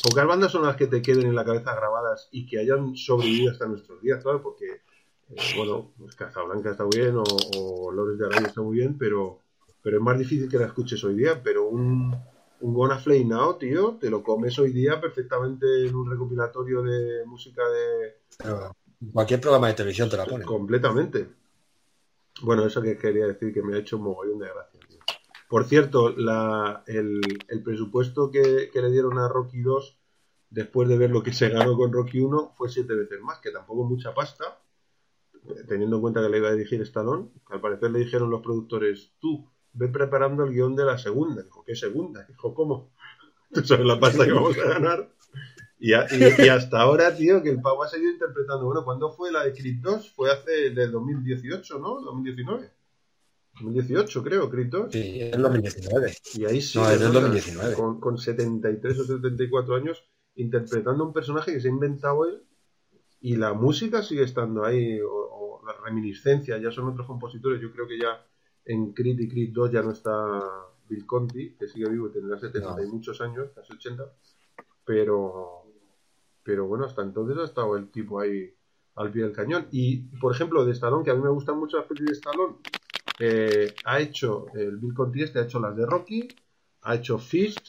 [0.03, 3.52] pocas bandas son las que te queden en la cabeza grabadas y que hayan sobrevivido
[3.52, 4.66] hasta nuestros días, claro, porque,
[5.30, 7.24] eh, bueno, pues Casablanca está muy bien o,
[7.57, 9.40] o Lores de Arabia está muy bien, pero,
[9.82, 12.16] pero es más difícil que la escuches hoy día, pero un,
[12.62, 17.26] un Gonna Flay Now, tío, te lo comes hoy día perfectamente en un recopilatorio de
[17.26, 18.16] música de...
[19.13, 20.45] cualquier programa de televisión te la pone.
[20.45, 21.27] Completamente.
[22.41, 24.80] Bueno, eso que quería decir que me ha hecho un mogollón de gracia.
[25.47, 26.09] Por cierto,
[26.88, 29.99] el, presupuesto que, le dieron a Rocky 2
[30.49, 33.51] después de ver lo que se ganó con Rocky 1 fue siete veces más, que
[33.51, 34.59] tampoco mucha pasta,
[35.67, 37.30] teniendo en cuenta que le iba a dirigir Stallone.
[37.49, 41.43] Al parecer le dijeron los productores, tú, ve preparando el guion de la segunda.
[41.43, 42.26] Dijo, ¿qué segunda?
[42.27, 42.91] Dijo, ¿cómo?
[43.53, 45.14] Tú sabes la pasta que vamos a ganar.
[45.86, 45.94] Y,
[46.49, 48.66] hasta ahora, tío, que el pavo ha seguido interpretando.
[48.66, 50.14] Bueno, ¿cuándo fue la de Creed 2?
[50.16, 52.02] Fue hace del 2018, ¿no?
[52.02, 52.72] 2019.
[53.62, 54.90] 2018, creo, Crito.
[54.90, 56.12] Sí, es 2019.
[56.34, 56.80] Y ahí sí.
[56.80, 57.76] No, del 2019.
[57.76, 60.03] Con, con 73 o 74 años,
[60.34, 62.41] interpretando un personaje que se ha inventado él
[63.22, 67.62] y la música sigue estando ahí, o, la reminiscencia, ya son otros compositores.
[67.62, 68.26] Yo creo que ya
[68.66, 70.41] en Creed y Creed 2 ya no está
[70.90, 74.03] Bill Conti, que sigue vivo y tendrá 70 y muchos años, casi 80.
[74.84, 75.64] Pero,
[76.45, 78.53] pero bueno, hasta entonces ha estado el tipo ahí
[78.95, 79.67] al pie del cañón.
[79.72, 82.55] Y, por ejemplo, de Stallone, que a mí me gustan mucho las películas de Stallone,
[83.19, 86.27] eh, ha hecho, el Bill Conti este ha hecho las de Rocky,
[86.84, 87.67] ha hecho Fist,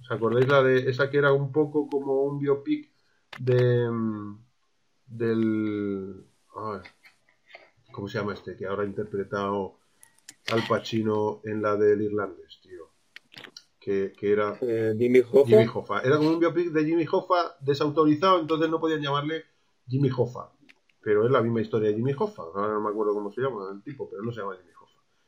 [0.00, 2.90] ¿os acordáis la de esa que era un poco como un biopic
[3.38, 4.38] de mm,
[5.06, 6.24] del
[7.92, 8.56] ¿cómo se llama este?
[8.56, 9.78] que ahora ha interpretado
[10.50, 12.60] al Pacino en la del irlandés,
[13.84, 16.00] Que, era eh, Jimmy, Hoffa.
[16.00, 19.44] Era como un biopic de Jimmy Hoffa desautorizado, entonces no podían llamarle
[19.86, 20.50] Jimmy Hoffa.
[21.02, 22.42] Pero es la misma historia de Jimmy Hoffa.
[22.42, 24.74] Ahora no me acuerdo cómo se llama el tipo, pero no se llama Jimmy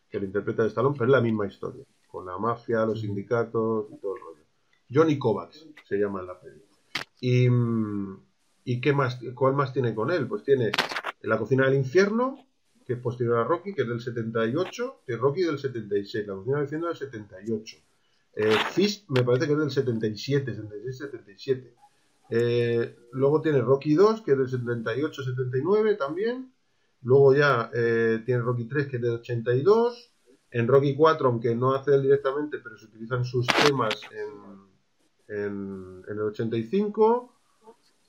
[0.08, 3.86] que lo interpreta de Stallone, pero es la misma historia, con la mafia, los sindicatos
[3.90, 4.44] y todo el rollo.
[4.92, 6.62] Johnny Kovacs se llama en la peli.
[7.20, 7.48] Y,
[8.64, 9.18] ¿Y qué más?
[9.34, 10.26] ¿Cuál más tiene con él?
[10.26, 10.72] Pues tiene
[11.22, 12.46] La cocina del infierno,
[12.84, 16.26] que es posterior a Rocky, que es del 78, y Rocky del 76.
[16.26, 17.76] La cocina del infierno del 78.
[18.38, 21.74] Eh, Fist me parece que es del 77, 76, 77.
[23.12, 26.52] luego tiene Rocky 2, que es del 78, 79 también.
[27.02, 30.12] Luego ya eh, tiene Rocky 3 que es de 82.
[30.50, 36.04] En Rocky 4, aunque no hace él directamente, pero se utilizan sus temas en, en,
[36.06, 37.32] el 85.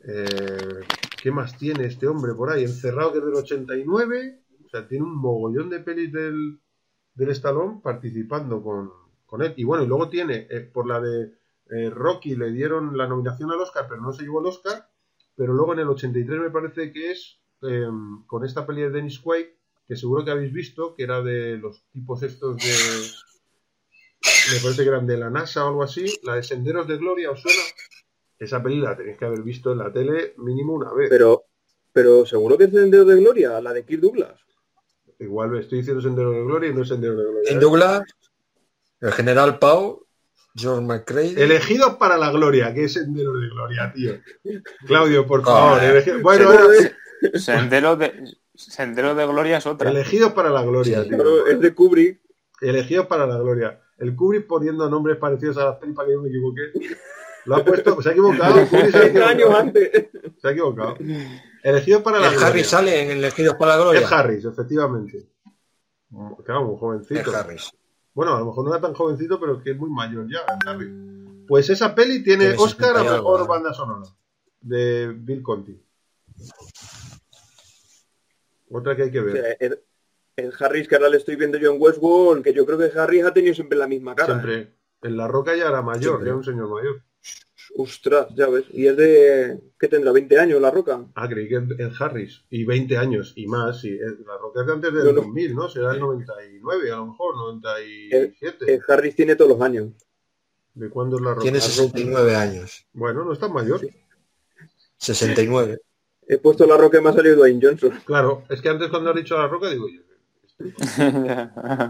[0.04, 0.82] Eh,
[1.22, 2.64] ¿Qué más tiene este hombre por ahí?
[2.64, 4.42] Encerrado que es del 89.
[4.66, 6.60] O sea, tiene un mogollón de pelis del,
[7.16, 7.42] del
[7.82, 8.92] participando con,
[9.28, 9.54] con él.
[9.56, 11.32] Y bueno, y luego tiene, eh, por la de
[11.92, 14.90] Rocky le dieron la nominación al Oscar, pero no se llevó el Oscar.
[15.36, 19.20] Pero luego en el 83 me parece que es Em, con esta peli de Dennis
[19.20, 19.48] Quaid,
[19.88, 22.72] que seguro que habéis visto, que era de los tipos estos de...
[24.54, 27.32] Me parece que eran de la NASA o algo así, la de Senderos de Gloria,
[27.32, 27.62] ¿os suena?
[28.38, 31.10] Esa peli la tenéis que haber visto en la tele mínimo una vez.
[31.10, 31.46] Pero,
[31.92, 34.40] pero seguro que es Senderos de Gloria, la de Kirk Douglas.
[35.20, 37.52] Igual me estoy diciendo Senderos de Gloria y no es Senderos de Gloria.
[37.52, 37.60] En ¿eh?
[37.60, 38.04] Douglas,
[39.02, 40.06] el general Pau,
[40.56, 41.42] George McCrae.
[41.42, 44.14] Elegidos para la gloria, que es Senderos de Gloria, tío.
[44.86, 45.82] Claudio, por favor.
[46.22, 46.52] Bueno,
[47.36, 49.90] Sendero de, Sendero de Gloria es otra.
[49.90, 51.06] Elegidos para la gloria,
[51.50, 52.22] Es de Kubrick.
[52.60, 53.80] Elegidos para la gloria.
[54.00, 56.62] El Kubrick poniendo nombres parecidos a las pelis para que yo me equivoque.
[57.46, 58.66] Lo ha puesto, se ha equivocado.
[58.68, 60.10] se ha años antes.
[60.42, 60.98] Se ha equivocado.
[61.64, 62.48] Elegidos para la gloria.
[62.48, 64.02] Harris sale en Elegidos para la gloria.
[64.02, 65.30] Es Harris, efectivamente.
[66.46, 67.20] Claro, muy jovencito.
[67.20, 67.72] Es Harris.
[68.18, 70.90] Bueno, a lo mejor no era tan jovencito, pero que es muy mayor ya, Harris.
[71.48, 74.08] Pues esa peli tiene Oscar a mejor banda sonora
[74.60, 75.80] de Bill Conti.
[78.72, 79.84] Otra que hay que ver.
[80.36, 83.24] el, Harris que ahora le estoy viendo yo en Westworld, que yo creo que Harris
[83.24, 84.34] ha tenido siempre la misma cara.
[84.34, 84.74] Siempre.
[85.04, 87.04] En La Roca ya era mayor, ya un señor mayor.
[87.80, 88.66] Ostras, ya ves.
[88.74, 89.60] Y es de...
[89.80, 90.12] ¿Qué tendrá?
[90.12, 91.06] ¿20 años La Roca?
[91.14, 92.44] Ah, creí que en Harris.
[92.50, 93.84] Y 20 años y más.
[93.84, 95.70] Y La Roca es de antes del 2000, ¿no?
[95.70, 98.74] Será el 99, a lo mejor, 97.
[98.74, 99.92] El, Harris tiene todos los años.
[100.74, 101.44] ¿De cuándo es La Roca?
[101.44, 102.88] Tiene 69 años.
[102.94, 103.80] Bueno, no es tan mayor.
[104.98, 105.80] 69.
[106.30, 108.02] He puesto la roca y me ha salido Dwayne Johnson.
[108.04, 110.02] Claro, es que antes cuando he dicho la roca digo yo.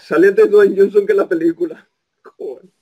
[0.00, 1.88] Sale antes Dwayne Johnson que la película.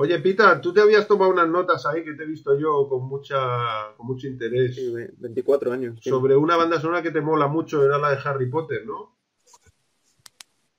[0.00, 3.08] Oye, Pita, tú te habías tomado unas notas ahí que te he visto yo con
[3.08, 4.76] mucha con mucho interés.
[4.76, 5.98] Sí, 24 años.
[6.00, 9.16] Sobre una banda sonora que te mola mucho, era la de Harry Potter, ¿no?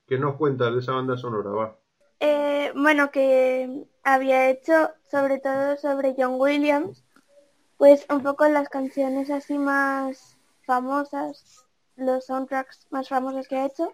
[0.08, 1.50] ¿Qué nos cuentas de esa banda sonora?
[1.50, 1.78] Va.
[2.22, 7.04] Eh, bueno, que había hecho sobre todo sobre John Williams,
[7.76, 11.66] pues un poco las canciones así más famosas,
[11.98, 13.91] los soundtracks más famosos que ha hecho,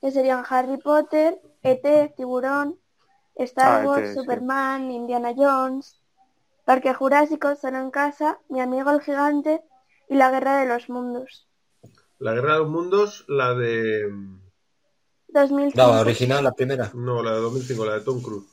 [0.00, 2.78] que serían Harry Potter, ET, Tiburón,
[3.36, 4.14] Star Ah, Wars, sí.
[4.14, 5.96] Superman, Indiana Jones,
[6.64, 9.62] Parque Jurásico, Solo en Casa, Mi amigo el gigante
[10.08, 11.48] y La Guerra de los Mundos.
[12.18, 14.08] La Guerra de los Mundos, la de...
[15.28, 15.76] 2005.
[15.76, 16.90] La original, la primera.
[16.94, 18.46] No, la de 2005, la de Tom Cruise.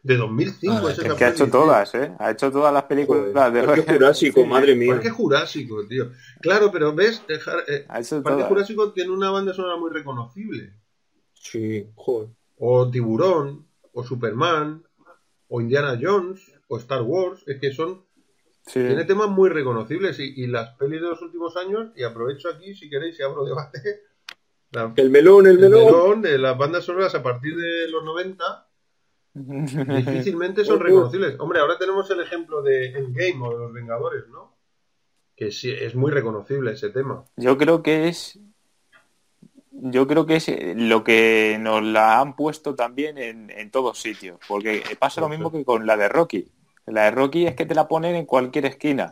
[0.00, 2.14] De 2005 Ah, es que ha hecho todas, ¿eh?
[2.20, 4.94] Ha hecho todas las películas de Parque Jurásico, madre mía.
[4.94, 6.12] Parque Jurásico, tío.
[6.40, 8.48] Claro, pero ves, Dejar- eh, Ha hecho Parque todas.
[8.48, 10.72] Jurásico tiene una banda sonora muy reconocible.
[11.34, 12.30] Sí, joder.
[12.58, 13.67] O Tiburón,
[13.98, 14.84] o Superman,
[15.48, 17.42] o Indiana Jones, o Star Wars.
[17.46, 18.06] Es que son
[18.66, 18.80] Sí.
[18.80, 22.74] Tiene temas muy reconocibles y, y las pelis de los últimos años, y aprovecho aquí
[22.74, 23.78] si queréis y abro debate,
[24.72, 25.84] la- El melón, el el melón.
[25.86, 28.68] melón de las bandas sonoras a partir de los 90
[29.34, 31.36] difícilmente son reconocibles.
[31.38, 34.58] Hombre, ahora tenemos el ejemplo de Endgame o de los Vengadores, ¿no?
[35.36, 37.24] Que sí, es muy reconocible ese tema.
[37.36, 38.38] Yo creo que es.
[39.80, 44.00] Yo creo que es eh, lo que nos la han puesto también en, en todos
[44.00, 44.38] sitios.
[44.48, 46.48] Porque pasa lo mismo que con la de Rocky.
[46.86, 49.10] La de Rocky es que te la ponen en cualquier esquina.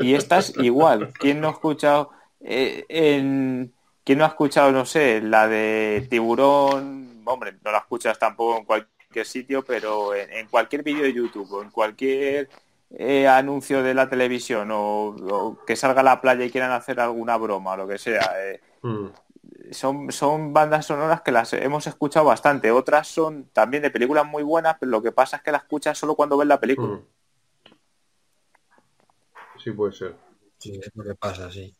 [0.00, 1.12] Y esta es igual.
[1.18, 3.72] ¿Quién no ha escuchado eh, en.
[4.02, 7.20] ¿Quién no ha escuchado, no sé, la de Tiburón?
[7.26, 11.52] Hombre, no la escuchas tampoco en cualquier sitio, pero en, en cualquier vídeo de YouTube
[11.52, 12.48] o en cualquier
[12.90, 16.98] eh, anuncio de la televisión o, o que salga a la playa y quieran hacer
[17.00, 18.32] alguna broma o lo que sea.
[18.42, 19.06] eh, Mm.
[19.72, 22.70] Son, son bandas sonoras que las hemos escuchado bastante.
[22.70, 25.98] Otras son también de películas muy buenas, pero lo que pasa es que las escuchas
[25.98, 26.94] solo cuando ves la película.
[26.94, 27.06] Mm.
[29.62, 30.16] Sí, puede ser.
[30.58, 31.74] Sí, es lo que pasa, sí.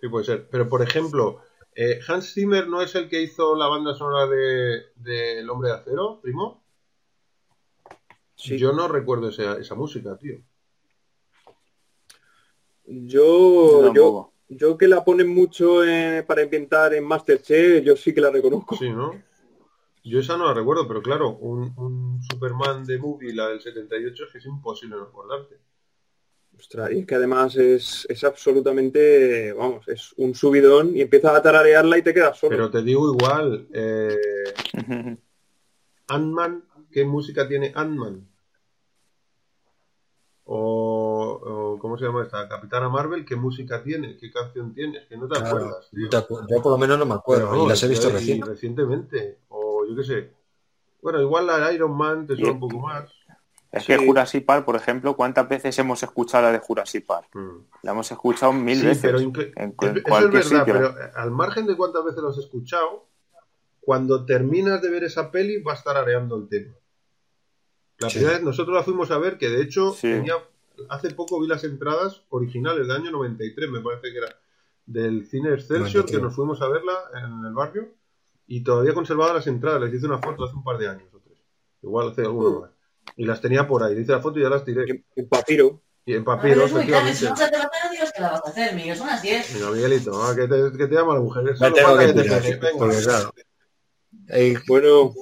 [0.00, 0.48] Sí, puede ser.
[0.48, 1.42] Pero, por ejemplo,
[1.74, 5.70] eh, Hans Zimmer no es el que hizo la banda sonora de, de El Hombre
[5.70, 6.62] de Acero, primo.
[8.34, 8.58] Sí.
[8.58, 10.38] Yo no recuerdo esa, esa música, tío.
[12.84, 14.32] Yo.
[14.48, 18.76] Yo que la ponen mucho eh, para inventar en Masterchef, yo sí que la reconozco.
[18.76, 19.12] Sí, ¿no?
[20.04, 24.24] Yo esa no la recuerdo, pero claro, un, un Superman de movie, la del 78,
[24.24, 25.58] es que es imposible no acordarte.
[26.58, 31.42] Ostras, y es que además es, es absolutamente, vamos, es un subidón y empiezas a
[31.42, 32.50] tararearla y te quedas solo.
[32.50, 34.14] Pero te digo igual, eh,
[36.06, 38.26] Ant-Man, ¿qué música tiene Ant-Man?
[40.44, 41.05] O,
[41.42, 42.48] o, ¿cómo se llama esta?
[42.48, 44.16] Capitana Marvel, ¿qué música tiene?
[44.16, 44.98] ¿Qué canción tiene?
[44.98, 46.04] Es que no te Claro, acuerdas, tío.
[46.04, 48.42] no te acu- yo por lo menos no me acuerdo y las he visto recién.
[48.44, 49.38] recientemente.
[49.48, 50.32] O yo qué sé.
[51.02, 53.10] Bueno, igual la de Iron Man te suena un poco más.
[53.72, 53.96] Es que.
[53.98, 57.28] Jurassic Park, por ejemplo, ¿cuántas veces hemos escuchado la de Jurassic Park?
[57.34, 57.58] Mm.
[57.82, 59.02] La hemos escuchado mil Sí, veces.
[59.02, 60.74] pero en, es- en eso cualquier es verdad, sitio.
[60.74, 63.06] pero eh, al margen de cuántas veces lo has escuchado,
[63.80, 66.74] cuando terminas de ver esa peli va a estar areando el tema.
[67.98, 68.18] La Sí.
[68.18, 70.08] primera vez nosotros la fuimos a ver, que de hecho Sí.
[70.10, 70.34] tenía,
[70.88, 74.36] hace poco vi las entradas originales del año 93, me parece que era,
[74.84, 76.16] del cine Excelsior, 93.
[76.16, 77.94] que nos fuimos a verla en el barrio,
[78.46, 81.20] y todavía conservaba las entradas, les hice una foto hace un par de años o
[81.20, 81.38] tres,
[81.82, 82.70] igual hace alguno más.
[83.16, 85.04] Y las tenía por ahí, le hice la foto y ya las tiré.
[85.14, 85.80] En, papiro.
[86.04, 87.14] Y en papiro, efectivamente.
[87.14, 88.96] si no se te va a hacer, Dios, ¿qué la vas a hacer, Miguel?
[88.96, 89.54] Son las 10.
[89.54, 91.44] Venga, Miguelito, ah, que, te, que te llama la mujer.
[91.58, 92.22] Tengo que te
[94.68, 95.14] Bueno,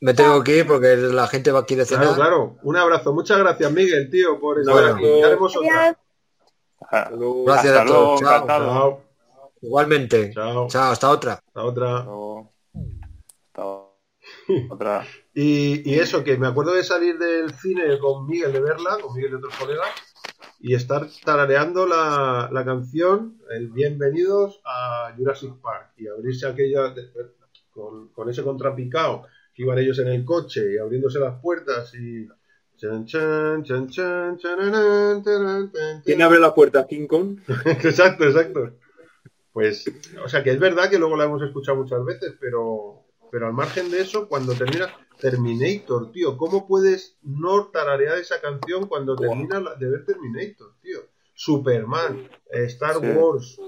[0.00, 2.14] me tengo que ir porque la gente va aquí de cenar.
[2.14, 2.56] Claro, claro.
[2.62, 3.12] Un abrazo.
[3.12, 4.94] Muchas gracias, Miguel, tío, por estar Bueno.
[4.96, 5.20] aquí.
[5.20, 5.98] Ya haremos otra.
[6.90, 8.20] Gracias Hasta a todos.
[8.20, 8.46] luego, Chao.
[8.46, 9.02] Chao.
[9.62, 10.32] Igualmente.
[10.34, 10.68] Chao.
[10.68, 11.32] Chao, hasta otra.
[11.34, 11.98] Hasta otra.
[11.98, 13.64] hasta
[14.70, 15.06] otra.
[15.32, 19.14] Y, y eso, que me acuerdo de salir del cine con Miguel de verla, con
[19.14, 19.88] Miguel y otros colegas,
[20.58, 26.92] y estar tarareando la, la canción, el Bienvenidos a Jurassic Park, y abrirse aquella
[27.70, 29.22] con, con ese contrapicado,
[29.54, 32.28] que iban ellos en el coche y abriéndose las puertas y...
[36.04, 36.86] ¿quién abre la puerta?
[36.86, 37.38] ¿King Kong?
[37.66, 38.76] exacto, exacto.
[39.52, 39.84] Pues,
[40.24, 43.52] o sea, que es verdad que luego la hemos escuchado muchas veces, pero, pero al
[43.52, 49.62] margen de eso, cuando termina Terminator, tío, ¿cómo puedes no tararear esa canción cuando terminas
[49.62, 51.00] la- de ver Terminator, tío?
[51.34, 53.06] Superman, Star Sí.
[53.06, 53.58] Wars.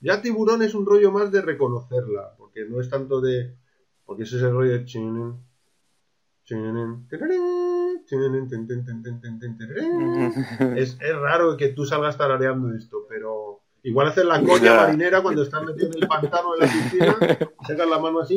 [0.00, 3.54] Ya Tiburón es un rollo más de reconocerla, porque no es tanto de.
[4.04, 4.84] Porque ese es el rollo.
[10.76, 15.42] Es, es raro que tú salgas tarareando esto, pero igual hacer la coña marinera cuando
[15.42, 17.16] estás metido en el pantano de la piscina,
[17.66, 18.36] sacas la mano así.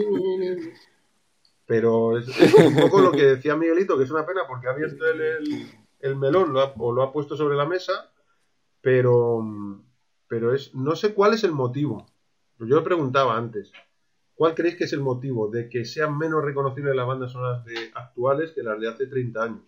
[1.66, 4.72] Pero es, es un poco lo que decía Miguelito, que es una pena porque ha
[4.72, 5.68] abierto el, el,
[6.00, 8.12] el melón lo ha- o lo ha puesto sobre la mesa,
[8.82, 9.44] pero,
[10.28, 12.06] pero es no sé cuál es el motivo.
[12.60, 13.72] Yo lo preguntaba antes.
[14.36, 17.76] ¿Cuál creéis que es el motivo de que sean menos reconocibles las bandas sonoras de
[17.94, 19.64] actuales que las de hace 30 años?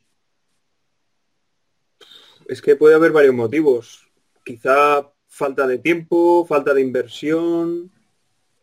[2.47, 4.11] Es que puede haber varios motivos.
[4.43, 7.91] Quizá falta de tiempo, falta de inversión,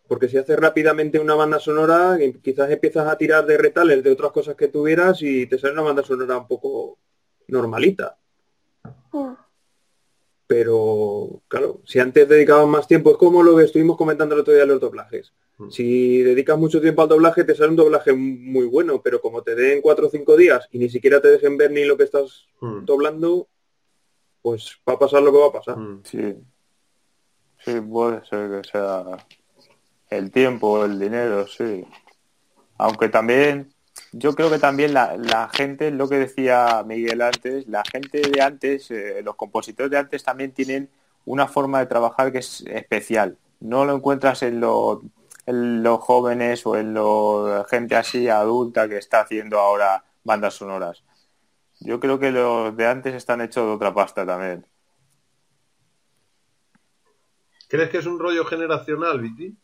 [0.07, 4.33] porque si haces rápidamente una banda sonora, quizás empiezas a tirar de retales de otras
[4.33, 6.99] cosas que tuvieras y te sale una banda sonora un poco
[7.49, 8.19] normalita.
[10.47, 14.53] Pero, claro, si antes dedicabas más tiempo, es como lo que estuvimos comentando el otro
[14.53, 15.33] día de los doblajes.
[15.59, 15.71] Mm.
[15.71, 19.55] Si dedicas mucho tiempo al doblaje, te sale un doblaje muy bueno, pero como te
[19.55, 22.47] den cuatro o cinco días y ni siquiera te dejen ver ni lo que estás
[22.61, 22.85] mm.
[22.85, 23.49] doblando,
[24.43, 25.77] pues va a pasar lo que va a pasar.
[26.05, 26.35] Sí.
[27.65, 29.17] Sí, puede ser que sea
[30.11, 31.85] el tiempo, el dinero, sí.
[32.77, 33.73] Aunque también,
[34.13, 38.43] yo creo que también la, la gente, lo que decía Miguel antes, la gente de
[38.43, 40.91] antes, eh, los compositores de antes también tienen
[41.25, 43.39] una forma de trabajar que es especial.
[43.61, 44.61] No lo encuentras en,
[45.47, 51.05] en los jóvenes o en la gente así adulta que está haciendo ahora bandas sonoras.
[51.81, 54.67] Yo creo que los de antes están hechos de otra pasta también.
[57.69, 59.57] ¿Crees que es un rollo generacional, Viti?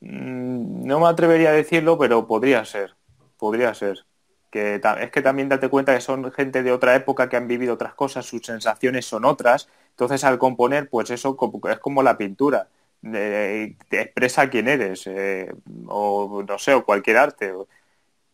[0.00, 2.96] Mm, no me atrevería a decirlo, pero podría ser.
[3.36, 4.06] Podría ser.
[4.50, 7.74] Que es que también date cuenta que son gente de otra época que han vivido
[7.74, 9.68] otras cosas, sus sensaciones son otras.
[9.90, 11.36] Entonces al componer, pues eso
[11.68, 12.68] es como la pintura.
[13.02, 15.52] te expresa quién eres, eh,
[15.86, 17.52] o no sé, o cualquier arte.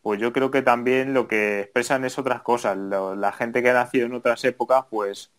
[0.01, 2.77] Pues yo creo que también lo que expresan es otras cosas.
[2.77, 5.31] la gente que ha nacido en otras épocas, pues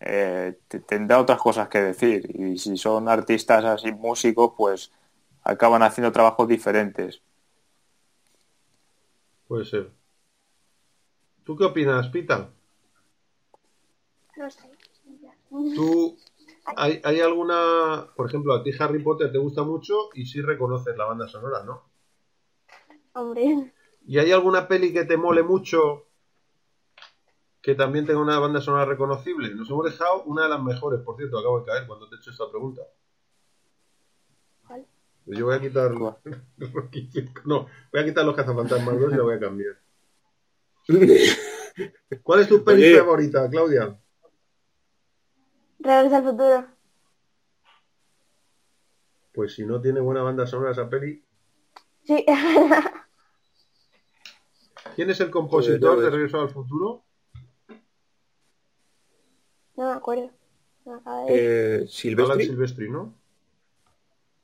[0.00, 2.30] eh, tendrá otras cosas que decir.
[2.34, 4.92] Y si son artistas así, músicos, pues
[5.42, 7.22] acaban haciendo trabajos diferentes.
[9.48, 9.90] Puede ser.
[11.44, 12.50] ¿Tú qué opinas, Pita?
[14.36, 14.70] No sé.
[15.50, 16.16] ¿Tú,
[16.76, 20.96] hay, hay, alguna, por ejemplo, a ti Harry Potter te gusta mucho y sí reconoces
[20.96, 21.82] la banda sonora, ¿no?
[23.14, 23.72] Hombre.
[24.06, 26.06] ¿Y hay alguna peli que te mole mucho
[27.60, 29.54] que también tenga una banda sonora reconocible?
[29.54, 32.18] Nos hemos dejado una de las mejores, por cierto, acabo de caer cuando te he
[32.18, 32.82] hecho esta pregunta.
[35.26, 35.92] Yo voy a quitar.
[37.44, 39.78] No, voy a quitar los cazafantasmas 2 y lo voy a cambiar.
[42.22, 43.98] ¿Cuál es tu peli favorita, Claudia?
[45.80, 46.66] Regreso al futuro.
[49.32, 51.24] Pues si no tiene buena banda sonora esa peli.
[52.04, 52.24] Sí.
[54.96, 57.04] ¿Quién es el compositor de Regreso al futuro?
[59.76, 60.30] No me acuerdo.
[61.28, 62.44] eh, Silvestri.
[62.44, 63.14] Silvestri, ¿no?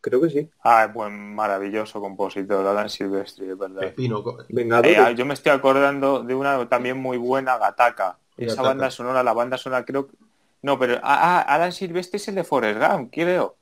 [0.00, 0.50] Creo que sí.
[0.62, 3.82] Ah, buen, maravilloso compositor, Alan Silvestri, es verdad.
[3.82, 8.18] Eh, yo me estoy acordando de una también muy buena, Gataka.
[8.36, 10.16] Esa banda sonora, la banda sonora creo que...
[10.66, 13.56] No, pero ah, ah, Alan Silvestri es el de Forrest Gump, creo.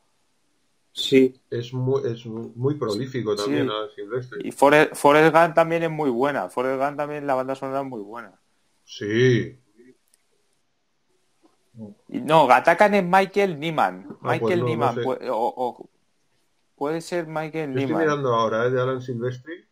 [0.91, 1.39] Sí.
[1.51, 4.49] Es muy, es muy prolífico también Alan Silvestri.
[4.49, 6.49] Y Forrest, Gump también es muy buena.
[6.49, 8.41] Forrest Gump también la banda sonora es muy buena.
[8.85, 9.61] Sí.
[12.09, 14.07] No, Gatakan es Michael Nyman.
[14.09, 14.97] Ah, pues Michael Nyman.
[15.31, 15.91] o,
[16.75, 19.63] Puede ser Michael Estoy mirando ahora, es de Alan Silvestri.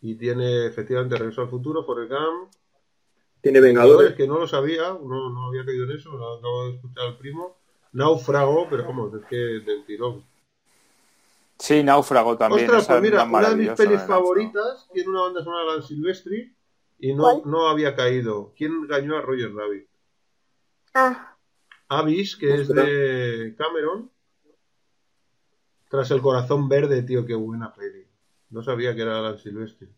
[0.00, 2.59] Y tiene efectivamente Regreso al Futuro, Forrest Gump.
[3.40, 4.14] Tiene Vengadores.
[4.14, 7.16] Que no lo sabía, no, no había caído en eso, lo acabo de escuchar al
[7.16, 7.56] primo.
[7.92, 10.24] Náufrago, pero como, es que del tirón.
[11.58, 12.64] Sí, Náufrago también.
[12.64, 16.54] Ostras, pues mira, una de mis pelis favoritas tiene una banda sonora de Alan Silvestri
[16.98, 18.52] y no, no había caído.
[18.56, 19.88] ¿Quién engañó a Roger Rabbit?
[20.94, 21.36] Ah.
[21.88, 24.10] Abyss, que es de Cameron.
[25.88, 28.06] Tras el corazón verde, tío, qué buena peli.
[28.50, 29.88] No sabía que era Alan Silvestri.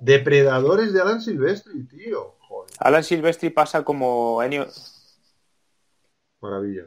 [0.00, 2.36] Depredadores de Alan Silvestri, tío.
[2.40, 2.74] Joder.
[2.78, 4.66] Alan Silvestri pasa como Enio.
[6.40, 6.86] Maravilla.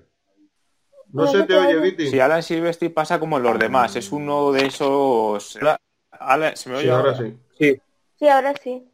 [1.11, 2.10] No se te oye, Viti.
[2.10, 3.95] Sí, Alan Silvestri pasa como los demás.
[3.95, 5.44] Es uno de esos.
[6.56, 7.15] ¿Se me oye ahora?
[7.15, 7.38] sí.
[7.57, 7.81] sí.
[8.18, 8.90] Sí, ahora sí.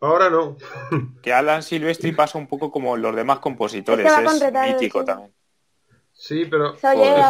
[0.00, 0.56] Ahora no.
[1.22, 4.04] que Alan Silvestri pasa un poco como los demás compositores.
[4.04, 5.32] Es, mítico también.
[6.12, 6.82] Sí, pero es,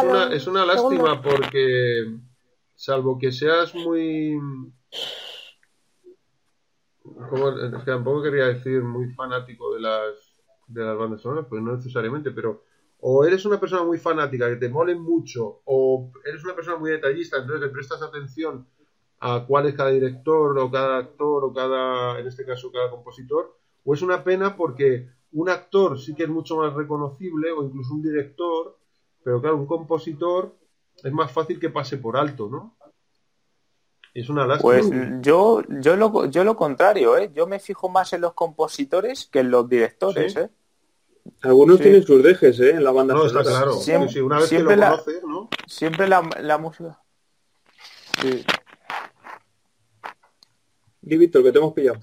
[0.03, 2.15] una, es una lástima porque,
[2.83, 4.37] salvo que seas muy...
[7.05, 10.35] es que tampoco quería decir muy fanático de las,
[10.67, 12.63] de las bandas sonoras, pues no necesariamente, pero
[12.99, 16.91] o eres una persona muy fanática que te molen mucho, o eres una persona muy
[16.91, 18.67] detallista, entonces le prestas atención
[19.19, 23.57] a cuál es cada director, o cada actor, o cada, en este caso, cada compositor,
[23.85, 27.93] o es una pena porque un actor sí que es mucho más reconocible, o incluso
[27.93, 28.77] un director,
[29.23, 30.53] pero claro, un compositor
[31.03, 32.75] es más fácil que pase por alto, ¿no?
[34.13, 34.61] Es una lástima.
[34.61, 34.89] Pues
[35.21, 37.31] yo, yo, lo, yo lo contrario, ¿eh?
[37.33, 40.39] Yo me fijo más en los compositores que en los directores, ¿Sí?
[40.39, 40.49] ¿eh?
[41.41, 41.83] Algunos Sí.
[41.83, 42.71] tienen sus dejes, ¿eh?
[42.71, 43.73] En la banda No, está claro.
[43.73, 45.49] Siempre- Sí, una vez que lo siempre la- conoces, ¿no?
[45.67, 46.99] Siempre la, la música.
[48.21, 48.45] Sí.
[51.01, 51.99] Di, Víctor, que te hemos pillado.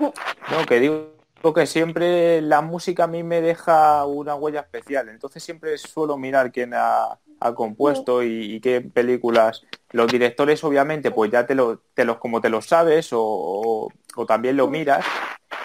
[0.00, 1.14] No, que digo
[1.54, 5.08] que siempre la música a mí me deja una huella especial.
[5.08, 9.62] Entonces siempre suelo mirar quién ha, ha compuesto y, y qué películas.
[9.90, 13.88] Los directores, obviamente, pues ya te, lo, te los como te los sabes o, o-
[14.16, 15.04] o también lo miras.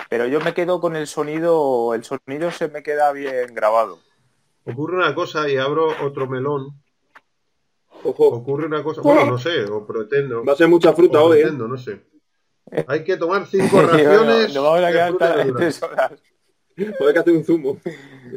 [0.10, 4.00] Pero yo me quedo con el sonido, el sonido se me queda bien grabado.
[4.66, 6.70] Ocurre una cosa y abro otro melón.
[8.04, 10.44] Ojo, Ocurre una cosa, bueno, no sé, o pretendo.
[10.46, 11.42] va a ser mucha fruta hoy, ¿eh?
[11.42, 12.02] pretendo, no sé.
[12.88, 15.58] Hay que tomar cinco raciones vamos a quedar y hasta verdura.
[15.60, 16.12] tres horas.
[16.76, 17.78] Que hacer un zumo.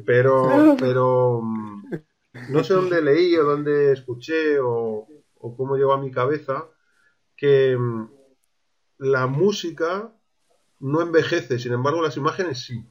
[0.04, 1.42] Pero, pero
[2.48, 5.06] no sé dónde leí o dónde escuché o,
[5.38, 6.68] o cómo llegó a mi cabeza
[7.36, 8.10] que mm,
[8.98, 10.12] la música
[10.78, 12.84] no envejece, sin embargo las imágenes sí.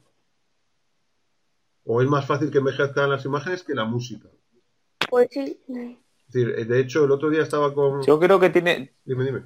[1.84, 4.28] O es más fácil que envejezcan las imágenes que la música.
[5.10, 5.60] Pues sí.
[5.68, 8.02] Es decir, eh, de hecho, el otro día estaba con...
[8.02, 9.42] Yo creo que tiene, Dime, dime.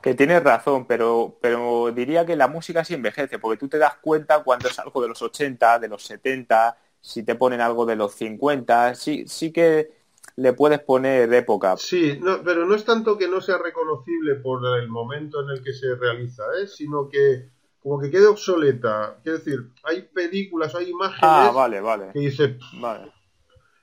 [0.00, 3.96] que tienes razón, pero, pero diría que la música sí envejece, porque tú te das
[3.96, 7.96] cuenta cuando es algo de los 80, de los 70, si te ponen algo de
[7.96, 9.90] los 50, sí, sí que
[10.36, 11.76] le puedes poner época.
[11.76, 15.62] Sí, no, pero no es tanto que no sea reconocible por el momento en el
[15.62, 16.66] que se realiza, ¿eh?
[16.66, 17.48] sino que
[17.82, 19.18] como que quede obsoleta.
[19.22, 22.10] Quiero decir, hay películas, hay imágenes Ah, vale, vale.
[22.12, 23.10] que dice, vale.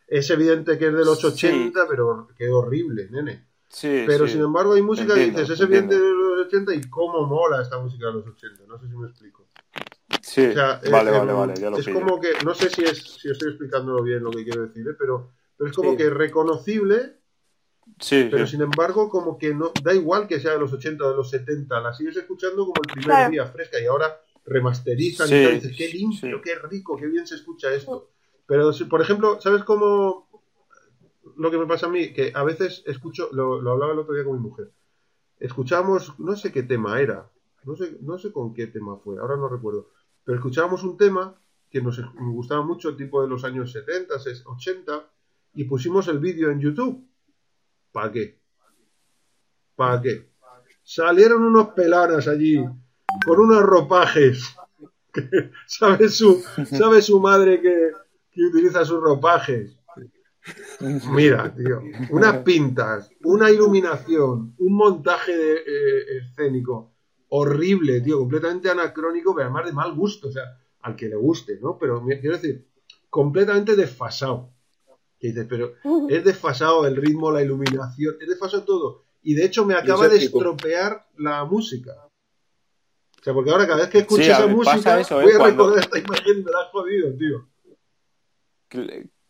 [0.07, 1.27] es evidente que es de los Sí.
[1.27, 3.45] 80, pero qué horrible, nene.
[3.69, 4.33] Sí, Pero sí.
[4.33, 7.61] sin embargo hay música que Entiendo, dices, es evidente de los 80 y cómo mola
[7.61, 8.63] esta música de los 80.
[8.67, 9.46] No sé si me explico.
[10.21, 11.99] Sí, O sea, eh, vale, eh, vale, vale, ya lo es pillo.
[11.99, 14.95] como que, no sé si es si estoy explicándolo bien lo que quiero decir, ¿eh?
[14.97, 15.97] pero, pero es como Sí.
[15.97, 17.17] que reconocible
[17.99, 18.51] Sí, pero sí.
[18.51, 21.29] sin embargo, como que no da igual que sea de los 80 o de los
[21.29, 23.31] 70, la sigues escuchando como el primer Claro.
[23.31, 26.41] día fresca y ahora remasterizan Sí, y tal, y dices, qué limpio, sí.
[26.43, 28.09] qué rico, qué bien se escucha esto.
[28.45, 30.27] Pero, si, por ejemplo, ¿sabes cómo
[31.37, 32.13] lo que me pasa a mí?
[32.13, 34.71] Que a veces escucho, lo, lo hablaba el otro día con mi mujer,
[35.39, 37.29] escuchábamos, no sé qué tema era,
[37.63, 39.89] no sé, no sé con qué tema fue, ahora no recuerdo,
[40.27, 41.33] pero escuchábamos un tema
[41.69, 45.09] que nos, gustaba mucho, tipo de los años 70, 80,
[45.53, 47.01] y pusimos el vídeo en YouTube.
[47.93, 48.37] ¿Para qué?
[49.73, 50.29] ¿Para qué?
[50.83, 52.57] Salieron unos pelanas allí
[53.25, 54.53] con unos ropajes.
[55.65, 57.91] ¿Sabe su, madre que,
[58.49, 59.79] utiliza sus ropajes?
[61.09, 61.79] Mira, tío,
[62.09, 66.96] unas pintas, una iluminación, un montaje de, eh, escénico
[67.29, 71.59] horrible, tío, completamente anacrónico, pero además de mal gusto, o sea, al que le guste,
[71.61, 71.77] ¿no?
[71.77, 72.65] Pero quiero decir,
[73.09, 74.51] completamente desfasado.
[75.19, 75.73] Que dices, pero
[76.09, 79.03] es desfasado el ritmo, la iluminación, es desfasado todo.
[79.23, 81.91] Y de hecho me acaba de estropear la música.
[83.19, 85.23] O sea, porque ahora cada vez que Sí, a esa música, eso, ¿eh?
[85.23, 87.49] voy a Cuando- recordar esta imagen, me la has jodido, tío.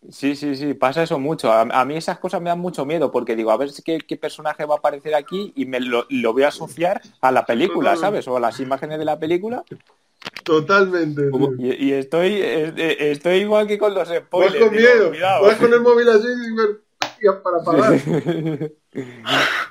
[0.10, 1.52] Sí, sí, sí, pasa eso mucho.
[1.52, 4.16] A, a mí esas cosas me dan mucho miedo porque digo, a ver qué, qué
[4.18, 7.96] personaje va a aparecer aquí y me lo, lo voy a asociar a la película,
[7.98, 8.28] ¿sabes?
[8.28, 9.64] O a las imágenes de la película.
[10.44, 11.30] Totalmente.
[11.60, 14.56] Y, y estoy, eh, eh, estoy igual que con los Vas spoilers.
[14.66, 18.00] con digo, miedo, vas con el móvil así y dices, "Hostia, para parar.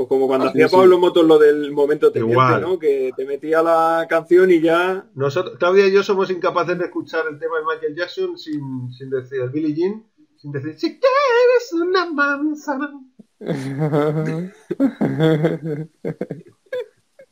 [0.00, 0.76] Pues como cuando Sí, hacía sí.
[0.76, 2.62] Pablo Motos lo del momento teniente, Igual.
[2.62, 2.78] ¿no?
[2.78, 5.06] Que te metía la canción y ya...
[5.14, 9.10] Nosotros, Claudia y yo somos incapaces de escuchar el tema de Michael Jackson sin, sin
[9.10, 10.02] decir, el Billie Jean,
[10.38, 12.92] sin decir, si quieres una manzana.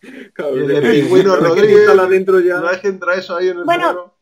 [0.01, 1.86] Y el de- Pingüino que Rodríguez,
[2.45, 2.81] ya...
[2.86, 3.81] Entra eso ahí en el Bueno.
[3.82, 4.15] cerebro,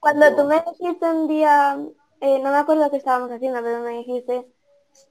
[0.00, 1.78] Cuando tú me dijiste un día,
[2.22, 4.46] eh, no me acuerdo qué estábamos haciendo, pero me dijiste,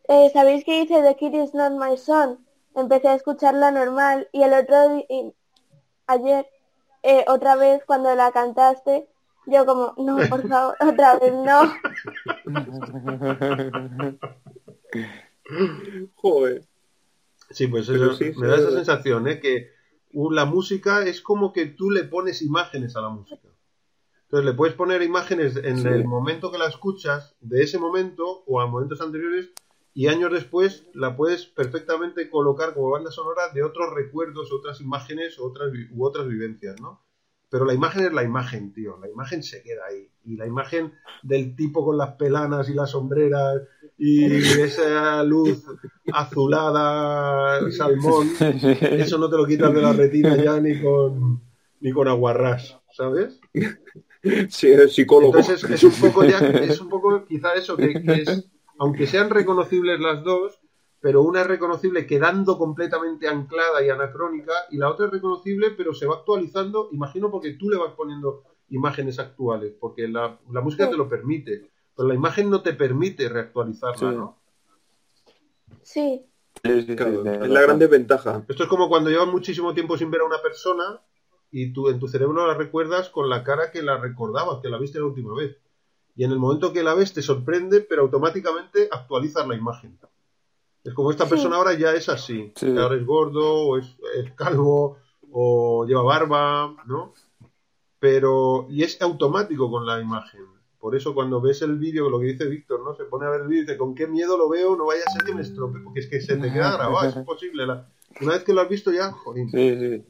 [0.07, 2.39] eh, ¿sabéis que dice The Kid is not my son?
[2.75, 5.05] Empecé a escucharla normal y el otro día,
[6.07, 6.47] ayer,
[7.03, 9.07] eh, otra vez cuando la cantaste,
[9.45, 11.73] yo como, no, por favor, otra vez no.
[16.15, 16.63] Joder.
[17.49, 19.39] Sí, pues eso, sí, me sí, da esa sensación, ¿eh?
[19.39, 19.69] Que
[20.13, 23.47] uh, la música es como que tú le pones imágenes a la música.
[24.23, 25.87] Entonces le puedes poner imágenes en Sí.
[25.87, 29.51] el momento que la escuchas, de ese momento o a momentos anteriores,
[29.93, 35.39] y años después la puedes perfectamente colocar como banda sonora de otros recuerdos, otras imágenes
[35.39, 37.03] otras, u otras vivencias, ¿no?
[37.53, 38.97] Pero la imagen es la imagen, tío.
[38.99, 40.09] La imagen se queda ahí.
[40.25, 40.91] Y la imagen
[41.21, 43.61] del tipo con las pelanas y las sombreras
[43.95, 45.63] y esa luz
[46.11, 51.43] azulada, salmón, eso no te lo quitas de la retina ya ni con,
[51.79, 53.39] ni con aguarrás, ¿sabes?
[54.49, 55.37] Sí, es psicólogo.
[55.37, 58.49] Entonces es, es un poco ya, es un poco quizá eso, que, que es,
[58.83, 60.59] aunque sean reconocibles las dos,
[60.99, 65.93] pero una es reconocible quedando completamente anclada y anacrónica, y la otra es reconocible, pero
[65.93, 70.89] se va actualizando, imagino porque tú le vas poniendo imágenes actuales, porque la, la música
[70.89, 74.17] te lo permite, pero la imagen no te permite reactualizarla, Sí.
[74.17, 74.37] ¿no?
[75.81, 76.25] Sí,
[76.61, 78.45] Claro, es la gran desventaja.
[78.47, 81.01] Esto es como cuando llevas muchísimo tiempo sin ver a una persona
[81.51, 84.77] y tú en tu cerebro la recuerdas con la cara que la recordabas, que la
[84.77, 85.57] viste la última vez.
[86.15, 89.97] Y en el momento que la ves te sorprende, pero automáticamente actualizas la imagen.
[90.83, 91.29] Es como esta Sí.
[91.31, 92.51] persona ahora ya es así.
[92.55, 92.75] Sí.
[92.77, 94.97] Ahora es gordo, o es, es calvo,
[95.31, 97.13] o lleva barba, ¿no?
[97.99, 100.41] Pero, y es automático con la imagen.
[100.77, 102.93] Por eso cuando ves el vídeo, lo que dice Víctor, ¿no?
[102.95, 104.75] Se pone a ver el vídeo y dice, ¿con qué miedo lo veo?
[104.75, 107.15] No vaya a ser que me estropee, porque es que se te queda grabado, es
[107.15, 107.65] imposible.
[107.65, 107.87] La-
[108.21, 109.49] Una vez que lo has visto ya, jodín.
[109.49, 110.05] Sí, sí.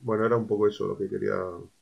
[0.00, 1.34] Bueno, era un poco eso lo que quería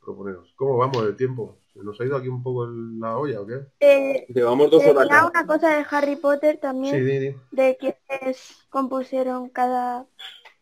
[0.05, 0.53] proponeros.
[0.57, 1.57] ¿Cómo vamos del tiempo?
[1.75, 3.61] ¿Se nos ha ido aquí un poco la olla o qué?
[3.81, 5.27] eh, Llevamos dos horas tenía ya.
[5.27, 7.35] una cosa de Harry Potter también, Sí, di, di.
[7.51, 10.07] de quienes compusieron cada,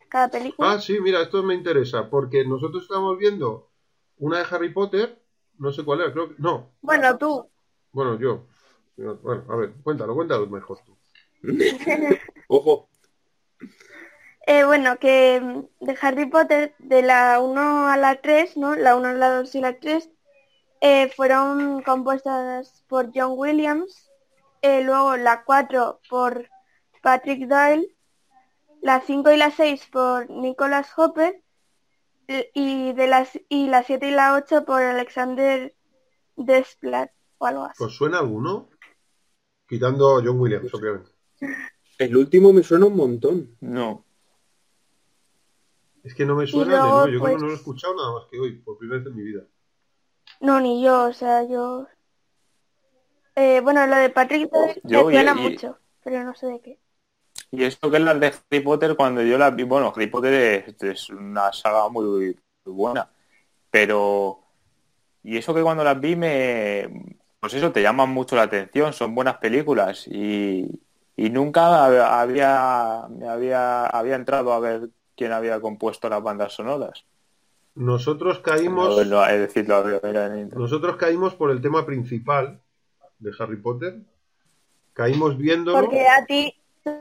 [0.09, 0.71] cada película.
[0.73, 3.69] Ah, sí, mira, esto me interesa, porque nosotros estamos viendo
[4.17, 5.21] una de Harry Potter,
[5.57, 6.35] no sé cuál era, creo que...
[6.39, 7.49] No, Bueno, tú.
[7.91, 8.47] bueno, yo.
[8.97, 10.97] Bueno, a ver, cuéntalo, cuéntalo mejor tú.
[12.47, 12.89] Ojo,
[14.47, 18.75] Eh, bueno, que mm, de Harry Potter, de la 1 a la 3, ¿no?
[18.75, 20.09] La 1, la 2 y la 3,
[20.81, 24.11] eh, fueron compuestas por John Williams,
[24.61, 26.49] eh, luego la 4 por
[27.01, 27.95] Patrick Doyle,
[28.81, 31.41] la 5 y la 6 por Nicholas Hopper,
[32.53, 35.73] y de las y la 7 y la 8 por Alexander
[36.35, 37.83] Desplat o algo así.
[37.83, 38.69] ¿Os suena alguno?
[39.67, 41.11] Quitando a John Williams, obviamente.
[41.99, 43.55] el último me suena un montón.
[43.61, 44.05] No.
[46.03, 47.55] Es que no me suena luego, de nuevo, yo creo pues- que no lo he
[47.55, 49.43] escuchado nada más que hoy, por primera vez en mi vida.
[50.41, 51.87] No, ni yo, o sea, yo...
[53.35, 54.49] Eh, bueno, lo de Patrick
[54.83, 56.79] Yo, me suena y- y- mucho, pero no sé de qué.
[57.51, 60.33] Y esto que es las de Harry Potter, cuando yo las vi, bueno, Harry Potter
[60.67, 63.09] es, es una saga muy, muy buena,
[63.71, 64.39] pero...
[65.23, 67.17] Y eso que cuando las vi me...
[67.39, 70.67] Pues eso, te llaman mucho la atención, son buenas películas y,
[71.17, 71.85] y nunca
[72.21, 77.05] había, me había, había entrado a ver quién había compuesto las bandas sonoras.
[77.75, 78.99] Nosotros caímos...
[78.99, 79.83] Es decir, lo.
[80.55, 82.61] Nosotros caímos por el tema principal
[83.19, 84.01] de Harry Potter.
[84.93, 85.79] Caímos viéndolo.
[85.79, 86.53] Porque a ti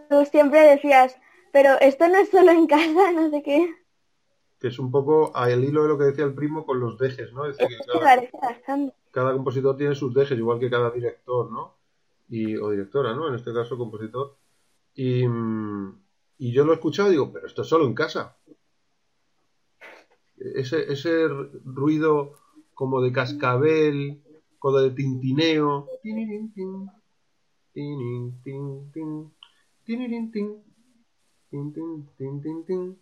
[0.09, 1.17] tú siempre decías,
[1.53, 3.75] pero esto no es solo en casa, no sé qué.
[4.61, 7.33] que es un poco al hilo de lo que decía el primo con los dejes,
[7.33, 7.47] ¿no?
[7.47, 11.77] Es decir, que cada, cada compositor tiene sus dejes, igual que cada director, ¿no?
[12.29, 13.29] Y, o directora, ¿no?
[13.29, 14.37] En este caso, compositor.
[14.95, 16.01] Y, mm,
[16.39, 18.37] y yo lo he escuchado y digo, pero esto es solo en casa.
[20.41, 21.29] Ese, ese
[21.65, 22.33] ruido
[22.75, 24.21] como de cascabel,
[24.59, 25.87] como de tintineo.
[26.03, 26.51] Tin,
[28.43, 29.33] tin,
[32.67, 33.01] tin,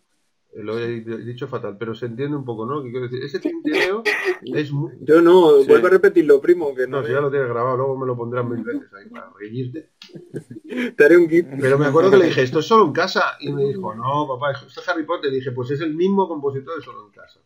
[0.63, 2.83] Lo he dicho fatal, pero se entiende un poco, ¿no?
[2.83, 3.23] ¿Qué quiero decir?
[3.23, 4.03] Ese tintineo
[4.43, 4.93] es muy...
[5.03, 5.69] Yo no, Sí.
[5.69, 8.17] vuelve a repetirlo, primo, que no, No, si ya lo tienes grabado, luego me lo
[8.17, 9.91] pondrán mil veces ahí para reírte.
[10.97, 11.47] te haré un gif.
[11.61, 13.37] Pero me acuerdo que le dije, esto es solo en casa.
[13.41, 15.33] Y me dijo, no, papá, esto es Harry Potter.
[15.33, 17.41] Y dije, pues es el mismo compositor de solo en casa.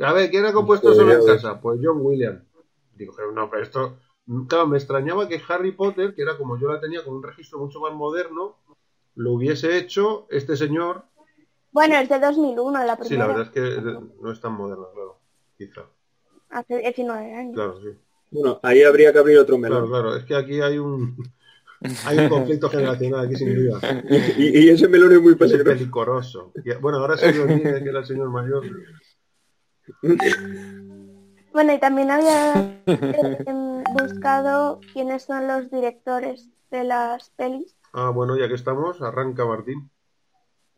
[0.00, 1.60] A ver, ¿quién ha compuesto solo en casa?
[1.60, 2.42] Pues John Williams.
[2.94, 3.98] Digo, pero no, pero esto...
[4.48, 7.60] Claro, me extrañaba que Harry Potter, que era como yo la tenía con un registro
[7.60, 8.56] mucho más moderno,
[9.14, 11.04] lo hubiese hecho este señor.
[11.72, 14.88] Bueno, es de 2001 la Sí, la primera, verdad es que no es tan moderno,
[14.94, 15.18] claro.
[15.58, 15.82] Quizá.
[16.50, 17.54] hace 19 años.
[17.54, 17.88] Claro, sí.
[18.30, 19.90] Bueno, ahí habría que abrir otro Claro, melón.
[19.90, 20.16] claro.
[20.16, 21.16] Es que aquí hay un...
[22.06, 23.78] Hay un conflicto generacional aquí sin duda.
[24.38, 26.50] Y, y ese melón es muy Es peligroso.
[26.64, 28.64] Y- Bueno, ahora se olvida que era el señor mayor.
[31.52, 32.54] Bueno, y también había
[32.86, 37.76] eh, buscado quiénes son los directores de las pelis.
[37.92, 39.90] Ah, bueno, ya que estamos, arranca Martín,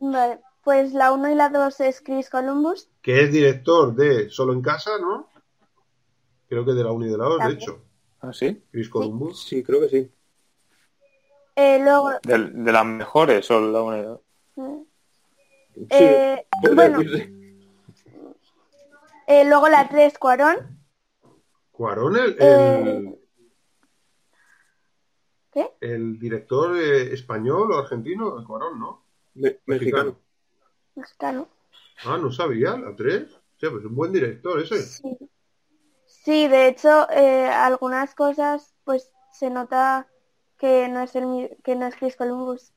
[0.01, 2.89] Vale, pues la 1 y la 2 es Chris Columbus.
[3.02, 5.28] que es director de Solo en Casa, ¿no?
[6.48, 7.82] Creo que de la 1 y de la 2, de hecho.
[8.20, 8.62] ¿Ah, sí?
[8.70, 9.44] Chris Columbus.
[9.44, 10.12] Sí, creo que sí.
[11.56, 14.18] Eh, luego, De, de las mejores, o la única.
[14.56, 14.85] eh,
[15.74, 17.01] Sí, eh, bueno,
[19.26, 20.56] eh, luego la 3 Cuarón.
[21.70, 23.18] Cuarón, el, el, Eh,
[25.52, 25.70] ¿Qué?
[25.80, 29.05] el director eh, español o argentino, Cuarón, ¿no?
[29.35, 30.16] Me- mexicano.
[30.98, 31.48] Mexicano.
[32.04, 33.28] Ah, no sabía, la 3.
[33.58, 34.82] Sí, pues es un buen director ese.
[34.82, 35.18] Sí.
[36.06, 40.06] Sí, de hecho, eh, algunas cosas, pues se nota
[40.58, 42.72] que no es el que no es Chris Columbus.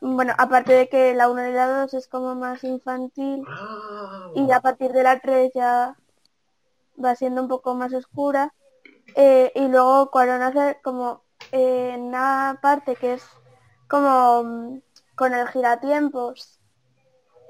[0.00, 4.50] Bueno, aparte de que la 1 y la 2 es como más infantil Ah, y
[4.52, 5.96] a partir de la 3 ya
[7.02, 8.54] va siendo un poco más oscura.
[9.14, 13.24] Eh, y luego Cuarón hace como eh, una parte que es
[13.88, 14.80] como mm,
[15.16, 16.57] con el giratiempos,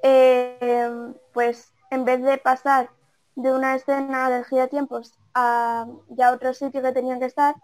[0.03, 2.91] eh, pues en vez de pasar
[3.35, 7.55] de una escena del giratiempos a ya otro sitio que tenían que estar,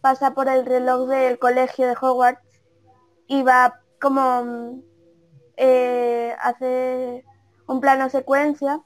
[0.00, 2.40] pasa por el reloj del colegio de Hogwarts
[3.26, 4.82] y va como mm,
[5.56, 7.24] eh, hace
[7.66, 8.82] un plano secuencia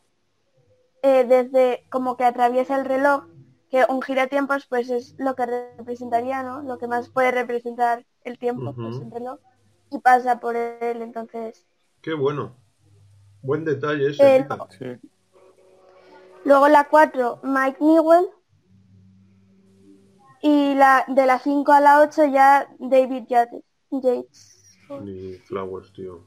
[1.02, 3.24] eh, desde como que atraviesa el reloj,
[3.70, 6.62] que un giratiempos pues es lo que representaría, ¿no?
[6.62, 9.38] Lo que más puede representar el tiempo, pues el reloj,
[9.90, 11.66] y pasa por él, entonces.
[12.00, 12.56] Qué bueno.
[13.44, 14.46] Buen detalle ese.
[16.44, 18.26] Luego la 4, Mike Newell.
[20.40, 24.78] Y la de la 5 a la 8 ya David Yates.
[25.02, 26.24] Ni Flowers, tío.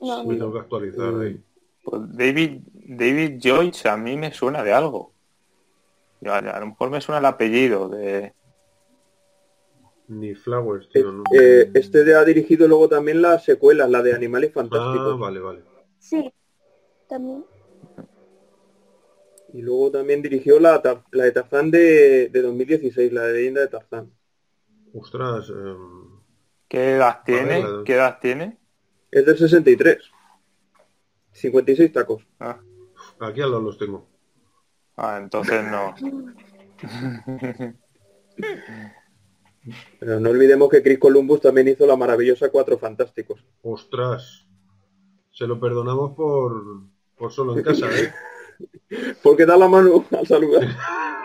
[0.00, 1.40] No, Me tengo que actualizar ahí.
[1.84, 5.12] Pues David, David Joyce a mí me suena de algo.
[6.26, 8.32] A, lo mejor me suena el apellido de...
[10.08, 11.22] Ni Flowers, tío.
[11.32, 15.14] Eh, este ha dirigido luego también las secuelas, la de Animales Fantásticos.
[15.14, 15.77] Ah, vale, vale.
[16.08, 16.32] Sí,
[17.06, 17.44] también.
[19.52, 24.10] Y luego también dirigió la, la de Tarzán de, 2016, la de leyenda de Tarzán.
[24.94, 25.50] Ostras.
[25.50, 26.20] Em,
[26.66, 27.62] ¿Qué edad tiene?
[27.84, 28.56] ¿Qué edad tiene?
[29.10, 29.98] Es del 63.
[31.32, 32.26] 56 tacos.
[32.40, 32.58] Ah.
[33.20, 34.08] Aquí a los, los tengo.
[34.96, 35.94] Ah, entonces no.
[40.00, 43.44] Pero no olvidemos que Chris Columbus también hizo la maravillosa Cuatro Fantásticos.
[43.60, 44.47] Ostras.
[45.38, 46.82] Se lo perdonamos por,
[47.16, 48.12] por solo en casa, ¿eh?
[49.22, 50.76] Porque da la mano al saludar.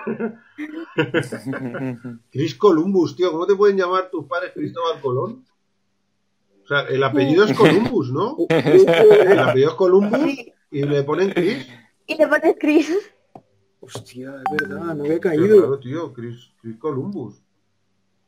[2.32, 5.44] Chris Columbus, tío, ¿cómo te pueden llamar tus padres Cristóbal Colón?
[6.64, 8.38] O sea, el apellido es Columbus, ¿no?
[8.50, 10.36] el apellido es Columbus
[10.70, 11.68] y le ponen Chris.
[12.06, 12.96] Y le pones Chris.
[13.80, 15.58] Hostia, es verdad, no había caído.
[15.58, 17.42] Claro, tío, Chris, Columbus.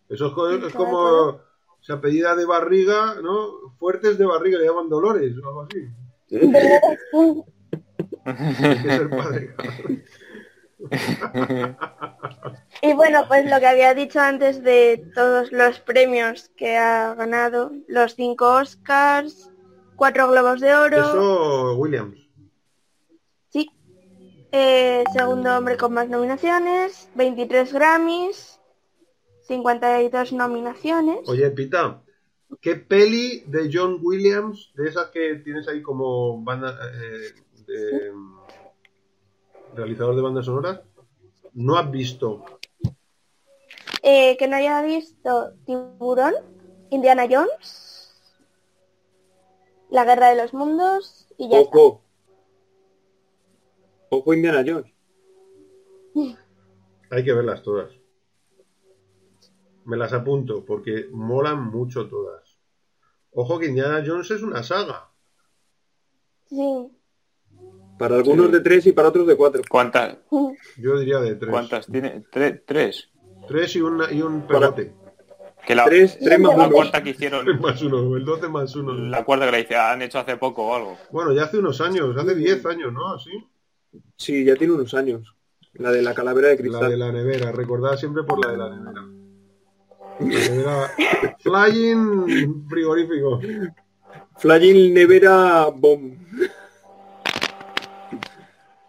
[0.10, 1.42] Eso es, como
[1.86, 3.76] se apellida de barriga, ¿no?
[3.78, 5.88] Fuertes de barriga, le llaman Dolores o algo así.
[12.82, 17.72] y bueno, pues lo que había dicho antes de todos los premios que ha ganado,
[17.88, 19.52] los cinco Oscars,
[19.96, 20.98] cuatro Globos de Oro.
[20.98, 22.18] Eso, Williams.
[23.50, 23.70] Sí.
[24.52, 28.55] Eh, segundo hombre con más nominaciones, 23 Grammys,
[29.48, 31.28] 52 nominaciones.
[31.28, 32.02] Oye, Pita,
[32.62, 36.78] ¿qué peli de John Williams, de esas que tienes ahí como banda,
[37.68, 38.12] eh,
[39.76, 40.82] realizador de bandas sonoras,
[41.54, 42.44] no has visto?
[44.02, 46.34] Eh, que no haya visto Tiburón,
[46.90, 48.14] Indiana Jones,
[49.90, 52.02] La Guerra de los Mundos y ya Ojo.
[54.10, 54.92] Ojo Indiana Jones.
[57.12, 58.05] Hay que verlas todas.
[59.86, 62.60] Me las apunto porque molan mucho todas.
[63.32, 65.10] Ojo que Indiana Jones es una saga.
[66.48, 66.90] Sí.
[67.98, 69.62] Para algunos de tres y para otros de cuatro.
[69.70, 70.18] ¿Cuántas?
[70.78, 71.52] Yo diría de tres.
[71.52, 72.24] ¿Cuántas tiene?
[72.32, 72.62] ¿Tres?
[72.66, 73.10] ¿Tres?
[73.48, 74.94] Tres y, una, y un pegote.
[75.66, 77.46] Que la, tres, tres más la cuarta que hicieron.
[77.62, 78.94] más uno, el 12 más uno.
[78.94, 80.98] La cuarta que la hice, han hecho hace poco o algo.
[81.12, 83.14] Bueno, ya hace unos años, hace diez años, ¿no?
[83.14, 83.32] Así.
[84.18, 85.36] Sí, ya tiene unos años.
[85.74, 86.84] La de la calavera de cristal.
[86.84, 89.02] La de la nevera, recordad siempre por la de la nevera.
[90.20, 90.92] La nevera
[91.40, 93.42] Flying frigorífico.
[94.38, 96.18] Flying nevera bomb.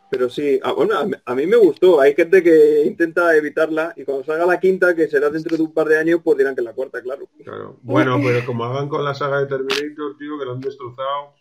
[0.09, 0.95] Pero sí, ah, bueno,
[1.25, 2.01] a, mí me gustó.
[2.01, 5.75] Hay gente que intenta evitarla y cuando salga la quinta, que será dentro de un
[5.75, 7.29] par de años, pues dirán que la cuarta, claro.
[7.45, 7.79] Claro.
[7.83, 11.35] Bueno, pero como hagan con la saga de Terminator, tío, que lo han destrozado.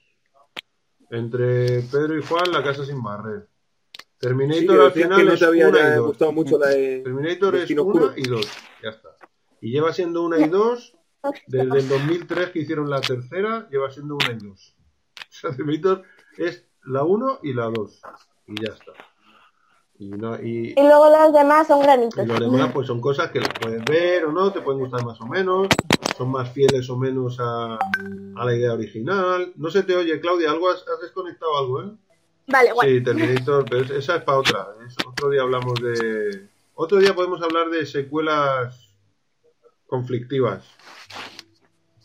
[1.11, 3.47] Entre Pedro y Juan, la casa sin barrer.
[4.17, 8.47] Terminator al final es una y gustado mucho la de Terminator es una y dos.
[8.81, 9.14] Ya está.
[9.65, 10.95] Y lleva siendo una y dos
[11.47, 14.75] desde el 2003 que hicieron la tercera, lleva siendo una y dos.
[15.17, 16.03] O sea, Terminator
[16.37, 18.01] es la 1 y la 2
[18.45, 18.91] y ya está.
[19.97, 22.23] Y, luego las demás son granitos.
[22.23, 25.19] Y los demás pues son cosas que puedes ver o no, te pueden gustar más
[25.19, 25.67] o menos,
[26.15, 29.51] son más fieles o menos a, a la idea original.
[29.55, 31.91] No se te oye, Claudia, algo has, desconectado algo, ¿eh?
[32.47, 32.91] Vale, bueno.
[32.91, 34.67] Sí, Terminator, pero esa es para otra.
[35.07, 36.49] otro día hablamos de...
[36.75, 38.84] Otro día podemos hablar de secuelas
[39.87, 40.63] conflictivas.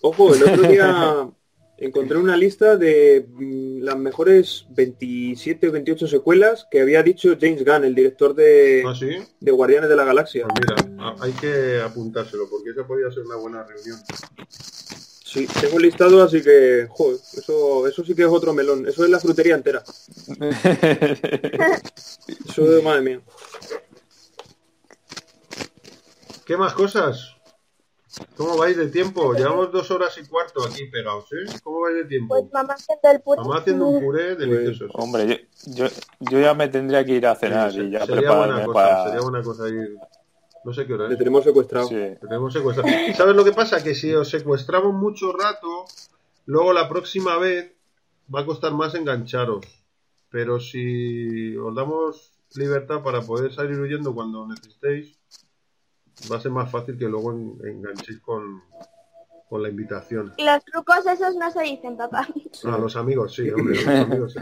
[0.03, 1.29] Ojo, el otro día
[1.79, 7.65] encontré una lista de mm, las mejores 27 o 28 secuelas que había dicho James
[7.65, 8.95] Gunn, el director de, ¿Ah,
[9.41, 10.47] de Guardianes de la Galaxia.
[10.47, 13.99] Pues mira, hay que apuntárselo porque esa podría ser una buena reunión.
[15.33, 18.89] Sí, tengo un listado, así que, joder, eso, eso sí que es otro melón.
[18.89, 19.81] Eso es la frutería entera.
[22.49, 23.21] eso es, madre mía.
[26.45, 27.37] ¿Qué más cosas?
[28.37, 29.35] ¿Cómo vais de tiempo?
[29.35, 31.61] Llevamos dos horas y cuarto aquí pegados, ¿eh?
[31.63, 32.35] ¿Cómo vais de tiempo?
[32.35, 33.41] Pues mamá haciendo el puré.
[33.43, 34.87] Mamá haciendo un puré delicioso.
[34.87, 34.91] sí.
[34.95, 35.37] Hombre, yo,
[35.75, 35.87] yo,
[36.19, 39.05] yo ya me tendría que ir a cenar Sí, y ya sería buena cosa, para...
[39.05, 39.97] sería buena cosa ir.
[40.65, 41.19] No sé qué hora Le es.
[41.19, 41.89] tenemos secuestrado.
[41.89, 41.95] Sí.
[41.95, 42.89] Te tenemos secuestrado.
[43.17, 43.83] ¿Sabes lo que pasa?
[43.83, 45.85] Que si os secuestramos mucho rato,
[46.47, 47.73] luego la próxima vez
[48.35, 49.65] va a costar más engancharos.
[50.31, 55.20] Pero si os damos libertad para poder salir huyendo cuando necesitéis,
[56.31, 58.63] va a ser más fácil que luego en- enganchéis con,
[59.49, 60.33] con la invitación.
[60.39, 62.27] Los trucos esos no se dicen, papá.
[62.65, 64.41] A los amigos, sí, hombre, a los amigos, sí.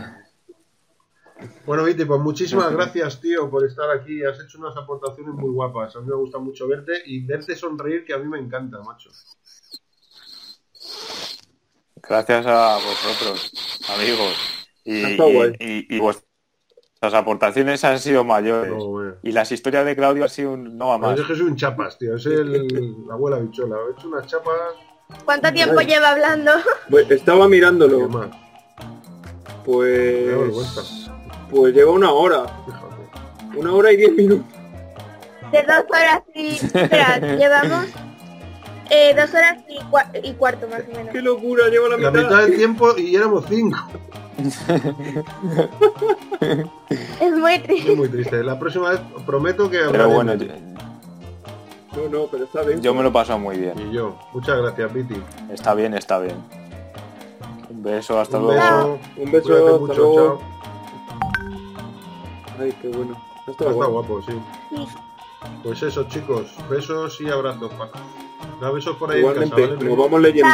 [1.64, 4.24] Bueno, Viti, pues muchísimas gracias, tío, por estar aquí.
[4.24, 5.94] Has hecho unas aportaciones muy guapas.
[5.94, 9.10] A mí me gusta mucho verte y verte sonreír, que a mí me encanta, macho.
[12.02, 13.52] Gracias a vosotros,
[13.96, 14.34] amigos.
[14.84, 15.98] Y, y, y- y
[17.00, 18.72] vuestras aportaciones han sido mayores.
[18.72, 19.14] No.
[19.22, 21.18] Y las historias de Claudio han sido un no a más.
[21.18, 22.16] es que soy un chapas, tío.
[22.16, 23.76] Es el, la abuela bichola.
[23.88, 24.54] He hecho unas chapas
[25.24, 26.52] ¿Cuánto tiempo lleva hablando?
[26.90, 28.08] Pues estaba mirándolo.
[29.64, 31.08] Pues.
[31.50, 32.44] Pues lleva una hora.
[32.66, 33.58] Fíjate.
[33.58, 34.46] Una hora y diez minutos.
[35.52, 36.56] De dos horas y...
[36.56, 37.86] Espera, llevamos
[38.90, 41.12] eh, dos horas y, cua- y cuarto más o menos.
[41.12, 41.68] ¡Qué locura!
[41.68, 42.22] Lleva la La mitad.
[42.24, 43.78] mitad del tiempo y éramos cinco.
[47.20, 47.96] Es muy Es triste.
[47.96, 48.42] muy triste.
[48.44, 50.46] La próxima vez prometo que Pero bueno, yo,
[51.96, 52.80] No, no, pero está bien.
[52.80, 53.74] yo me lo paso muy bien.
[53.78, 54.16] Y yo.
[54.32, 55.16] Muchas gracias, Viti.
[55.52, 56.36] Está bien, está bien.
[57.70, 58.60] Un beso, hasta Un luego.
[58.60, 58.98] beso.
[59.16, 60.38] Un beso, Cuídate hasta mucho, luego.
[60.38, 60.40] chao.
[62.60, 63.22] Ay, qué bueno.
[63.46, 63.92] Está guapo.
[63.92, 64.32] guapo, sí.
[65.62, 66.54] Pues eso, chicos.
[66.70, 67.98] Besos y abrazos, Paco.
[69.18, 70.48] Igualmente, casa, vamos leyendo.